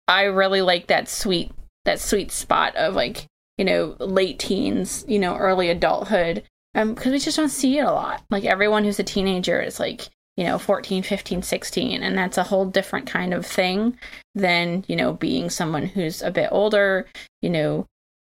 i 0.07 0.23
really 0.23 0.61
like 0.61 0.87
that 0.87 1.07
sweet 1.07 1.51
that 1.85 1.99
sweet 1.99 2.31
spot 2.31 2.75
of 2.75 2.95
like 2.95 3.27
you 3.61 3.65
know, 3.65 3.95
late 3.99 4.39
teens, 4.39 5.05
you 5.07 5.19
know, 5.19 5.35
early 5.37 5.69
adulthood. 5.69 6.41
Um, 6.73 6.93
because 6.93 7.11
we 7.11 7.19
just 7.19 7.37
don't 7.37 7.49
see 7.49 7.77
it 7.79 7.85
a 7.85 7.91
lot. 7.91 8.23
Like 8.29 8.45
everyone 8.45 8.83
who's 8.83 8.99
a 8.99 9.03
teenager 9.03 9.59
is 9.61 9.79
like, 9.79 10.07
you 10.37 10.45
know, 10.45 10.57
14, 10.57 11.03
15, 11.03 11.41
16, 11.41 12.03
and 12.03 12.17
that's 12.17 12.37
a 12.37 12.43
whole 12.43 12.65
different 12.65 13.07
kind 13.07 13.33
of 13.33 13.45
thing 13.45 13.97
than, 14.35 14.85
you 14.87 14.95
know, 14.95 15.13
being 15.13 15.49
someone 15.49 15.85
who's 15.85 16.21
a 16.21 16.31
bit 16.31 16.49
older, 16.51 17.07
you 17.41 17.49
know, 17.49 17.85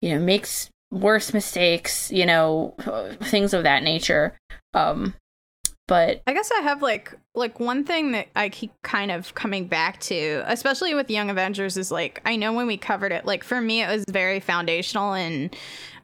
you 0.02 0.10
know, 0.10 0.20
makes 0.20 0.70
worse 0.92 1.34
mistakes, 1.34 2.12
you 2.12 2.26
know, 2.26 2.76
things 3.22 3.54
of 3.54 3.64
that 3.64 3.84
nature. 3.84 4.36
Um, 4.74 5.14
but 5.88 6.22
I 6.26 6.34
guess 6.34 6.50
I 6.52 6.62
have 6.62 6.82
like 6.82 7.14
like 7.36 7.60
one 7.60 7.84
thing 7.84 8.14
that 8.14 8.28
I 8.36 8.50
keep 8.50 8.72
kind 8.84 9.12
of 9.12 9.36
coming 9.36 9.68
back 9.68 10.00
to, 10.02 10.44
especially 10.48 10.94
with 10.94 11.10
Young 11.10 11.30
Avengers, 11.30 11.78
is 11.78 11.92
like 11.92 12.22
I 12.26 12.38
know 12.38 12.54
when 12.54 12.68
we 12.68 12.78
covered 12.78 13.12
it, 13.12 13.26
like 13.26 13.44
for 13.44 13.60
me 13.60 13.82
it 13.84 13.88
was 13.88 14.06
very 14.10 14.40
foundational 14.40 15.14
in 15.14 15.52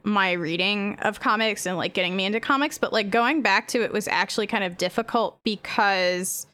my 0.04 0.32
reading 0.32 0.98
of 1.02 1.20
comics 1.20 1.66
and 1.66 1.78
like 1.78 1.94
getting 1.94 2.16
me 2.16 2.26
into 2.26 2.40
comics, 2.40 2.78
but 2.78 2.94
like 2.94 3.10
going 3.10 3.42
back 3.42 3.68
to 3.70 3.82
it 3.84 3.92
was 3.92 4.08
actually 4.08 4.48
kind 4.48 4.64
of 4.64 4.78
difficult 4.78 5.40
because 5.44 6.48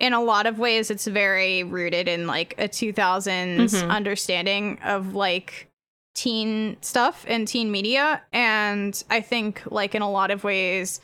in 0.00 0.12
a 0.12 0.20
lot 0.22 0.46
of 0.46 0.58
ways 0.58 0.90
it's 0.90 1.06
very 1.06 1.62
rooted 1.64 2.08
in 2.08 2.26
like 2.26 2.54
a 2.58 2.68
2000s 2.68 3.72
Mhm. 3.72 3.90
understanding 3.90 4.78
of 4.82 5.14
like 5.14 5.68
teen 6.14 6.76
stuff 6.82 7.24
and 7.28 7.48
teen 7.48 7.70
media 7.70 8.20
and 8.32 9.02
I 9.08 9.20
think 9.20 9.62
like 9.66 9.94
in 9.94 10.02
a 10.02 10.10
lot 10.10 10.30
of 10.30 10.44
ways 10.44 11.00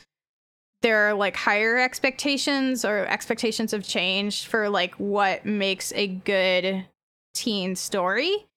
there 0.81 1.09
are 1.09 1.13
like 1.13 1.35
higher 1.35 1.77
expectations 1.77 2.85
or 2.85 3.05
expectations 3.07 3.71
have 3.71 3.83
changed 3.83 4.45
for 4.45 4.69
like 4.69 4.93
what 4.95 5.45
makes 5.45 5.91
a 5.93 6.07
good 6.07 6.85
teen 7.33 7.75
story 7.75 8.47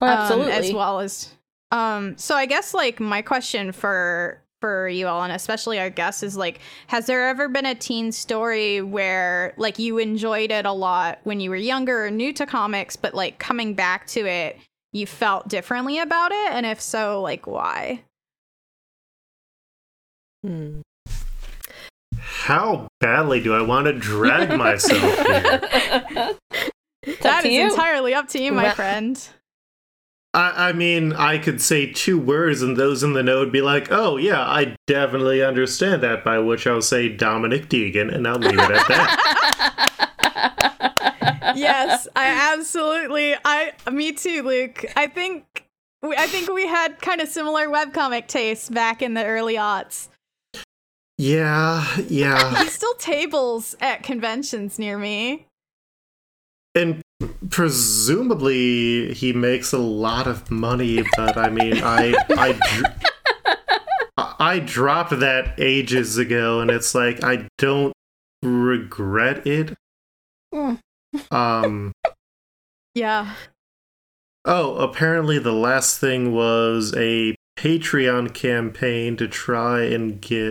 um, 0.00 0.08
absolutely. 0.10 0.52
as 0.52 0.72
well 0.72 1.00
as 1.00 1.32
um 1.70 2.16
so 2.16 2.34
i 2.34 2.46
guess 2.46 2.72
like 2.74 2.98
my 3.00 3.20
question 3.22 3.72
for 3.72 4.40
for 4.60 4.88
you 4.88 5.06
all 5.06 5.22
and 5.22 5.32
especially 5.32 5.78
our 5.78 5.90
guests 5.90 6.22
is 6.22 6.36
like 6.36 6.60
has 6.88 7.06
there 7.06 7.28
ever 7.28 7.48
been 7.48 7.66
a 7.66 7.74
teen 7.74 8.10
story 8.10 8.80
where 8.80 9.54
like 9.56 9.78
you 9.78 9.98
enjoyed 9.98 10.50
it 10.50 10.66
a 10.66 10.72
lot 10.72 11.18
when 11.24 11.38
you 11.40 11.50
were 11.50 11.56
younger 11.56 12.06
or 12.06 12.10
new 12.10 12.32
to 12.32 12.44
comics 12.46 12.96
but 12.96 13.14
like 13.14 13.38
coming 13.38 13.74
back 13.74 14.06
to 14.06 14.20
it 14.26 14.58
you 14.92 15.06
felt 15.06 15.46
differently 15.48 15.98
about 15.98 16.32
it 16.32 16.52
and 16.52 16.64
if 16.66 16.80
so 16.80 17.20
like 17.22 17.46
why 17.46 18.02
Hmm. 20.44 20.80
How 22.20 22.86
badly 23.00 23.42
do 23.42 23.54
I 23.54 23.62
want 23.62 23.86
to 23.86 23.92
drag 23.92 24.56
myself 24.56 25.00
here? 25.26 26.34
It's 27.02 27.16
up 27.18 27.22
That 27.22 27.40
to 27.42 27.48
is 27.48 27.54
you. 27.54 27.62
entirely 27.70 28.14
up 28.14 28.28
to 28.28 28.42
you 28.42 28.52
my 28.52 28.64
Well- 28.64 28.74
friend 28.74 29.28
I, 30.34 30.68
I 30.68 30.72
mean, 30.72 31.12
I 31.14 31.38
could 31.38 31.60
say 31.60 31.90
two 31.90 32.18
words, 32.18 32.60
and 32.62 32.76
those 32.76 33.02
in 33.02 33.14
the 33.14 33.22
know 33.22 33.38
would 33.40 33.52
be 33.52 33.62
like, 33.62 33.90
"Oh 33.90 34.16
yeah, 34.18 34.40
I 34.42 34.76
definitely 34.86 35.42
understand 35.42 36.02
that." 36.02 36.22
By 36.24 36.38
which 36.38 36.66
I'll 36.66 36.82
say 36.82 37.08
Dominic 37.08 37.68
Deegan, 37.68 38.14
and 38.14 38.28
I'll 38.28 38.38
leave 38.38 38.52
it 38.58 38.70
at 38.70 38.88
that. 38.88 39.84
yes, 41.56 42.06
I 42.14 42.52
absolutely. 42.54 43.34
I 43.44 43.72
me 43.90 44.12
too, 44.12 44.42
Luke. 44.42 44.84
I 44.96 45.06
think 45.06 45.64
we, 46.02 46.14
I 46.16 46.26
think 46.26 46.52
we 46.52 46.66
had 46.66 47.00
kind 47.00 47.20
of 47.20 47.28
similar 47.28 47.66
webcomic 47.66 48.26
tastes 48.26 48.68
back 48.68 49.00
in 49.02 49.14
the 49.14 49.24
early 49.24 49.54
aughts. 49.54 50.08
Yeah, 51.20 51.84
yeah, 52.06 52.62
He 52.62 52.68
still 52.68 52.94
tables 52.94 53.74
at 53.80 54.04
conventions 54.04 54.78
near 54.78 54.96
me. 54.98 55.46
and 56.76 57.02
presumably 57.50 59.12
he 59.14 59.32
makes 59.32 59.72
a 59.72 59.78
lot 59.78 60.26
of 60.26 60.50
money. 60.50 61.02
But 61.16 61.36
I 61.36 61.50
mean, 61.50 61.78
I 61.82 62.14
I. 62.30 62.52
dr- 62.52 62.94
I- 64.40 64.58
dropped 64.60 65.18
that 65.20 65.58
ages 65.58 66.16
ago, 66.18 66.60
and 66.60 66.70
it's 66.70 66.94
like 66.94 67.22
I 67.22 67.48
don't 67.58 67.92
regret 68.42 69.46
it. 69.46 69.74
Mm. 70.54 70.78
Um. 71.30 71.92
Yeah. 72.94 73.34
Oh, 74.44 74.74
apparently 74.76 75.38
the 75.38 75.52
last 75.52 76.00
thing 76.00 76.32
was 76.32 76.92
a 76.96 77.36
Patreon 77.56 78.34
campaign 78.34 79.16
to 79.18 79.28
try 79.28 79.82
and 79.82 80.20
get 80.20 80.50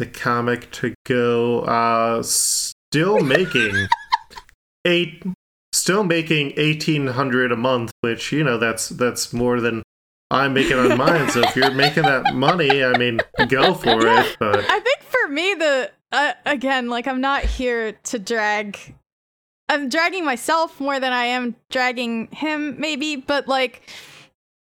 the 0.00 0.06
comic 0.06 0.70
to 0.72 0.94
go 1.04 1.60
uh 1.60 2.22
still 2.24 3.20
making 3.20 3.86
eight 4.84 5.22
still 5.86 6.02
making 6.02 6.46
1800 6.56 7.52
a 7.52 7.56
month, 7.56 7.92
which 8.00 8.32
you 8.32 8.42
know 8.42 8.58
that's 8.58 8.88
that's 8.88 9.32
more 9.32 9.60
than 9.60 9.84
I'm 10.32 10.52
making 10.52 10.76
on 10.76 10.98
mine. 10.98 11.30
So 11.30 11.42
if 11.42 11.54
you're 11.54 11.70
making 11.70 12.02
that 12.02 12.34
money, 12.34 12.82
I 12.82 12.98
mean, 12.98 13.20
go 13.48 13.72
for 13.72 14.04
it, 14.04 14.36
but 14.40 14.58
I 14.68 14.80
think 14.80 15.02
for 15.02 15.28
me, 15.28 15.54
the 15.54 15.92
uh, 16.10 16.32
again, 16.44 16.88
like 16.88 17.06
I'm 17.06 17.20
not 17.20 17.44
here 17.44 17.92
to 17.92 18.18
drag. 18.18 18.96
I'm 19.68 19.88
dragging 19.88 20.24
myself 20.24 20.80
more 20.80 20.98
than 20.98 21.12
I 21.12 21.26
am 21.26 21.54
dragging 21.70 22.28
him, 22.32 22.80
maybe. 22.80 23.14
But 23.14 23.46
like, 23.46 23.88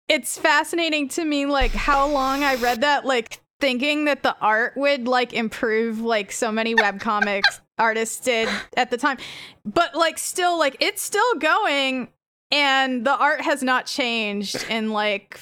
it's 0.07 0.37
fascinating 0.37 1.07
to 1.09 1.25
me, 1.25 1.47
like 1.47 1.71
how 1.71 2.07
long 2.07 2.43
I 2.43 2.55
read 2.55 2.81
that, 2.81 3.05
like 3.05 3.39
thinking 3.59 4.05
that 4.05 4.23
the 4.23 4.35
art 4.39 4.75
would 4.75 5.07
like 5.07 5.33
improve, 5.33 5.99
like 5.99 6.31
so 6.31 6.51
many 6.51 6.75
webcomics 6.75 7.59
artists 7.77 8.19
did 8.19 8.49
at 8.75 8.89
the 8.89 8.97
time. 8.97 9.17
But 9.65 9.95
like, 9.95 10.17
still, 10.17 10.57
like 10.57 10.77
it's 10.79 11.01
still 11.01 11.35
going, 11.35 12.09
and 12.51 13.05
the 13.05 13.15
art 13.15 13.41
has 13.41 13.63
not 13.63 13.85
changed 13.85 14.65
in 14.69 14.91
like 14.91 15.39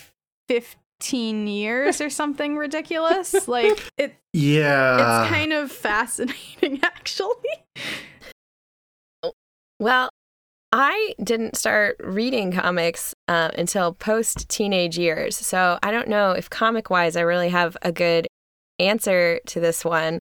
15 0.47 1.47
years 1.47 2.01
or 2.01 2.09
something 2.09 2.57
ridiculous. 2.57 3.35
Like 3.47 3.91
it 3.97 4.15
yeah. 4.33 5.21
it's 5.23 5.29
kind 5.31 5.53
of 5.53 5.71
fascinating 5.71 6.79
actually. 6.83 7.33
Well, 9.79 10.09
I 10.77 11.13
didn't 11.23 11.55
start 11.55 11.95
reading 12.03 12.51
comics 12.51 13.15
uh, 13.29 13.49
until 13.57 13.93
post 13.93 14.49
teenage 14.49 14.97
years. 14.97 15.37
So 15.37 15.79
I 15.81 15.89
don't 15.89 16.09
know 16.09 16.31
if 16.31 16.49
comic 16.49 16.89
wise 16.89 17.15
I 17.15 17.21
really 17.21 17.47
have 17.47 17.77
a 17.81 17.93
good 17.93 18.27
answer 18.77 19.39
to 19.45 19.61
this 19.61 19.85
one. 19.85 20.19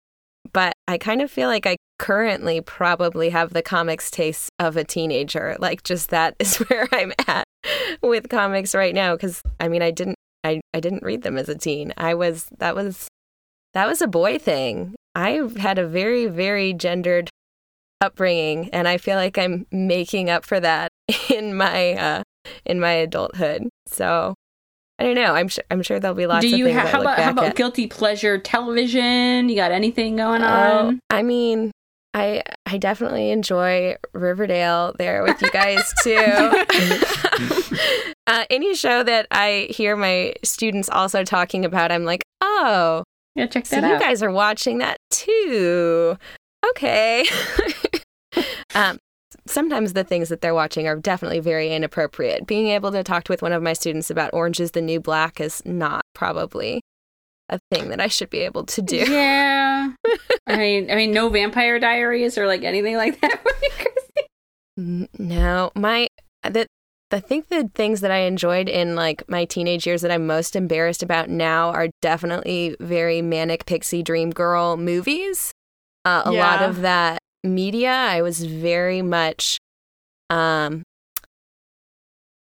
But 0.53 0.75
I 0.87 0.97
kind 0.97 1.23
of 1.23 1.31
feel 1.33 1.49
like 1.49 1.67
I 1.67 1.77
currently 1.99 2.61
probably 2.61 3.31
have 3.31 3.53
the 3.53 3.63
comics 3.63 4.13
taste 4.13 4.49
of 4.61 4.77
a 4.77 4.85
teenager. 4.85 5.57
Like, 5.59 5.83
just 5.83 6.11
that 6.11 6.37
is 6.39 6.59
where 6.59 6.87
I'm 6.93 7.13
at 7.27 7.49
with 8.01 8.29
comics 8.29 8.77
right 8.77 8.95
now. 8.95 9.17
Cause 9.17 9.43
I 9.59 9.67
mean, 9.67 9.83
I 9.83 9.91
didn't. 9.91 10.17
I, 10.45 10.61
I 10.73 10.79
didn't 10.79 11.03
read 11.03 11.23
them 11.23 11.37
as 11.37 11.49
a 11.49 11.59
teen. 11.59 11.93
I 11.97 12.15
was 12.15 12.47
that 12.59 12.77
was 12.77 13.09
that 13.73 13.89
was 13.89 14.01
a 14.01 14.07
boy 14.07 14.39
thing. 14.39 14.95
I 15.17 15.41
had 15.57 15.81
a 15.81 15.89
very 15.89 16.27
very 16.27 16.73
gendered 16.75 17.29
upbringing 18.01 18.69
and 18.71 18.87
i 18.89 18.97
feel 18.99 19.17
like 19.17 19.39
i'm 19.39 19.67
making 19.73 20.29
up 20.31 20.45
for 20.45 20.61
that 20.61 20.91
in 21.31 21.55
my 21.57 21.93
uh 21.95 22.23
in 22.67 22.79
my 22.81 22.93
adulthood 22.93 23.69
so 23.87 24.35
i 24.99 25.05
don't 25.05 25.15
know 25.15 25.35
i'm 25.35 25.49
sure 25.49 25.65
i'm 25.71 25.83
sure 25.83 25.99
there'll 26.01 26.15
be 26.17 26.27
lots 26.27 26.43
Do 26.43 26.53
of 26.53 26.59
you 26.59 26.67
things 26.67 26.77
have 26.77 26.87
I 26.87 26.91
how 26.91 27.01
about 27.01 27.19
how 27.19 27.31
about 27.31 27.45
at. 27.47 27.57
guilty 27.57 27.87
pleasure 27.87 28.39
television? 28.39 29.49
You 29.49 29.57
got 29.57 29.71
anything 29.73 30.17
going 30.17 30.43
Oh, 30.43 30.47
on? 30.89 31.01
i 31.11 31.23
mean 31.23 31.71
i 32.13 32.43
i 32.67 32.77
definitely 32.79 33.31
enjoy 33.31 33.97
riverdale 34.13 34.95
there 34.99 35.23
with 35.23 35.41
you 35.41 35.51
guys 35.51 35.83
too 36.03 36.17
uh, 38.27 38.45
any 38.51 38.75
show 38.75 39.03
that 39.03 39.27
i 39.31 39.67
hear 39.71 39.97
my 39.97 40.35
students 40.43 40.89
also 40.89 41.25
talking 41.25 41.65
about 41.65 41.91
i'm 41.91 42.05
like 42.05 42.23
oh 42.41 43.03
Yeah, 43.35 43.47
check 43.47 43.65
that 43.65 43.77
So 43.77 43.81
that 43.81 43.93
you 43.93 43.99
guys 43.99 44.23
are 44.23 44.31
watching 44.31 44.79
that 44.79 44.99
too. 45.11 46.17
Okay. 46.71 47.25
um, 48.75 48.99
sometimes 49.47 49.93
the 49.93 50.05
things 50.05 50.29
that 50.29 50.41
they're 50.41 50.55
watching 50.55 50.87
are 50.87 50.97
definitely 50.97 51.41
very 51.41 51.73
inappropriate. 51.73 52.47
Being 52.47 52.69
able 52.69 52.93
to 52.93 53.03
talk 53.03 53.29
with 53.29 53.43
one 53.43 53.53
of 53.53 53.63
my 53.63 53.73
students 53.73 54.11
about 54.11 54.33
Orange 54.33 54.61
is 54.61 54.71
the 54.73 54.83
New 54.83 55.01
Black 55.01 55.41
is 55.41 55.63
not 55.65 56.03
probably 56.15 56.81
a 57.49 57.59
thing 57.71 57.89
that 57.89 58.01
I 58.01 58.07
should 58.09 58.31
be 58.31 58.39
able 58.41 58.65
to 58.65 58.83
do. 58.83 58.97
Yeah. 58.97 59.93
I 60.47 60.57
mean, 60.57 60.91
I 60.91 60.95
mean, 60.95 61.13
no 61.13 61.29
Vampire 61.29 61.79
Diaries 61.79 62.39
or 62.39 62.47
like 62.47 62.63
anything 62.65 62.97
like 62.97 63.21
that. 63.21 63.39
for 63.43 63.51
you, 63.63 63.71
Christy? 63.71 64.29
N- 64.79 65.09
No, 65.19 65.71
my 65.75 66.07
the 66.43 66.67
I 67.11 67.21
think 67.21 67.49
the 67.49 67.71
things 67.75 68.01
that 68.01 68.11
I 68.11 68.21
enjoyed 68.21 68.69
in 68.69 68.97
like 68.97 69.29
my 69.29 69.45
teenage 69.45 69.87
years 69.87 70.03
that 70.03 70.11
I'm 70.11 70.27
most 70.27 70.57
embarrassed 70.57 71.03
about 71.03 71.29
now 71.29 71.69
are 71.71 71.89
definitely 72.03 72.75
very 72.81 73.23
manic 73.23 73.67
pixie 73.67 74.03
dream 74.03 74.31
girl 74.31 74.77
movies. 74.77 75.53
Uh, 76.05 76.23
a 76.27 76.33
lot 76.33 76.63
of 76.63 76.83
that 76.83 77.19
media, 77.43 77.91
I 77.91 78.23
was 78.23 78.45
very 78.45 79.03
much 79.03 79.59
um 80.31 80.83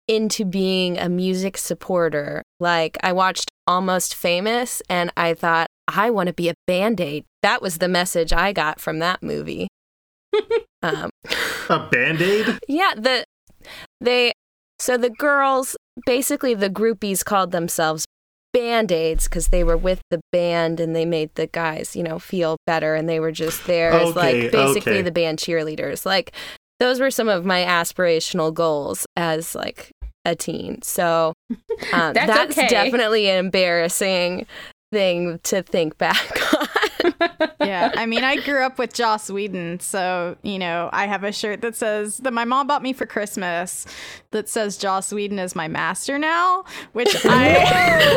into 0.08 0.44
being 0.44 0.98
a 0.98 1.08
music 1.08 1.56
supporter. 1.56 2.42
Like 2.58 2.98
I 3.02 3.12
watched 3.12 3.50
Almost 3.66 4.14
Famous 4.14 4.82
and 4.88 5.12
I 5.16 5.34
thought 5.34 5.68
I 5.86 6.10
want 6.10 6.26
to 6.26 6.32
be 6.32 6.48
a 6.48 6.54
band-aid. 6.66 7.24
That 7.42 7.62
was 7.62 7.78
the 7.78 7.88
message 7.88 8.32
I 8.32 8.52
got 8.52 8.80
from 8.80 8.98
that 8.98 9.22
movie. 9.22 9.68
um 10.82 11.10
a 11.68 11.88
band 11.90 12.20
aid? 12.22 12.58
yeah, 12.68 12.92
the 12.96 13.24
they 14.00 14.32
So 14.78 14.96
the 14.96 15.10
girls, 15.10 15.76
basically 16.06 16.54
the 16.54 16.70
groupies 16.70 17.24
called 17.24 17.52
themselves 17.52 18.04
band 18.52 18.90
aids 18.90 19.24
because 19.24 19.48
they 19.48 19.62
were 19.64 19.76
with 19.76 20.00
the 20.10 20.20
band 20.32 20.80
and 20.80 20.94
they 20.94 21.04
made 21.04 21.34
the 21.34 21.46
guys, 21.46 21.94
you 21.94 22.02
know, 22.02 22.18
feel 22.18 22.56
better 22.66 22.94
and 22.94 23.08
they 23.08 23.20
were 23.20 23.32
just 23.32 23.66
there 23.66 23.92
as 23.92 24.10
Okay, 24.10 24.42
like 24.42 24.52
basically 24.52 24.92
okay. 24.92 25.02
the 25.02 25.12
band 25.12 25.38
cheerleaders. 25.38 26.04
Like 26.04 26.32
those 26.78 27.00
were 27.00 27.10
some 27.10 27.28
of 27.28 27.44
my 27.44 27.62
aspirational 27.64 28.52
goals 28.52 29.06
as 29.16 29.54
like 29.54 29.90
a 30.24 30.34
teen. 30.34 30.82
So 30.82 31.32
um, 31.50 32.12
That's 32.14 32.26
that's 32.26 32.58
okay. 32.58 32.68
definitely 32.68 33.28
an 33.28 33.38
embarrassing 33.38 34.46
thing 34.92 35.38
to 35.44 35.62
think 35.62 35.96
back 35.98 36.54
on. 36.54 36.59
yeah, 37.60 37.92
I 37.94 38.06
mean, 38.06 38.24
I 38.24 38.36
grew 38.36 38.62
up 38.62 38.78
with 38.78 38.92
Joss 38.92 39.30
Whedon, 39.30 39.80
so 39.80 40.36
you 40.42 40.58
know, 40.58 40.90
I 40.92 41.06
have 41.06 41.24
a 41.24 41.32
shirt 41.32 41.60
that 41.62 41.76
says 41.76 42.18
that 42.18 42.32
my 42.32 42.44
mom 42.44 42.66
bought 42.66 42.82
me 42.82 42.92
for 42.92 43.06
Christmas 43.06 43.86
that 44.30 44.48
says 44.48 44.76
Joss 44.76 45.12
Whedon 45.12 45.38
is 45.38 45.54
my 45.54 45.68
master 45.68 46.18
now, 46.18 46.64
which 46.92 47.14
I 47.24 48.10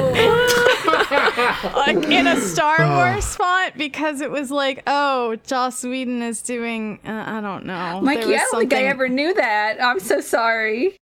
like 1.75 2.03
in 2.09 2.27
a 2.27 2.39
Star 2.39 2.77
Wars 2.79 3.36
font 3.36 3.77
because 3.77 4.21
it 4.21 4.31
was 4.31 4.51
like, 4.51 4.84
oh, 4.88 5.36
Joss 5.45 5.84
Whedon 5.84 6.21
is 6.21 6.41
doing, 6.41 6.99
uh, 7.05 7.23
I 7.27 7.41
don't 7.41 7.65
know, 7.65 8.01
Mikey, 8.01 8.25
There 8.25 8.36
I 8.36 8.38
don't 8.51 8.59
think 8.59 8.73
I 8.73 8.84
ever 8.84 9.09
knew 9.09 9.34
that. 9.34 9.81
I'm 9.81 9.99
so 9.99 10.21
sorry. 10.21 10.97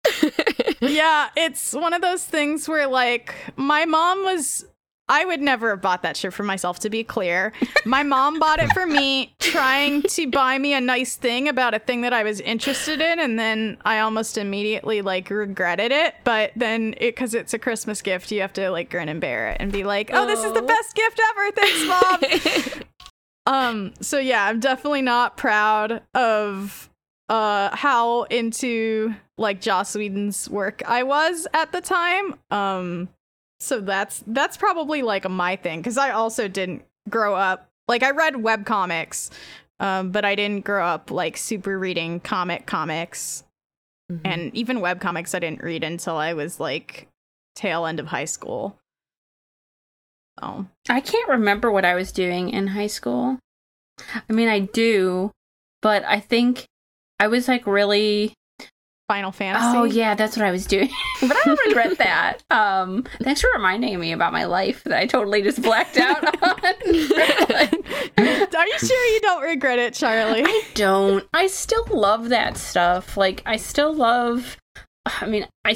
yeah, 0.81 1.29
it's 1.35 1.73
one 1.73 1.93
of 1.93 2.01
those 2.01 2.23
things 2.23 2.67
where 2.67 2.87
like 2.87 3.35
my 3.55 3.85
mom 3.85 4.23
was 4.23 4.65
I 5.09 5.25
would 5.25 5.41
never 5.41 5.71
have 5.71 5.81
bought 5.81 6.03
that 6.03 6.15
shirt 6.15 6.33
for 6.33 6.43
myself 6.43 6.79
to 6.79 6.89
be 6.89 7.03
clear. 7.03 7.51
My 7.85 8.03
mom 8.03 8.39
bought 8.39 8.59
it 8.59 8.71
for 8.71 8.85
me 8.85 9.33
trying 9.39 10.03
to 10.03 10.29
buy 10.29 10.57
me 10.59 10.73
a 10.73 10.79
nice 10.79 11.15
thing 11.15 11.49
about 11.49 11.73
a 11.73 11.79
thing 11.79 12.01
that 12.01 12.13
I 12.13 12.23
was 12.23 12.39
interested 12.39 13.01
in 13.01 13.19
and 13.19 13.37
then 13.39 13.77
I 13.83 13.99
almost 13.99 14.37
immediately 14.37 15.01
like 15.01 15.29
regretted 15.29 15.91
it, 15.91 16.13
but 16.23 16.51
then 16.55 16.93
it 16.97 17.15
cuz 17.15 17.33
it's 17.33 17.53
a 17.53 17.59
Christmas 17.59 18.01
gift, 18.01 18.31
you 18.31 18.41
have 18.41 18.53
to 18.53 18.69
like 18.69 18.89
grin 18.91 19.09
and 19.09 19.19
bear 19.19 19.49
it 19.49 19.57
and 19.59 19.71
be 19.71 19.83
like, 19.83 20.11
"Oh, 20.13 20.25
this 20.27 20.43
is 20.43 20.53
the 20.53 20.61
Oh. 20.63 20.67
best 20.67 20.95
gift 20.95 21.19
ever. 21.29 21.51
Thanks, 21.51 22.71
mom." 22.71 22.83
um 23.47 23.93
so 24.01 24.19
yeah, 24.19 24.45
I'm 24.45 24.59
definitely 24.59 25.01
not 25.01 25.37
proud 25.37 26.01
of 26.13 26.89
uh 27.29 27.75
how 27.75 28.23
into 28.23 29.13
like 29.37 29.61
Joss 29.61 29.95
Whedon's 29.95 30.49
work 30.49 30.81
I 30.87 31.03
was 31.03 31.47
at 31.53 31.71
the 31.71 31.81
time. 31.81 32.35
Um 32.51 33.09
so 33.59 33.79
that's 33.81 34.23
that's 34.27 34.57
probably 34.57 35.01
like 35.01 35.29
my 35.29 35.55
thing 35.55 35.83
cuz 35.83 35.97
I 35.97 36.11
also 36.11 36.47
didn't 36.47 36.85
grow 37.09 37.35
up 37.35 37.69
like 37.87 38.03
I 38.03 38.11
read 38.11 38.43
web 38.43 38.65
comics 38.65 39.29
um 39.79 40.11
but 40.11 40.25
I 40.25 40.35
didn't 40.35 40.65
grow 40.65 40.85
up 40.85 41.11
like 41.11 41.37
super 41.37 41.77
reading 41.77 42.19
comic 42.19 42.65
comics 42.65 43.43
and 44.25 44.53
even 44.55 44.81
web 44.81 44.99
comics 44.99 45.35
I 45.35 45.39
didn't 45.39 45.63
read 45.63 45.83
until 45.83 46.17
I 46.17 46.33
was 46.33 46.59
like 46.59 47.07
tail 47.55 47.85
end 47.85 47.99
of 47.99 48.07
high 48.07 48.25
school. 48.25 48.77
Oh. 50.41 50.65
I 50.89 51.01
can't 51.01 51.29
remember 51.29 51.71
what 51.71 51.85
I 51.85 51.95
was 51.95 52.11
doing 52.11 52.49
in 52.49 52.67
high 52.67 52.87
school. 52.87 53.37
I 54.29 54.33
mean, 54.33 54.47
I 54.47 54.59
do, 54.59 55.31
but 55.81 56.03
I 56.05 56.19
think 56.19 56.65
I 57.19 57.27
was 57.27 57.47
like 57.47 57.67
really. 57.67 58.33
Final 59.09 59.31
Fantasy. 59.31 59.75
Oh 59.75 59.85
yeah, 59.85 60.13
that's 60.13 60.37
what 60.37 60.45
I 60.45 60.51
was 60.51 60.67
doing. 60.67 60.87
but 61.21 61.35
I 61.35 61.41
don't 61.43 61.67
regret 61.67 61.97
that. 61.97 62.43
Um, 62.51 63.05
thanks 63.23 63.41
for 63.41 63.49
reminding 63.55 63.99
me 63.99 64.11
about 64.11 64.31
my 64.31 64.45
life 64.45 64.83
that 64.83 64.99
I 64.99 65.07
totally 65.07 65.41
just 65.41 65.63
blacked 65.63 65.97
out 65.97 66.23
on. 66.43 66.59
Are 68.55 68.67
you 68.67 68.79
sure 68.79 69.05
you 69.07 69.19
don't 69.21 69.41
regret 69.41 69.79
it, 69.79 69.95
Charlie? 69.95 70.43
I 70.45 70.63
don't. 70.75 71.27
I 71.33 71.47
still 71.47 71.87
love 71.91 72.29
that 72.29 72.55
stuff. 72.55 73.17
Like 73.17 73.41
I 73.47 73.57
still 73.57 73.95
love. 73.95 74.57
I 75.07 75.25
mean, 75.25 75.47
I. 75.65 75.75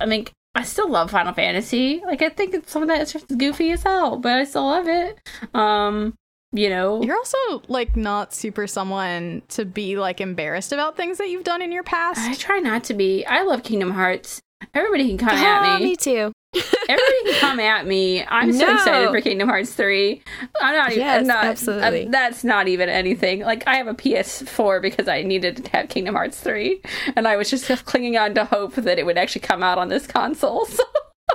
I 0.00 0.06
mean, 0.06 0.28
I 0.54 0.62
still 0.62 0.88
love 0.88 1.10
Final 1.10 1.34
Fantasy. 1.34 2.00
Like 2.06 2.22
I 2.22 2.30
think 2.30 2.66
some 2.70 2.80
of 2.80 2.88
that 2.88 3.06
stuff 3.06 3.26
is 3.28 3.36
goofy 3.36 3.72
as 3.72 3.82
hell, 3.82 4.16
but 4.16 4.32
I 4.32 4.44
still 4.44 4.64
love 4.64 4.88
it. 4.88 5.18
Um, 5.54 6.14
you 6.52 6.68
know, 6.68 7.02
You're 7.02 7.16
also 7.16 7.62
like 7.68 7.96
not 7.96 8.34
super 8.34 8.66
someone 8.66 9.42
to 9.48 9.64
be 9.64 9.96
like 9.96 10.20
embarrassed 10.20 10.72
about 10.72 10.96
things 10.96 11.18
that 11.18 11.28
you've 11.28 11.44
done 11.44 11.62
in 11.62 11.72
your 11.72 11.82
past 11.82 12.20
I 12.20 12.34
try 12.34 12.58
not 12.58 12.84
to 12.84 12.94
be. 12.94 13.24
I 13.26 13.42
love 13.42 13.62
Kingdom 13.62 13.90
Hearts. 13.92 14.40
Everybody 14.74 15.08
can 15.08 15.18
come 15.18 15.30
Oh, 15.38 15.44
at 15.44 15.80
me. 15.80 15.84
me 15.86 15.96
too. 15.96 16.32
Everybody 16.54 17.24
can 17.24 17.40
come 17.40 17.60
at 17.60 17.86
me. 17.86 18.22
I'm 18.24 18.52
so 18.52 18.70
excited 18.74 19.10
for 19.10 19.20
Kingdom 19.22 19.48
Hearts 19.48 19.72
3. 19.72 20.22
I'm 20.60 20.76
not 20.76 20.90
even 20.92 21.00
Yes, 21.02 21.20
I'm 21.22 21.26
not 21.26 21.44
absolutely. 21.46 22.06
uh, 22.06 22.10
that's 22.10 22.44
not 22.44 22.68
even 22.68 22.88
anything. 22.90 23.40
Like 23.40 23.66
I 23.66 23.76
have 23.76 23.86
a 23.86 23.94
PS4 23.94 24.82
because 24.82 25.08
I 25.08 25.22
needed 25.22 25.64
to 25.64 25.70
have 25.70 25.88
Kingdom 25.88 26.14
Hearts 26.14 26.38
3 26.40 26.80
and 27.16 27.26
I 27.26 27.36
was 27.36 27.48
just 27.50 27.66
clinging 27.86 28.18
on 28.18 28.34
to 28.34 28.44
hope 28.44 28.74
that 28.74 28.98
it 28.98 29.06
would 29.06 29.16
actually 29.18 29.40
come 29.40 29.62
out 29.62 29.78
on 29.78 29.88
this 29.88 30.06
console. 30.06 30.66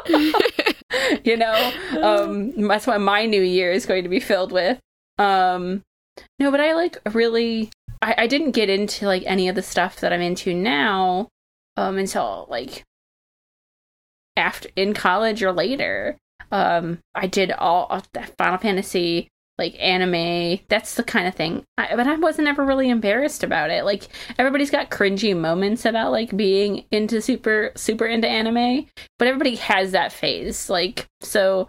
So 0.08 0.32
you 1.24 1.36
know, 1.38 1.72
um 2.02 2.68
that's 2.68 2.88
what 2.88 3.02
my 3.02 3.26
new 3.26 3.42
year 3.42 3.72
is 3.72 3.86
going 3.86 4.04
to 4.04 4.10
be 4.10 4.20
filled 4.20 4.52
with. 4.52 4.80
Um 5.18 5.84
no, 6.40 6.52
but 6.52 6.60
I 6.60 6.74
like 6.74 6.98
really 7.14 7.72
I, 8.02 8.16
I 8.20 8.28
didn't 8.28 8.52
get 8.52 8.70
into 8.70 9.06
like 9.06 9.24
any 9.26 9.50
of 9.50 9.56
the 9.56 9.62
stuff 9.62 10.00
that 10.00 10.14
I'm 10.14 10.22
into 10.22 10.54
now 10.54 11.30
um 11.76 11.98
until 11.98 12.48
like 12.50 12.84
after 14.38 14.70
in 14.76 14.94
college 14.94 15.44
or 15.44 15.52
later. 15.52 16.18
Um, 16.52 17.00
I 17.14 17.28
did 17.28 17.52
all 17.52 17.88
of 17.90 18.08
that 18.14 18.38
Final 18.38 18.58
Fantasy 18.58 19.28
like 19.58 19.76
anime. 19.80 20.60
That's 20.70 20.96
the 20.96 21.04
kind 21.04 21.28
of 21.28 21.36
thing. 21.36 21.64
I, 21.78 21.96
but 21.96 22.08
I 22.08 22.16
wasn't 22.16 22.48
ever 22.48 22.64
really 22.64 22.90
embarrassed 22.90 23.44
about 23.44 23.72
it. 23.72 23.84
Like 23.84 24.08
everybody's 24.38 24.70
got 24.70 24.92
cringy 24.92 25.36
moments 25.36 25.84
about 25.84 26.12
like 26.12 26.38
being 26.38 26.86
into 26.92 27.22
super 27.22 27.72
super 27.76 28.06
into 28.06 28.28
anime, 28.28 28.88
but 29.18 29.28
everybody 29.28 29.56
has 29.56 29.92
that 29.92 30.14
phase. 30.14 30.70
Like 30.70 31.08
so, 31.22 31.68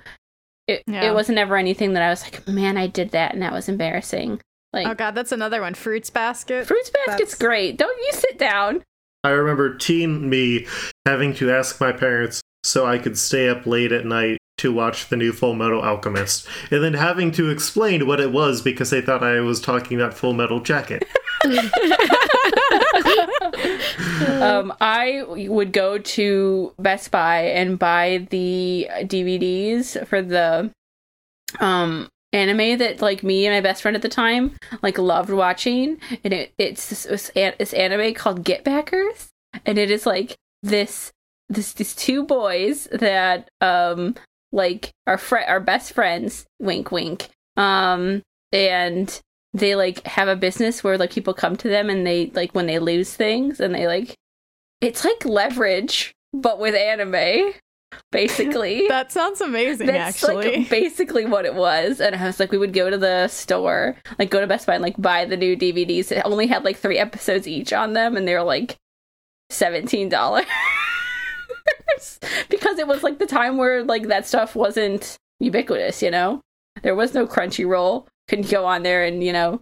it 0.69 0.85
Yeah. 0.87 1.11
it 1.11 1.14
wasn't 1.14 1.39
ever 1.39 1.57
anything 1.57 1.95
that 1.95 2.03
I 2.03 2.11
was 2.11 2.23
like, 2.23 2.47
man, 2.47 2.77
I 2.77 2.87
did 2.87 3.11
that 3.11 3.33
and 3.33 3.43
that 3.43 3.53
was 3.53 3.69
embarrassing. 3.69 4.41
Like 4.73 4.87
oh 4.87 4.95
god, 4.95 5.14
that's 5.14 5.33
another 5.33 5.61
one. 5.62 5.75
Fruits 5.75 6.11
basket. 6.11 6.66
Fruits 6.66 6.91
Basket's 6.91 7.33
That's- 7.33 7.39
great. 7.39 7.77
Don't 7.79 7.99
you 7.99 8.12
sit 8.12 8.39
down? 8.39 8.85
I 9.25 9.31
remember 9.31 9.75
teen 9.77 10.31
me 10.31 10.66
having 11.07 11.35
to 11.37 11.51
ask 11.51 11.81
my 11.81 11.91
parents 11.91 12.41
so 12.62 12.87
I 12.87 12.99
could 12.99 13.19
stay 13.19 13.49
up 13.49 13.66
late 13.66 13.91
at 13.93 14.05
night 14.07 14.39
to 14.59 14.73
watch 14.73 15.09
the 15.09 15.16
new 15.16 15.33
Full 15.33 15.55
Metal 15.55 15.81
Alchemist, 15.81 16.47
and 16.71 16.83
then 16.83 16.95
having 16.95 17.31
to 17.33 17.49
explain 17.49 18.07
what 18.09 18.21
it 18.21 18.33
was 18.33 18.61
because 18.61 18.91
they 18.91 19.01
thought 19.01 19.23
I 19.23 19.39
was 19.41 19.61
talking 19.61 19.99
about 20.01 20.14
Full 20.14 20.33
Metal 20.35 20.61
Jacket. 20.61 21.05
um, 24.43 24.73
I 24.81 25.25
would 25.27 25.73
go 25.73 25.99
to 25.99 26.75
Best 26.79 27.11
Buy 27.11 27.41
and 27.43 27.79
buy 27.79 28.27
the 28.31 28.89
DVDs 29.03 30.07
for 30.07 30.23
the 30.23 30.71
um 31.61 32.09
anime 32.33 32.79
that 32.79 33.01
like 33.01 33.23
me 33.23 33.47
and 33.47 33.57
my 33.57 33.61
best 33.61 33.81
friend 33.83 33.97
at 33.97 34.03
the 34.03 34.09
time 34.09 34.55
like 34.83 34.99
loved 34.99 35.31
watching, 35.31 35.99
and 36.25 36.33
it 36.33 36.53
it's 36.59 36.89
this, 36.89 37.31
this, 37.35 37.73
anime 37.73 38.14
called 38.14 38.45
Get 38.45 38.64
Backers, 38.64 39.29
and 39.64 39.79
it 39.79 39.91
is 39.91 40.07
like 40.07 40.37
this 40.62 41.12
this 41.49 41.73
these 41.73 41.95
two 41.95 42.25
boys 42.25 42.89
that 42.93 43.49
um 43.61 44.14
like 44.53 44.91
are 45.07 45.19
fr- 45.19 45.39
are 45.39 45.61
best 45.61 45.93
friends, 45.93 46.47
wink 46.59 46.91
wink, 46.91 47.29
um 47.57 48.23
and 48.53 49.21
they 49.55 49.74
like 49.74 50.07
have 50.07 50.28
a 50.28 50.36
business 50.36 50.84
where 50.84 50.99
like 50.99 51.11
people 51.12 51.34
come 51.34 51.57
to 51.57 51.68
them 51.68 51.88
and 51.88 52.07
they 52.07 52.30
like 52.34 52.55
when 52.55 52.66
they 52.66 52.78
lose 52.78 53.14
things 53.14 53.61
and 53.61 53.74
they 53.74 53.86
like 53.86 54.14
it's 54.80 55.05
like 55.05 55.24
leverage 55.24 56.12
but 56.32 56.59
with 56.59 56.74
anime 56.74 57.53
basically. 58.12 58.86
That 58.88 59.12
sounds 59.12 59.40
amazing 59.40 59.86
that's 59.86 60.22
actually. 60.22 60.59
like 60.59 60.68
basically 60.70 61.24
what 61.24 61.46
it 61.46 61.55
was. 61.55 62.01
And 62.01 62.14
i 62.14 62.26
was 62.26 62.38
like 62.38 62.53
we 62.53 62.59
would 62.59 62.72
go 62.72 62.90
to 62.90 62.99
the 62.99 63.28
store 63.28 63.96
like 64.18 64.30
go 64.30 64.40
to 64.40 64.46
best 64.46 64.66
buy 64.66 64.74
and 64.74 64.82
like 64.82 65.01
buy 65.01 65.24
the 65.24 65.36
new 65.36 65.57
dvds 65.57 66.12
it 66.12 66.22
only 66.24 66.46
had 66.46 66.64
like 66.64 66.76
three 66.76 66.99
episodes 66.99 67.49
each 67.49 67.72
on 67.72 67.94
them 67.94 68.16
and 68.16 68.28
they 68.28 68.34
were 68.34 68.42
like 68.42 68.76
$17 69.51 70.11
because 72.51 72.78
it 72.78 72.86
was 72.86 73.03
like 73.03 73.18
the 73.18 73.26
time 73.26 73.57
where 73.57 73.82
like 73.82 74.09
that 74.09 74.26
stuff 74.26 74.55
wasn't 74.55 75.16
ubiquitous 75.40 76.03
you 76.03 76.11
know? 76.11 76.42
There 76.82 76.94
was 76.94 77.14
no 77.14 77.26
crunchyroll 77.26 78.07
couldn't 78.29 78.51
go 78.51 78.64
on 78.64 78.83
there 78.83 79.05
and 79.05 79.22
you 79.24 79.33
know 79.33 79.61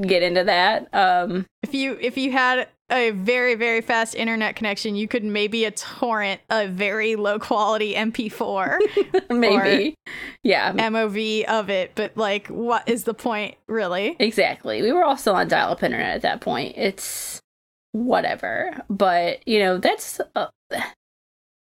get 0.00 0.22
into 0.22 0.44
that 0.44 0.92
um 0.94 1.46
if 1.62 1.72
you 1.72 1.96
if 2.00 2.18
you 2.18 2.30
had 2.30 2.68
a 2.90 3.10
very 3.10 3.56
very 3.56 3.80
fast 3.80 4.14
internet 4.14 4.54
connection, 4.54 4.94
you 4.94 5.08
could 5.08 5.24
maybe 5.24 5.64
a 5.64 5.72
torrent 5.72 6.40
a 6.50 6.68
very 6.68 7.16
low 7.16 7.36
quality 7.38 7.94
MP4 7.94 8.78
maybe 9.30 9.96
yeah 10.44 10.72
MOV 10.72 11.44
of 11.46 11.68
it, 11.68 11.92
but 11.96 12.16
like 12.16 12.46
what 12.46 12.88
is 12.88 13.02
the 13.02 13.14
point 13.14 13.56
really? 13.66 14.14
Exactly. 14.20 14.82
We 14.82 14.92
were 14.92 15.02
all 15.02 15.16
still 15.16 15.34
on 15.34 15.48
dial 15.48 15.72
up 15.72 15.82
internet 15.82 16.14
at 16.14 16.22
that 16.22 16.40
point. 16.40 16.74
It's 16.76 17.40
whatever. 17.96 18.78
But, 18.88 19.46
you 19.48 19.58
know, 19.58 19.78
that's, 19.78 20.20
uh, 20.34 20.48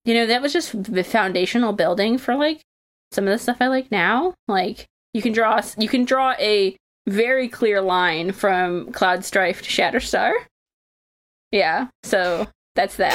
you 0.06 0.14
know, 0.14 0.26
that 0.26 0.42
was 0.42 0.54
just 0.54 0.84
the 0.84 1.04
foundational 1.04 1.74
building 1.74 2.18
for 2.18 2.36
like 2.36 2.62
some 3.12 3.28
of 3.28 3.32
the 3.32 3.38
stuff 3.38 3.58
I 3.60 3.68
like 3.68 3.92
now. 3.92 4.34
Like, 4.48 4.88
you 5.14 5.22
can 5.22 5.34
draw 5.34 5.62
you 5.78 5.90
can 5.90 6.06
draw 6.06 6.34
a 6.40 6.76
very 7.08 7.50
clear 7.50 7.82
line 7.82 8.32
from 8.32 8.92
Cloud 8.92 9.26
Strife 9.26 9.62
to 9.62 9.70
Shatterstar. 9.70 10.34
Yeah, 11.52 11.88
so 12.04 12.48
that's 12.76 12.96
that. 12.96 13.14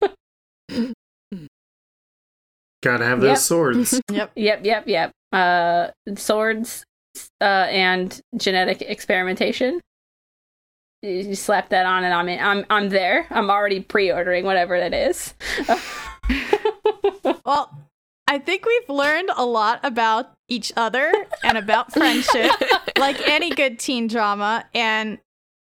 Gotta 2.82 3.04
have 3.04 3.20
those 3.20 3.28
yep. 3.28 3.38
swords. 3.38 4.00
yep. 4.10 4.32
Yep, 4.36 4.64
yep, 4.64 4.86
yep. 4.86 5.12
Uh 5.32 5.88
swords 6.16 6.84
uh 7.40 7.66
and 7.68 8.20
genetic 8.36 8.82
experimentation. 8.82 9.80
You, 11.02 11.34
slap 11.34 11.68
that 11.68 11.86
on 11.86 12.04
and 12.04 12.14
I'm 12.14 12.28
in, 12.28 12.40
I'm 12.40 12.64
I'm 12.70 12.88
there. 12.88 13.26
I'm 13.30 13.50
already 13.50 13.80
pre-ordering 13.80 14.44
whatever 14.44 14.80
that 14.80 14.94
is. 14.94 15.34
well, 17.44 17.76
I 18.26 18.38
think 18.38 18.64
we've 18.64 18.88
learned 18.88 19.30
a 19.36 19.44
lot 19.44 19.80
about 19.82 20.37
each 20.48 20.72
other 20.76 21.12
and 21.44 21.58
about 21.58 21.92
friendship, 21.92 22.50
like 22.98 23.20
any 23.28 23.50
good 23.50 23.78
teen 23.78 24.08
drama. 24.08 24.64
And 24.74 25.18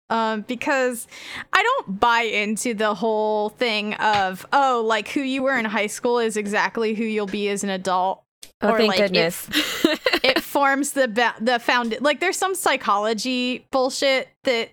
um, 0.09 0.43
because 0.43 1.09
I 1.53 1.63
don't 1.63 1.99
buy 1.99 2.23
into 2.23 2.75
the 2.75 2.95
whole 2.95 3.49
thing 3.51 3.95
of, 3.95 4.47
oh, 4.53 4.85
like 4.87 5.09
who 5.09 5.21
you 5.21 5.43
were 5.43 5.59
in 5.59 5.65
high 5.65 5.89
school 5.89 6.19
is 6.19 6.37
exactly 6.37 6.95
who 6.95 7.05
you'll 7.05 7.27
be 7.27 7.49
as 7.49 7.65
an 7.65 7.71
adult. 7.71 8.23
Oh, 8.63 8.71
Or, 8.71 8.79
thank 8.79 8.91
like, 8.91 8.99
goodness. 8.99 9.49
it 10.23 10.41
forms 10.43 10.93
the 10.93 11.09
ba- 11.09 11.35
the 11.41 11.59
found 11.59 11.97
like 12.01 12.21
there's 12.21 12.39
some 12.39 12.55
psychology 12.55 13.67
bullshit 13.71 14.29
that 14.45 14.71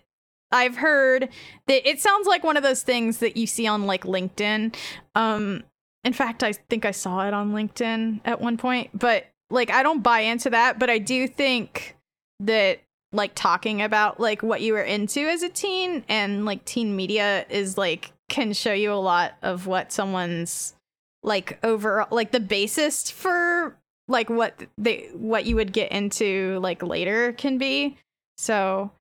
I've 0.52 0.78
heard 0.78 1.28
that 1.68 1.90
it 1.90 2.00
sounds 2.00 2.28
like 2.28 2.44
one 2.44 2.56
of 2.56 2.64
those 2.64 2.84
things 2.84 3.18
that 3.18 3.36
you 3.36 3.46
see 3.48 3.68
on 3.68 3.86
like 3.86 4.04
LinkedIn. 4.04 4.76
Um 5.16 5.64
in 6.06 6.14
fact, 6.14 6.44
I 6.44 6.54
think 6.54 6.86
I 6.86 6.92
saw 6.92 7.28
it 7.28 7.34
on 7.34 7.52
LinkedIn 7.54 8.22
at 8.24 8.40
one 8.40 8.58
point, 8.58 8.98
but 8.98 9.26
like 9.54 9.72
I 9.72 9.84
don't 9.84 10.02
buy 10.02 10.22
into 10.22 10.50
that, 10.50 10.80
but 10.80 10.90
I 10.90 10.98
do 10.98 11.28
think 11.28 11.96
that 12.40 12.82
like 13.12 13.34
talking 13.36 13.82
about 13.82 14.20
like 14.20 14.42
what 14.42 14.62
you 14.62 14.74
were 14.74 14.82
into 14.82 15.22
as 15.22 15.44
a 15.44 15.50
teen 15.50 16.04
and 16.10 16.46
like 16.46 16.66
teen 16.66 16.96
media 16.96 17.46
is 17.50 17.78
like 17.78 18.12
can 18.28 18.54
show 18.54 18.74
you 18.74 18.92
a 18.92 18.96
lot 18.96 19.34
of 19.44 19.68
what 19.68 19.92
someone's 19.92 20.74
like 21.22 21.60
overall 21.64 22.08
like 22.10 22.32
the 22.32 22.40
basis 22.40 23.12
for 23.12 23.78
like 24.08 24.30
what 24.30 24.60
they 24.78 25.10
what 25.14 25.46
you 25.46 25.56
would 25.56 25.72
get 25.72 25.92
into 25.92 26.60
like 26.60 26.82
later 26.82 27.32
can 27.34 27.58
be. 27.58 27.98
So 28.38 28.92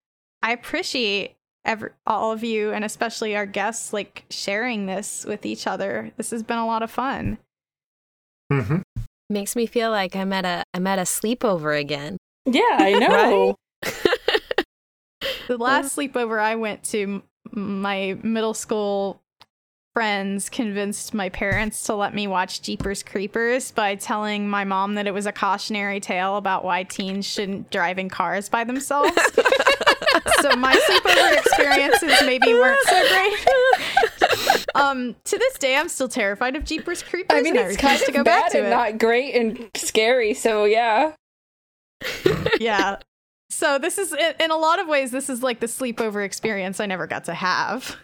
I 0.43 0.53
appreciate 0.53 1.35
every 1.65 1.91
all 2.07 2.33
of 2.33 2.45
you 2.45 2.73
and 2.73 2.85
especially 2.85 3.35
our 3.35 3.47
guests 3.47 3.93
like 3.93 4.25
sharing 4.29 4.85
this 4.85 5.25
with 5.25 5.47
each 5.47 5.67
other. 5.67 6.13
This 6.19 6.31
has 6.31 6.43
been 6.43 6.59
a 6.59 6.67
lot 6.67 6.83
of 6.83 6.91
fun. 6.91 7.39
hmm 8.53 8.83
Makes 9.33 9.57
me 9.57 9.65
feel 9.65 9.91
like 9.91 10.15
I'm 10.15 10.31
at 10.35 10.45
a 10.45 10.63
I'm 10.75 10.87
at 10.87 10.99
a 10.99 11.03
sleepover 11.03 11.81
again. 11.81 12.19
yeah, 12.45 12.77
I 12.79 12.93
know. 12.99 13.57
The 15.49 15.57
last 15.57 15.97
sleepover 15.97 16.41
I 16.41 16.55
went 16.57 16.83
to, 16.85 17.23
my 17.51 18.17
middle 18.23 18.55
school 18.55 19.23
friends 19.95 20.49
convinced 20.49 21.15
my 21.15 21.29
parents 21.29 21.85
to 21.85 21.95
let 21.95 22.15
me 22.15 22.27
watch 22.27 22.63
Jeepers 22.63 23.03
Creepers 23.03 23.71
by 23.73 23.95
telling 23.97 24.49
my 24.49 24.65
mom 24.65 24.95
that 24.95 25.07
it 25.07 25.13
was 25.15 25.27
a 25.27 25.33
cautionary 25.33 26.01
tale 26.01 26.37
about 26.37 26.65
why 26.65 26.83
teens 26.85 27.27
shouldn't 27.27 27.71
drive 27.71 27.99
in 27.99 28.09
cars 28.09 28.49
by 28.49 28.65
themselves. 28.65 29.11
so 30.41 30.55
my 30.57 30.75
sleepover 30.75 31.39
experiences 31.39 32.23
maybe 32.27 32.53
weren't 32.55 32.81
so 32.87 33.09
great. 33.09 33.47
Um, 34.75 35.15
to 35.25 35.39
this 35.39 35.59
day, 35.59 35.77
I'm 35.77 35.89
still 35.89 36.09
terrified 36.09 36.57
of 36.57 36.65
Jeepers 36.65 37.03
Creepers. 37.03 37.39
I 37.39 37.43
mean, 37.43 37.55
it's 37.57 37.77
refuse 37.77 37.77
kind 37.77 37.99
to 38.01 38.07
of 38.09 38.15
go 38.15 38.25
back 38.25 38.45
bad 38.45 38.53
to 38.53 38.59
and 38.59 38.67
it. 38.69 38.71
not 38.71 38.99
great 38.99 39.35
and 39.35 39.71
scary. 39.77 40.33
So 40.35 40.65
yeah. 40.65 41.13
yeah. 42.59 42.97
So 43.51 43.79
this 43.79 43.99
is, 43.99 44.13
in 44.15 44.35
in 44.41 44.51
a 44.51 44.57
lot 44.57 44.79
of 44.81 44.89
ways, 44.89 45.11
this 45.11 45.29
is 45.29 45.43
like 45.43 45.61
the 45.61 45.67
sleepover 45.67 46.25
experience 46.25 46.81
I 46.81 46.87
never 46.87 47.07
got 47.07 47.25
to 47.25 47.35
have. 47.35 47.97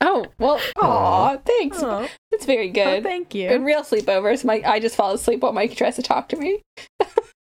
Oh 0.00 0.26
well. 0.38 0.60
Aw, 0.80 1.36
thanks. 1.38 1.82
Aw. 1.82 2.06
That's 2.30 2.46
very 2.46 2.70
Oh, 2.70 2.72
good. 2.72 3.02
thank 3.02 3.34
you. 3.34 3.50
In 3.50 3.64
real 3.64 3.82
sleepovers, 3.82 4.44
Mike, 4.44 4.64
I 4.64 4.78
just 4.78 4.94
fall 4.96 5.12
asleep 5.12 5.40
while 5.40 5.52
Mike 5.52 5.74
tries 5.74 5.96
to 5.96 6.02
talk 6.02 6.28
to 6.28 6.36
me. 6.36 6.62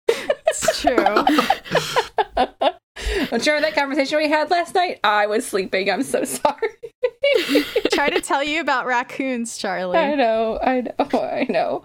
It's 0.08 0.80
true. 0.80 1.24
Don't 3.34 3.44
you 3.46 3.52
remember 3.52 3.74
that 3.74 3.80
conversation 3.80 4.18
we 4.18 4.28
had 4.28 4.48
last 4.52 4.76
night? 4.76 5.00
I 5.02 5.26
was 5.26 5.44
sleeping. 5.44 5.90
I'm 5.90 6.04
so 6.04 6.22
sorry. 6.22 6.68
Try 7.92 8.08
to 8.08 8.20
tell 8.20 8.44
you 8.44 8.60
about 8.60 8.86
raccoons, 8.86 9.58
Charlie. 9.58 9.98
I 9.98 10.14
know, 10.14 10.60
I 10.62 10.82
know, 10.82 10.94
I 11.20 11.44
know. 11.48 11.84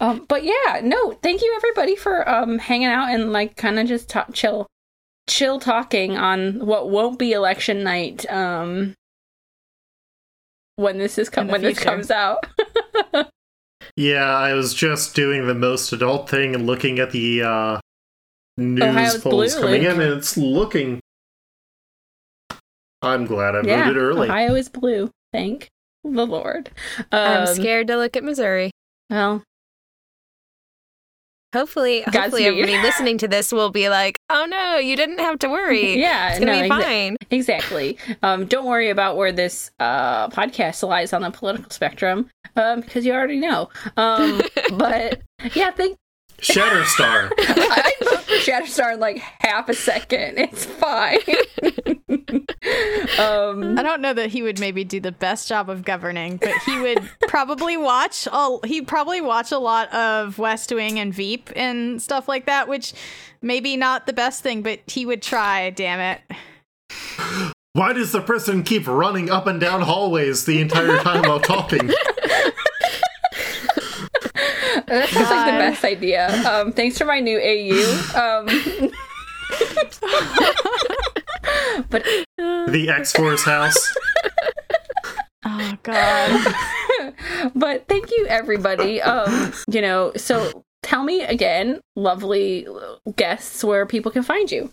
Um, 0.00 0.26
but 0.28 0.44
yeah, 0.44 0.82
no, 0.84 1.12
thank 1.22 1.40
you 1.40 1.50
everybody 1.56 1.96
for 1.96 2.28
um 2.28 2.58
hanging 2.58 2.88
out 2.88 3.08
and 3.08 3.32
like 3.32 3.56
kind 3.56 3.78
of 3.78 3.88
just 3.88 4.10
ta- 4.10 4.26
chill, 4.34 4.66
chill 5.26 5.58
talking 5.58 6.18
on 6.18 6.66
what 6.66 6.90
won't 6.90 7.18
be 7.18 7.32
election 7.32 7.82
night. 7.82 8.30
Um, 8.30 8.92
when 10.76 10.98
this 10.98 11.16
is 11.16 11.28
In 11.28 11.32
com- 11.32 11.46
the 11.46 11.52
when 11.52 11.62
this 11.62 11.78
comes 11.78 12.10
out. 12.10 12.44
Yeah, 13.96 14.24
I 14.24 14.54
was 14.54 14.72
just 14.72 15.14
doing 15.14 15.46
the 15.46 15.54
most 15.54 15.92
adult 15.92 16.28
thing 16.28 16.54
and 16.54 16.66
looking 16.66 16.98
at 16.98 17.10
the 17.10 17.42
uh, 17.42 17.80
news 18.56 18.82
Ohio's 18.82 19.18
polls 19.22 19.54
blue, 19.54 19.62
coming 19.62 19.82
Luke. 19.82 19.94
in, 19.94 20.00
and 20.00 20.12
it's 20.18 20.36
looking. 20.36 21.00
I'm 23.02 23.26
glad 23.26 23.56
I 23.56 23.62
yeah, 23.62 23.84
voted 23.84 23.96
early. 23.96 24.28
Ohio 24.28 24.54
is 24.54 24.68
blue. 24.68 25.10
Thank 25.32 25.68
the 26.04 26.26
Lord. 26.26 26.70
I'm 27.10 27.48
Um, 27.48 27.54
scared 27.54 27.86
to 27.88 27.96
look 27.96 28.16
at 28.16 28.24
Missouri. 28.24 28.70
Well, 29.10 29.42
Hopefully, 31.54 32.00
hopefully 32.00 32.44
Godspeed. 32.44 32.46
everybody 32.46 32.78
listening 32.82 33.18
to 33.18 33.28
this 33.28 33.52
will 33.52 33.68
be 33.70 33.90
like, 33.90 34.16
"Oh 34.30 34.46
no, 34.48 34.76
you 34.78 34.96
didn't 34.96 35.18
have 35.18 35.38
to 35.40 35.50
worry. 35.50 35.98
yeah, 36.00 36.30
it's 36.30 36.38
gonna 36.38 36.52
no, 36.52 36.62
be 36.62 36.68
exa- 36.70 36.82
fine." 36.82 37.16
Exactly. 37.30 37.98
Um, 38.22 38.46
don't 38.46 38.64
worry 38.64 38.88
about 38.88 39.18
where 39.18 39.32
this 39.32 39.70
uh, 39.78 40.28
podcast 40.30 40.82
lies 40.88 41.12
on 41.12 41.20
the 41.20 41.30
political 41.30 41.68
spectrum, 41.70 42.30
um, 42.56 42.80
because 42.80 43.04
you 43.04 43.12
already 43.12 43.38
know. 43.38 43.68
Um, 43.98 44.40
but 44.72 45.20
yeah, 45.52 45.72
thank 45.72 45.98
Shatterstar. 46.38 47.30
I 47.36 47.91
vote 47.91 47.91
for 48.32 48.50
Shatterstar 48.50 48.94
in 48.94 49.00
like 49.00 49.18
half 49.18 49.68
a 49.68 49.74
second. 49.74 50.38
It's 50.38 50.64
fine. 50.64 51.18
um, 53.18 53.78
I 53.78 53.82
don't 53.82 54.00
know 54.00 54.14
that 54.14 54.30
he 54.30 54.42
would 54.42 54.58
maybe 54.58 54.84
do 54.84 55.00
the 55.00 55.12
best 55.12 55.48
job 55.48 55.68
of 55.68 55.84
governing, 55.84 56.36
but 56.38 56.54
he 56.64 56.80
would 56.80 57.08
probably 57.28 57.76
watch. 57.76 58.26
A, 58.30 58.58
he'd 58.66 58.86
probably 58.86 59.20
watch 59.20 59.52
a 59.52 59.58
lot 59.58 59.92
of 59.92 60.38
West 60.38 60.72
Wing 60.72 60.98
and 60.98 61.12
Veep 61.12 61.50
and 61.56 62.00
stuff 62.00 62.28
like 62.28 62.46
that, 62.46 62.68
which 62.68 62.94
maybe 63.40 63.76
not 63.76 64.06
the 64.06 64.12
best 64.12 64.42
thing, 64.42 64.62
but 64.62 64.80
he 64.86 65.06
would 65.06 65.22
try. 65.22 65.70
Damn 65.70 66.00
it! 66.00 66.20
Why 67.74 67.94
does 67.94 68.12
the 68.12 68.20
person 68.20 68.62
keep 68.62 68.86
running 68.86 69.30
up 69.30 69.46
and 69.46 69.58
down 69.58 69.80
hallways 69.80 70.44
the 70.44 70.60
entire 70.60 70.98
time 70.98 71.22
while 71.22 71.40
talking? 71.40 71.90
that's 74.92 75.12
just 75.12 75.30
like 75.30 75.46
the 75.46 75.58
best 75.58 75.84
idea. 75.84 76.28
Um, 76.48 76.72
thanks 76.72 76.98
for 76.98 77.04
my 77.04 77.20
new 77.20 77.38
AU. 77.38 77.82
Um, 78.18 78.46
but 81.90 82.02
The 82.36 82.94
X 82.94 83.12
Force 83.12 83.44
house. 83.44 83.94
Oh 85.44 85.76
God! 85.82 86.54
but 87.54 87.88
thank 87.88 88.10
you 88.10 88.26
everybody 88.28 89.02
um 89.02 89.52
you 89.68 89.80
know 89.80 90.12
so 90.16 90.64
tell 90.82 91.02
me 91.02 91.22
again 91.22 91.80
lovely 91.96 92.66
guests 93.16 93.64
where 93.64 93.84
people 93.86 94.12
can 94.12 94.22
find 94.22 94.52
you 94.52 94.70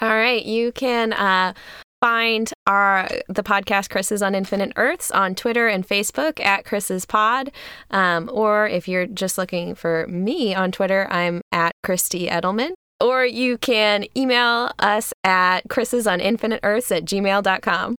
All 0.00 0.08
right, 0.08 0.44
you 0.44 0.72
can 0.72 1.12
uh, 1.12 1.54
find 2.00 2.52
our 2.66 3.08
the 3.28 3.42
podcast 3.42 3.90
Chrises 3.90 4.22
on 4.22 4.34
Infinite 4.34 4.72
Earths 4.76 5.10
on 5.10 5.34
Twitter 5.34 5.68
and 5.68 5.86
Facebook 5.86 6.44
at 6.44 6.64
Chrises 6.64 7.04
Pod, 7.04 7.50
um, 7.90 8.30
or 8.32 8.66
if 8.66 8.88
you're 8.88 9.06
just 9.06 9.38
looking 9.38 9.74
for 9.74 10.06
me 10.08 10.54
on 10.54 10.72
Twitter, 10.72 11.06
I'm 11.10 11.40
at 11.52 11.72
Christy 11.82 12.28
Eddleman. 12.28 12.72
Or 12.98 13.26
you 13.26 13.58
can 13.58 14.06
email 14.16 14.70
us 14.78 15.12
at 15.22 15.68
Chrises 15.68 16.06
on 16.06 16.18
Infinite 16.20 16.60
Earths 16.62 16.90
at 16.90 17.04
gmail.com. 17.04 17.96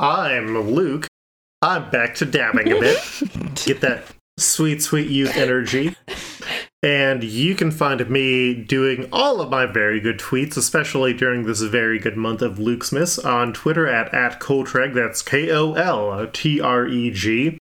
I'm 0.00 0.58
Luke. 0.58 1.06
I'm 1.62 1.88
back 1.90 2.16
to 2.16 2.24
dabbing 2.24 2.72
a 2.72 2.80
bit. 2.80 2.98
Get 3.64 3.80
that 3.82 4.04
sweet, 4.36 4.82
sweet 4.82 5.08
youth 5.08 5.36
energy. 5.36 5.94
And 6.82 7.22
you 7.22 7.54
can 7.54 7.70
find 7.70 8.08
me 8.10 8.54
doing 8.54 9.08
all 9.12 9.40
of 9.40 9.50
my 9.50 9.66
very 9.66 10.00
good 10.00 10.18
tweets, 10.18 10.56
especially 10.56 11.14
during 11.14 11.44
this 11.44 11.62
very 11.62 11.98
good 12.00 12.16
month 12.16 12.42
of 12.42 12.58
Luke'smas, 12.58 13.24
on 13.24 13.52
Twitter 13.52 13.86
at, 13.86 14.12
at 14.12 14.40
Koltreg. 14.40 14.92
That's 14.92 15.22
K 15.22 15.50
O 15.52 15.74
L 15.74 16.28
T 16.32 16.60
R 16.60 16.86
E 16.86 17.10
G. 17.12 17.58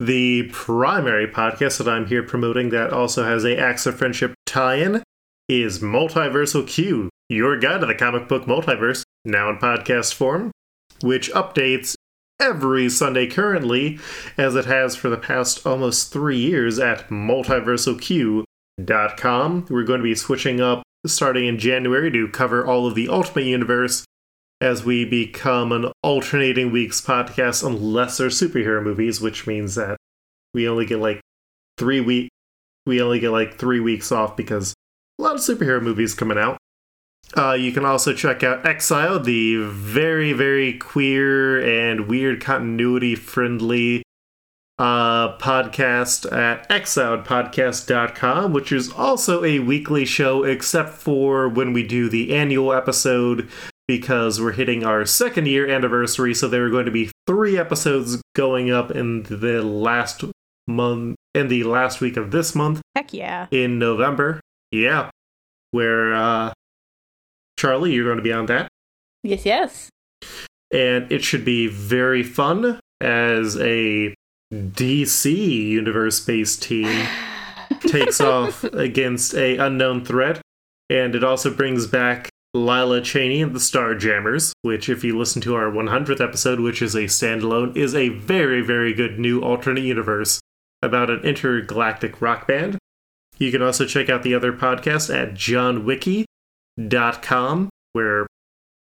The 0.00 0.44
primary 0.52 1.26
podcast 1.26 1.78
that 1.78 1.88
I'm 1.88 2.06
here 2.06 2.22
promoting 2.22 2.70
that 2.70 2.92
also 2.92 3.24
has 3.24 3.44
a 3.44 3.58
Acts 3.58 3.84
of 3.84 3.98
Friendship 3.98 4.32
tie 4.46 4.76
in 4.76 5.02
is 5.48 5.80
Multiversal 5.80 6.66
Q, 6.66 7.10
your 7.28 7.58
guide 7.58 7.80
to 7.80 7.86
the 7.86 7.94
comic 7.94 8.28
book 8.28 8.44
multiverse, 8.44 9.02
now 9.24 9.50
in 9.50 9.58
podcast 9.58 10.14
form 10.14 10.52
which 11.02 11.30
updates 11.32 11.94
every 12.40 12.88
Sunday 12.88 13.26
currently, 13.26 13.98
as 14.36 14.54
it 14.54 14.66
has 14.66 14.96
for 14.96 15.08
the 15.08 15.16
past 15.16 15.66
almost 15.66 16.12
three 16.12 16.38
years 16.38 16.78
at 16.78 17.08
multiversalq.com. 17.08 19.66
We're 19.68 19.82
going 19.82 20.00
to 20.00 20.04
be 20.04 20.14
switching 20.14 20.60
up 20.60 20.82
starting 21.06 21.46
in 21.46 21.58
January 21.58 22.10
to 22.10 22.28
cover 22.28 22.66
all 22.66 22.86
of 22.86 22.94
the 22.94 23.08
Ultimate 23.08 23.44
Universe 23.44 24.04
as 24.60 24.84
we 24.84 25.04
become 25.04 25.72
an 25.72 25.92
alternating 26.02 26.72
weeks 26.72 27.00
podcast 27.00 27.64
unless 27.64 28.18
they're 28.18 28.28
superhero 28.28 28.82
movies, 28.82 29.20
which 29.20 29.46
means 29.46 29.76
that 29.76 29.96
We 30.54 30.68
only 30.68 30.86
get 30.86 30.98
like 30.98 31.20
three 31.76 32.00
week. 32.00 32.30
We 32.86 33.02
only 33.02 33.20
get 33.20 33.30
like 33.30 33.58
three 33.58 33.80
weeks 33.80 34.10
off 34.10 34.36
because 34.36 34.74
a 35.18 35.22
lot 35.22 35.34
of 35.34 35.40
superhero 35.40 35.82
movies 35.82 36.14
coming 36.14 36.38
out. 36.38 36.58
Uh, 37.36 37.52
you 37.52 37.72
can 37.72 37.84
also 37.84 38.12
check 38.12 38.42
out 38.42 38.64
Exile, 38.66 39.20
the 39.20 39.56
very, 39.66 40.32
very 40.32 40.72
queer 40.78 41.60
and 41.60 42.08
weird 42.08 42.40
continuity 42.40 43.14
friendly 43.14 44.02
uh, 44.78 45.36
podcast 45.38 46.30
at 46.32 46.68
exiledpodcast.com, 46.68 48.52
which 48.52 48.72
is 48.72 48.92
also 48.92 49.44
a 49.44 49.58
weekly 49.58 50.04
show, 50.04 50.44
except 50.44 50.90
for 50.90 51.48
when 51.48 51.72
we 51.72 51.82
do 51.82 52.08
the 52.08 52.34
annual 52.34 52.72
episode, 52.72 53.48
because 53.86 54.40
we're 54.40 54.52
hitting 54.52 54.84
our 54.84 55.04
second 55.04 55.46
year 55.46 55.68
anniversary. 55.68 56.34
So 56.34 56.48
there 56.48 56.64
are 56.64 56.70
going 56.70 56.86
to 56.86 56.92
be 56.92 57.10
three 57.26 57.58
episodes 57.58 58.22
going 58.34 58.70
up 58.70 58.90
in 58.90 59.24
the 59.24 59.62
last 59.62 60.24
month, 60.66 61.16
in 61.34 61.48
the 61.48 61.64
last 61.64 62.00
week 62.00 62.16
of 62.16 62.30
this 62.30 62.54
month 62.54 62.80
Heck 62.94 63.12
yeah. 63.12 63.46
in 63.50 63.78
November. 63.78 64.40
Yeah. 64.70 65.10
Where, 65.70 66.14
uh, 66.14 66.52
Charlie, 67.58 67.92
you're 67.92 68.04
going 68.04 68.18
to 68.18 68.22
be 68.22 68.32
on 68.32 68.46
that. 68.46 68.68
Yes, 69.24 69.44
yes. 69.44 69.90
And 70.70 71.10
it 71.10 71.24
should 71.24 71.44
be 71.44 71.66
very 71.66 72.22
fun 72.22 72.78
as 73.00 73.56
a 73.56 74.14
DC 74.54 75.34
universe 75.34 76.20
based 76.20 76.62
team 76.62 77.06
takes 77.80 78.20
off 78.20 78.62
against 78.64 79.34
a 79.34 79.56
unknown 79.56 80.04
threat. 80.04 80.40
And 80.88 81.16
it 81.16 81.24
also 81.24 81.52
brings 81.52 81.86
back 81.86 82.28
Lila 82.54 83.02
Cheney 83.02 83.42
and 83.42 83.54
the 83.54 83.58
Starjammers, 83.58 84.52
which, 84.62 84.88
if 84.88 85.02
you 85.02 85.18
listen 85.18 85.42
to 85.42 85.56
our 85.56 85.70
100th 85.70 86.20
episode, 86.20 86.60
which 86.60 86.80
is 86.80 86.94
a 86.94 87.04
standalone, 87.04 87.76
is 87.76 87.94
a 87.94 88.10
very, 88.10 88.62
very 88.62 88.94
good 88.94 89.18
new 89.18 89.40
alternate 89.40 89.82
universe 89.82 90.40
about 90.80 91.10
an 91.10 91.20
intergalactic 91.20 92.22
rock 92.22 92.46
band. 92.46 92.78
You 93.36 93.50
can 93.50 93.62
also 93.62 93.84
check 93.84 94.08
out 94.08 94.22
the 94.22 94.34
other 94.34 94.52
podcast 94.52 95.14
at 95.14 95.34
johnwiki.com, 96.78 97.68
where 97.92 98.26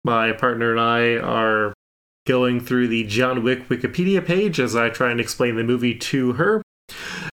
my 0.04 0.32
partner 0.32 0.72
and 0.72 0.80
I 0.80 1.16
are 1.16 1.72
going 2.26 2.60
through 2.60 2.88
the 2.88 3.04
John 3.04 3.42
Wick 3.42 3.68
Wikipedia 3.68 4.22
page 4.24 4.60
as 4.60 4.76
I 4.76 4.88
try 4.90 5.10
and 5.10 5.20
explain 5.20 5.56
the 5.56 5.64
movie 5.64 5.94
to 5.96 6.34
her. 6.34 6.62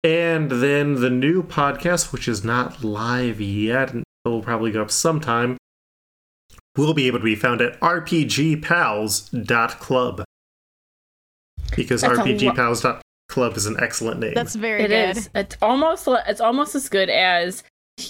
And 0.03 0.49
then 0.51 0.95
the 0.95 1.09
new 1.09 1.41
podcast, 1.43 2.11
which 2.11 2.27
is 2.27 2.43
not 2.43 2.83
live 2.83 3.39
yet, 3.39 3.93
and 3.93 4.03
it 4.25 4.29
will 4.29 4.41
probably 4.41 4.71
go 4.71 4.81
up 4.81 4.91
sometime, 4.91 5.55
will 6.75 6.93
be 6.93 7.07
able 7.07 7.19
to 7.19 7.25
be 7.25 7.35
found 7.35 7.61
at 7.61 7.79
rpgpals.club. 7.79 10.23
Because 11.75 12.01
That's 12.01 12.17
a 12.17 12.19
lo- 12.23 12.25
rpgpals.club 12.25 13.57
is 13.57 13.65
an 13.65 13.77
excellent 13.79 14.19
name. 14.19 14.33
That's 14.33 14.55
very 14.55 14.83
It 14.83 14.87
good. 14.89 15.17
is. 15.17 15.29
It's 15.33 15.55
almost. 15.61 16.07
It's 16.27 16.41
almost 16.41 16.75
as 16.75 16.89
good 16.89 17.09
as, 17.09 17.63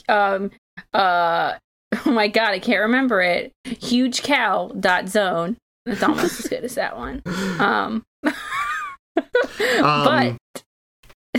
um, 0.10 0.50
uh, 0.94 1.54
oh 2.06 2.12
my 2.12 2.28
god, 2.28 2.52
I 2.52 2.60
can't 2.60 2.82
remember 2.82 3.22
it. 3.22 3.52
Huge 3.66 4.24
cow 4.24 4.72
dot 4.80 5.10
zone. 5.10 5.58
It's 5.86 6.02
almost 6.04 6.40
as 6.40 6.48
good 6.48 6.64
as 6.64 6.76
that 6.76 6.98
one. 6.98 7.22
Um, 7.60 8.04
but 9.82 10.38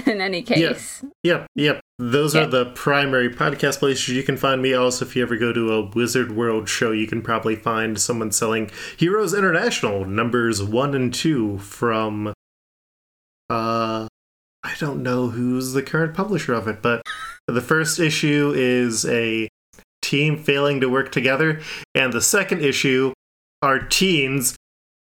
in 0.06 0.20
any 0.20 0.42
case, 0.42 1.02
Yep, 1.24 1.46
yep. 1.56 1.80
Those 1.98 2.34
Yeah. 2.34 2.42
are 2.42 2.46
the 2.46 2.66
primary 2.66 3.30
podcast 3.30 3.78
places 3.80 4.08
you 4.10 4.22
can 4.22 4.36
find 4.36 4.62
me. 4.62 4.74
Also, 4.74 5.04
if 5.04 5.16
you 5.16 5.22
ever 5.22 5.36
go 5.36 5.52
to 5.52 5.72
a 5.72 5.90
Wizard 5.90 6.32
World 6.36 6.68
show, 6.68 6.92
you 6.92 7.06
can 7.06 7.20
probably 7.22 7.56
find 7.56 8.00
someone 8.00 8.30
selling 8.30 8.70
Heroes 8.96 9.34
International 9.34 10.04
numbers 10.04 10.62
one 10.62 10.94
and 10.94 11.12
two 11.12 11.58
from. 11.58 12.28
Uh, 13.50 14.06
I 14.62 14.74
don't 14.78 15.02
know 15.02 15.28
who's 15.30 15.72
the 15.72 15.82
current 15.82 16.14
publisher 16.14 16.54
of 16.54 16.68
it, 16.68 16.80
but 16.80 17.02
the 17.48 17.60
first 17.60 17.98
issue 17.98 18.52
is 18.56 19.04
a 19.04 19.48
team 20.04 20.36
failing 20.36 20.80
to 20.80 20.88
work 20.88 21.10
together, 21.10 21.60
and 21.94 22.12
the 22.12 22.20
second 22.20 22.62
issue 22.62 23.12
are 23.62 23.78
teens 23.78 24.56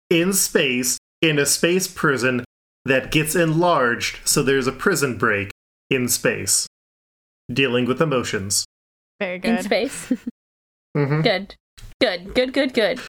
in 0.08 0.32
space 0.32 0.98
in 1.20 1.38
a 1.38 1.46
space 1.46 1.88
prison 1.88 2.44
that 2.84 3.10
gets 3.10 3.34
enlarged, 3.34 4.20
so 4.24 4.42
there's 4.42 4.66
a 4.66 4.72
prison 4.72 5.16
break 5.16 5.50
in 5.90 6.06
space, 6.08 6.66
dealing 7.52 7.86
with 7.86 8.00
emotions. 8.00 8.64
Very 9.20 9.38
good. 9.38 9.48
in 9.48 9.56
good. 9.56 9.64
space, 9.64 10.12
hmm 10.96 11.20
good, 11.22 11.54
good, 12.00 12.34
good, 12.34 12.52
good, 12.52 12.74
good. 12.74 13.00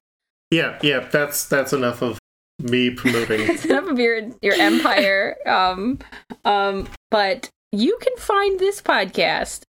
Yeah, 0.50 0.78
yeah, 0.82 1.00
that's 1.00 1.44
that's 1.46 1.72
enough 1.72 2.02
of 2.02 2.18
me 2.62 2.90
promoting. 2.90 3.40
It's 3.50 3.64
enough 3.64 3.86
of 3.88 3.98
your 3.98 4.30
your 4.42 4.54
empire. 4.54 5.36
Um, 5.46 5.98
um, 6.44 6.88
but 7.10 7.50
you 7.72 7.98
can 8.00 8.16
find 8.16 8.58
this 8.58 8.80
podcast, 8.80 9.62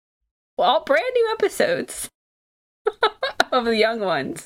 all 0.57 0.83
brand 0.83 1.05
new 1.13 1.29
episodes 1.33 2.09
of 3.51 3.65
the 3.65 3.75
young 3.75 3.99
ones 3.99 4.45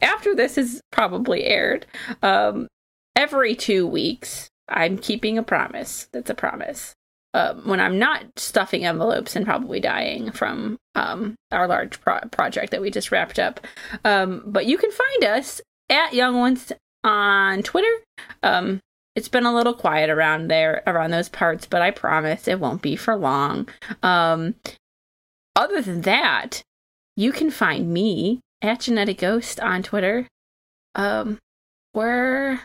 after 0.00 0.34
this 0.34 0.58
is 0.58 0.80
probably 0.90 1.44
aired. 1.44 1.86
Um, 2.22 2.68
every 3.16 3.54
two 3.54 3.86
weeks. 3.86 4.48
I'm 4.68 4.98
keeping 4.98 5.38
a 5.38 5.42
promise. 5.42 6.08
That's 6.12 6.30
a 6.30 6.34
promise. 6.34 6.94
Um, 7.34 7.66
when 7.66 7.80
I'm 7.80 7.98
not 7.98 8.24
stuffing 8.36 8.84
envelopes 8.84 9.36
and 9.36 9.46
probably 9.46 9.80
dying 9.80 10.32
from 10.32 10.78
um, 10.94 11.34
our 11.50 11.66
large 11.66 12.00
pro- 12.00 12.20
project 12.30 12.70
that 12.70 12.80
we 12.80 12.90
just 12.90 13.10
wrapped 13.10 13.38
up. 13.38 13.60
Um, 14.04 14.42
but 14.46 14.66
you 14.66 14.76
can 14.76 14.90
find 14.90 15.24
us 15.24 15.60
at 15.88 16.14
Young 16.14 16.36
Ones 16.36 16.72
on 17.04 17.62
Twitter. 17.62 17.92
Um, 18.42 18.80
it's 19.14 19.28
been 19.28 19.46
a 19.46 19.54
little 19.54 19.74
quiet 19.74 20.10
around 20.10 20.48
there, 20.48 20.82
around 20.86 21.10
those 21.10 21.28
parts, 21.28 21.66
but 21.66 21.82
I 21.82 21.90
promise 21.90 22.48
it 22.48 22.60
won't 22.60 22.82
be 22.82 22.96
for 22.96 23.16
long. 23.16 23.68
Um, 24.02 24.54
other 25.56 25.80
than 25.80 26.02
that, 26.02 26.62
you 27.16 27.32
can 27.32 27.50
find 27.50 27.92
me 27.92 28.40
at 28.60 28.80
Genetic 28.80 29.18
Ghost 29.18 29.60
on 29.60 29.82
Twitter. 29.82 30.26
Um, 30.94 31.38
where 31.92 32.60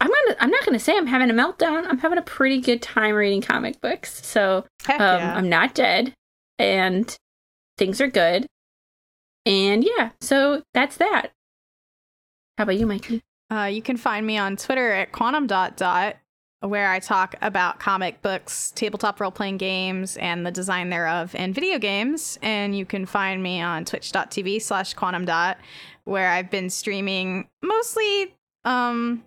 I'm 0.00 0.08
gonna, 0.08 0.36
I'm 0.40 0.50
not 0.50 0.64
gonna 0.64 0.78
say 0.78 0.96
I'm 0.96 1.06
having 1.06 1.30
a 1.30 1.34
meltdown. 1.34 1.86
I'm 1.88 1.98
having 1.98 2.18
a 2.18 2.22
pretty 2.22 2.60
good 2.60 2.82
time 2.82 3.14
reading 3.14 3.40
comic 3.40 3.80
books. 3.80 4.24
So 4.26 4.64
Heck 4.84 5.00
um, 5.00 5.20
yeah. 5.20 5.36
I'm 5.36 5.48
not 5.48 5.74
dead, 5.74 6.12
and 6.58 7.14
things 7.78 8.00
are 8.00 8.08
good. 8.08 8.46
And 9.44 9.84
yeah, 9.84 10.10
so 10.20 10.62
that's 10.74 10.96
that. 10.96 11.28
How 12.58 12.64
about 12.64 12.78
you, 12.78 12.86
Mikey? 12.86 13.22
Uh, 13.50 13.64
you 13.72 13.80
can 13.80 13.96
find 13.96 14.26
me 14.26 14.38
on 14.38 14.56
Twitter 14.56 14.92
at 14.92 15.12
quantum 15.12 15.46
dot 15.46 15.76
dot, 15.76 16.16
where 16.60 16.90
I 16.90 16.98
talk 16.98 17.34
about 17.42 17.78
comic 17.78 18.22
books, 18.22 18.72
tabletop 18.74 19.20
role 19.20 19.30
playing 19.30 19.58
games, 19.58 20.16
and 20.16 20.46
the 20.46 20.50
design 20.50 20.90
thereof, 20.90 21.34
and 21.34 21.54
video 21.54 21.78
games. 21.78 22.38
And 22.42 22.76
you 22.76 22.86
can 22.86 23.06
find 23.06 23.42
me 23.42 23.60
on 23.60 23.84
twitch.tv 23.84 24.62
slash 24.62 24.94
quantum 24.94 25.24
dot, 25.24 25.58
where 26.04 26.30
I've 26.30 26.50
been 26.50 26.70
streaming 26.70 27.48
mostly 27.62 28.34
um 28.64 29.22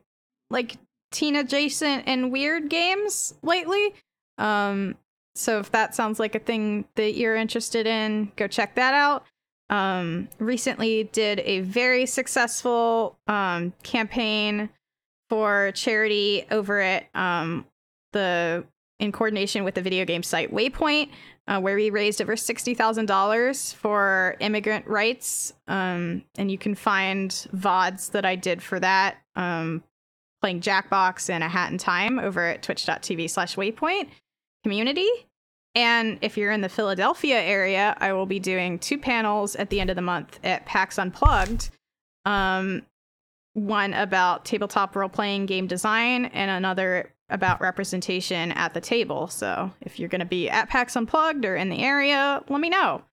like 0.50 0.78
teen 1.12 1.36
adjacent 1.36 2.04
and 2.08 2.32
weird 2.32 2.70
games 2.70 3.34
lately. 3.42 3.94
Um, 4.38 4.96
so 5.36 5.60
if 5.60 5.72
that 5.72 5.96
sounds 5.96 6.20
like 6.20 6.36
a 6.36 6.40
thing 6.40 6.86
that 6.96 7.16
you're 7.16 7.36
interested 7.36 7.88
in, 7.88 8.32
go 8.36 8.48
check 8.48 8.76
that 8.76 8.94
out 8.94 9.26
um, 9.70 10.30
recently 10.40 11.04
did 11.06 11.40
a 11.42 11.62
very 11.62 12.06
successful 12.06 13.18
um, 13.28 13.74
campaign 13.84 14.70
for 15.30 15.72
charity 15.74 16.46
over 16.52 16.80
at 16.80 17.06
um, 17.14 17.66
the 18.14 18.66
in 19.00 19.12
coordination 19.14 19.64
with 19.64 19.76
the 19.76 19.82
video 19.82 20.04
game 20.04 20.24
site 20.24 20.54
Waypoint, 20.54 21.10
uh, 21.48 21.60
where 21.60 21.76
we 21.76 21.90
raised 21.90 22.22
over 22.22 22.36
sixty 22.36 22.74
thousand 22.74 23.06
dollars 23.06 23.72
for 23.74 24.36
immigrant 24.40 24.86
rights. 24.88 25.54
Um, 25.68 26.24
and 26.38 26.52
you 26.52 26.58
can 26.58 26.76
find 26.76 27.32
vods 27.56 28.12
that 28.12 28.26
I 28.26 28.36
did 28.36 28.62
for 28.62 28.80
that, 28.80 29.18
um, 29.36 29.84
playing 30.42 30.62
Jackbox 30.62 31.30
and 31.30 31.44
a 31.44 31.48
Hat 31.48 31.72
in 31.72 31.78
Time 31.78 32.20
over 32.20 32.46
at 32.46 32.62
twitch.tv 32.62 33.30
slash 33.30 33.56
Waypoint 33.56 34.10
community. 34.64 35.10
And 35.76 36.18
if 36.22 36.36
you're 36.36 36.52
in 36.52 36.62
the 36.62 36.70
Philadelphia 36.70 37.40
area, 37.40 37.96
I 38.00 38.12
will 38.14 38.26
be 38.26 38.40
doing 38.40 38.80
two 38.80 38.98
panels 38.98 39.56
at 39.56 39.70
the 39.70 39.80
end 39.80 39.90
of 39.92 39.96
the 39.96 40.02
month 40.02 40.40
at 40.44 40.66
PAX 40.66 40.98
Unplugged. 40.98 41.70
Um, 42.26 42.82
one 43.66 43.94
about 43.94 44.46
tabletop 44.46 44.96
role 44.96 45.10
playing 45.10 45.46
game 45.46 45.68
design, 45.68 46.26
and 46.26 46.50
another 46.52 47.14
about 47.30 47.62
representation 47.62 48.52
at 48.54 48.74
the 48.74 48.82
table. 48.82 49.28
So 49.28 49.72
if 49.82 50.00
you're 50.00 50.10
going 50.10 50.20
to 50.20 50.26
be 50.26 50.50
at 50.50 50.70
PAX 50.70 50.96
Unplugged 50.96 51.46
or 51.46 51.56
in 51.56 51.70
the 51.70 51.84
area, 51.84 52.44
let 52.50 52.60
me 52.60 52.70
know 52.70 53.04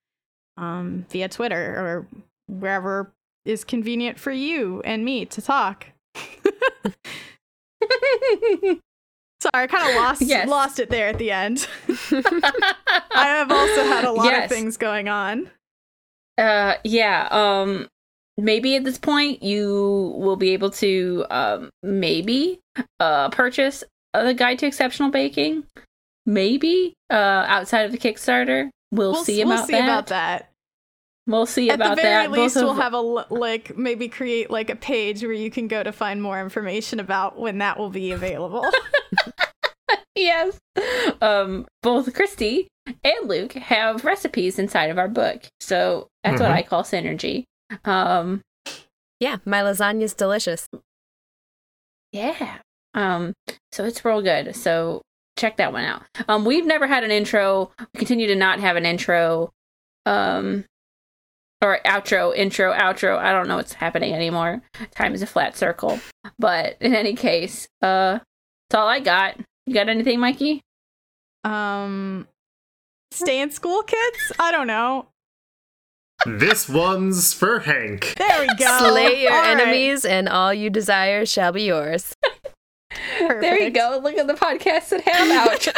um, 0.57 1.05
via 1.11 1.29
Twitter 1.29 1.57
or 1.77 2.07
wherever 2.49 3.13
is 3.45 3.63
convenient 3.65 4.19
for 4.19 4.31
you 4.33 4.81
and 4.85 5.05
me 5.05 5.25
to 5.27 5.43
talk. 5.43 5.87
Sorry, 9.43 9.65
I 9.65 9.67
kind 9.67 9.91
of 9.91 9.97
lost 9.97 10.23
Yes. 10.23 10.49
lost 10.49 10.79
it 10.81 10.89
there 10.89 11.09
at 11.09 11.19
the 11.19 11.31
end. 11.31 11.69
I 12.11 13.27
have 13.27 13.53
also 13.53 13.85
had 13.85 14.05
a 14.05 14.11
lot 14.11 14.25
Yes. 14.27 14.45
of 14.51 14.57
things 14.57 14.77
going 14.79 15.09
on. 15.09 15.51
Uh, 16.39 16.75
yeah. 16.85 17.29
Um, 17.31 17.89
maybe 18.39 18.77
at 18.77 18.85
this 18.85 18.99
point 18.99 19.43
you 19.43 20.15
will 20.19 20.37
be 20.37 20.51
able 20.51 20.71
to 20.71 21.25
um 21.31 21.71
maybe 21.83 22.61
uh 23.01 23.29
purchase 23.31 23.83
the 24.13 24.35
guide 24.35 24.59
to 24.61 24.67
exceptional 24.67 25.11
baking. 25.11 25.65
maybe 26.27 26.95
uh, 27.11 27.15
outside 27.49 27.83
of 27.83 27.93
the 27.93 27.99
Kickstarter. 27.99 28.71
We'll, 28.93 29.13
We'll, 29.13 29.25
see, 29.25 29.45
we'll 29.45 29.53
about, 29.55 29.67
see 29.67 29.73
that. 29.73 29.85
about 29.85 30.07
that. 30.09 30.51
We'll 31.27 31.47
see 31.47 31.69
At 31.71 31.75
about 31.77 31.97
the 31.97 32.03
very 32.03 32.25
that. 32.27 32.31
least, 32.33 32.55
Both 32.55 32.63
we'll 32.65 32.71
of- 32.73 32.79
have 32.79 32.93
a 32.95 33.01
like 33.01 33.77
maybe 33.77 34.09
create 34.09 34.51
like 34.51 34.71
a 34.71 34.77
page 34.77 35.23
where 35.23 35.33
you 35.33 35.51
can 35.51 35.67
go 35.69 35.83
to 35.83 35.93
find 35.93 36.23
more 36.23 36.41
information 36.41 36.99
about 37.01 37.39
when 37.39 37.59
that 37.59 37.79
will 37.79 37.91
be 37.91 38.13
available. 38.13 38.65
yes. 40.15 40.59
Um, 41.21 41.67
both 41.83 42.13
Christy 42.15 42.69
and 42.87 43.29
Luke 43.29 43.53
have 43.55 44.05
recipes 44.05 44.59
inside 44.59 44.91
of 44.91 44.99
our 44.99 45.09
book, 45.09 45.43
so 45.61 46.07
that's 46.25 46.41
what 46.41 46.51
Mhm. 46.51 46.55
I 46.55 46.63
call 46.63 46.83
synergy. 46.85 47.45
Um, 47.85 48.43
Yeah, 49.21 49.37
my 49.45 49.61
lasagna's 49.63 50.15
delicious. 50.15 50.69
yeah. 52.13 52.59
Um, 52.95 53.35
so 53.73 53.85
it's 53.85 54.05
real 54.05 54.23
good. 54.23 54.57
So 54.57 55.03
check 55.39 55.59
that 55.59 55.73
one 55.73 55.85
out. 55.85 56.03
Um, 56.29 56.45
we've 56.47 56.65
never 56.65 56.87
had 56.87 57.05
an 57.05 57.11
intro. 57.11 57.71
We 57.95 57.99
continue 57.99 58.27
to 58.29 58.35
not 58.37 58.59
have 58.61 58.77
an 58.77 58.87
intro. 58.87 59.51
Um, 60.07 60.65
or 61.63 61.81
outro, 61.85 62.35
intro, 62.35 62.73
outro. 62.73 63.19
I 63.19 63.33
don't 63.33 63.49
know 63.49 63.57
what's 63.57 63.75
happening 63.75 64.15
anymore. 64.15 64.63
Time 64.95 65.15
is 65.15 65.23
a 65.23 65.27
flat 65.27 65.57
circle. 65.57 65.99
But 66.39 66.77
in 66.81 66.95
any 66.95 67.15
case, 67.15 67.67
uh, 67.83 68.19
that's 68.71 68.79
all 68.81 68.89
I 68.89 69.01
got. 69.01 69.37
You 69.67 69.75
got 69.75 69.89
anything, 69.89 70.21
Mikey? 70.21 70.63
um, 71.45 72.27
stay 73.11 73.41
in 73.41 73.51
school, 73.51 73.83
kids. 73.83 74.33
I 74.39 74.53
don't 74.53 74.67
know. 74.67 75.09
This 76.25 76.69
one's 76.69 77.33
for 77.33 77.61
Hank. 77.61 78.15
There 78.17 78.41
we 78.41 78.49
go. 78.57 78.79
Slay 78.79 79.23
your 79.23 79.33
all 79.33 79.45
enemies, 79.45 80.05
right. 80.05 80.13
and 80.13 80.29
all 80.29 80.55
you 80.55 80.71
desire 80.71 81.27
shall 81.27 81.53
be 81.53 81.65
yours. 81.65 82.15
Perfect. 83.19 83.41
There 83.43 83.61
you 83.61 83.71
go. 83.71 84.01
Look 84.03 84.17
at 84.17 84.27
the 84.27 84.35
podcast 84.35 84.93
and 84.93 85.03
ham 85.03 85.31
out. 85.33 85.69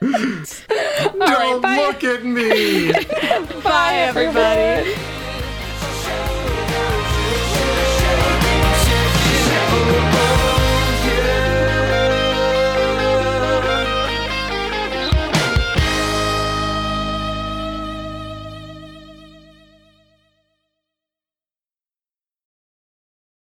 Don't 1.18 1.62
right, 1.62 1.86
look 1.86 2.04
at 2.04 2.24
me. 2.24 2.92
bye, 3.62 3.94
everybody. 3.94 4.94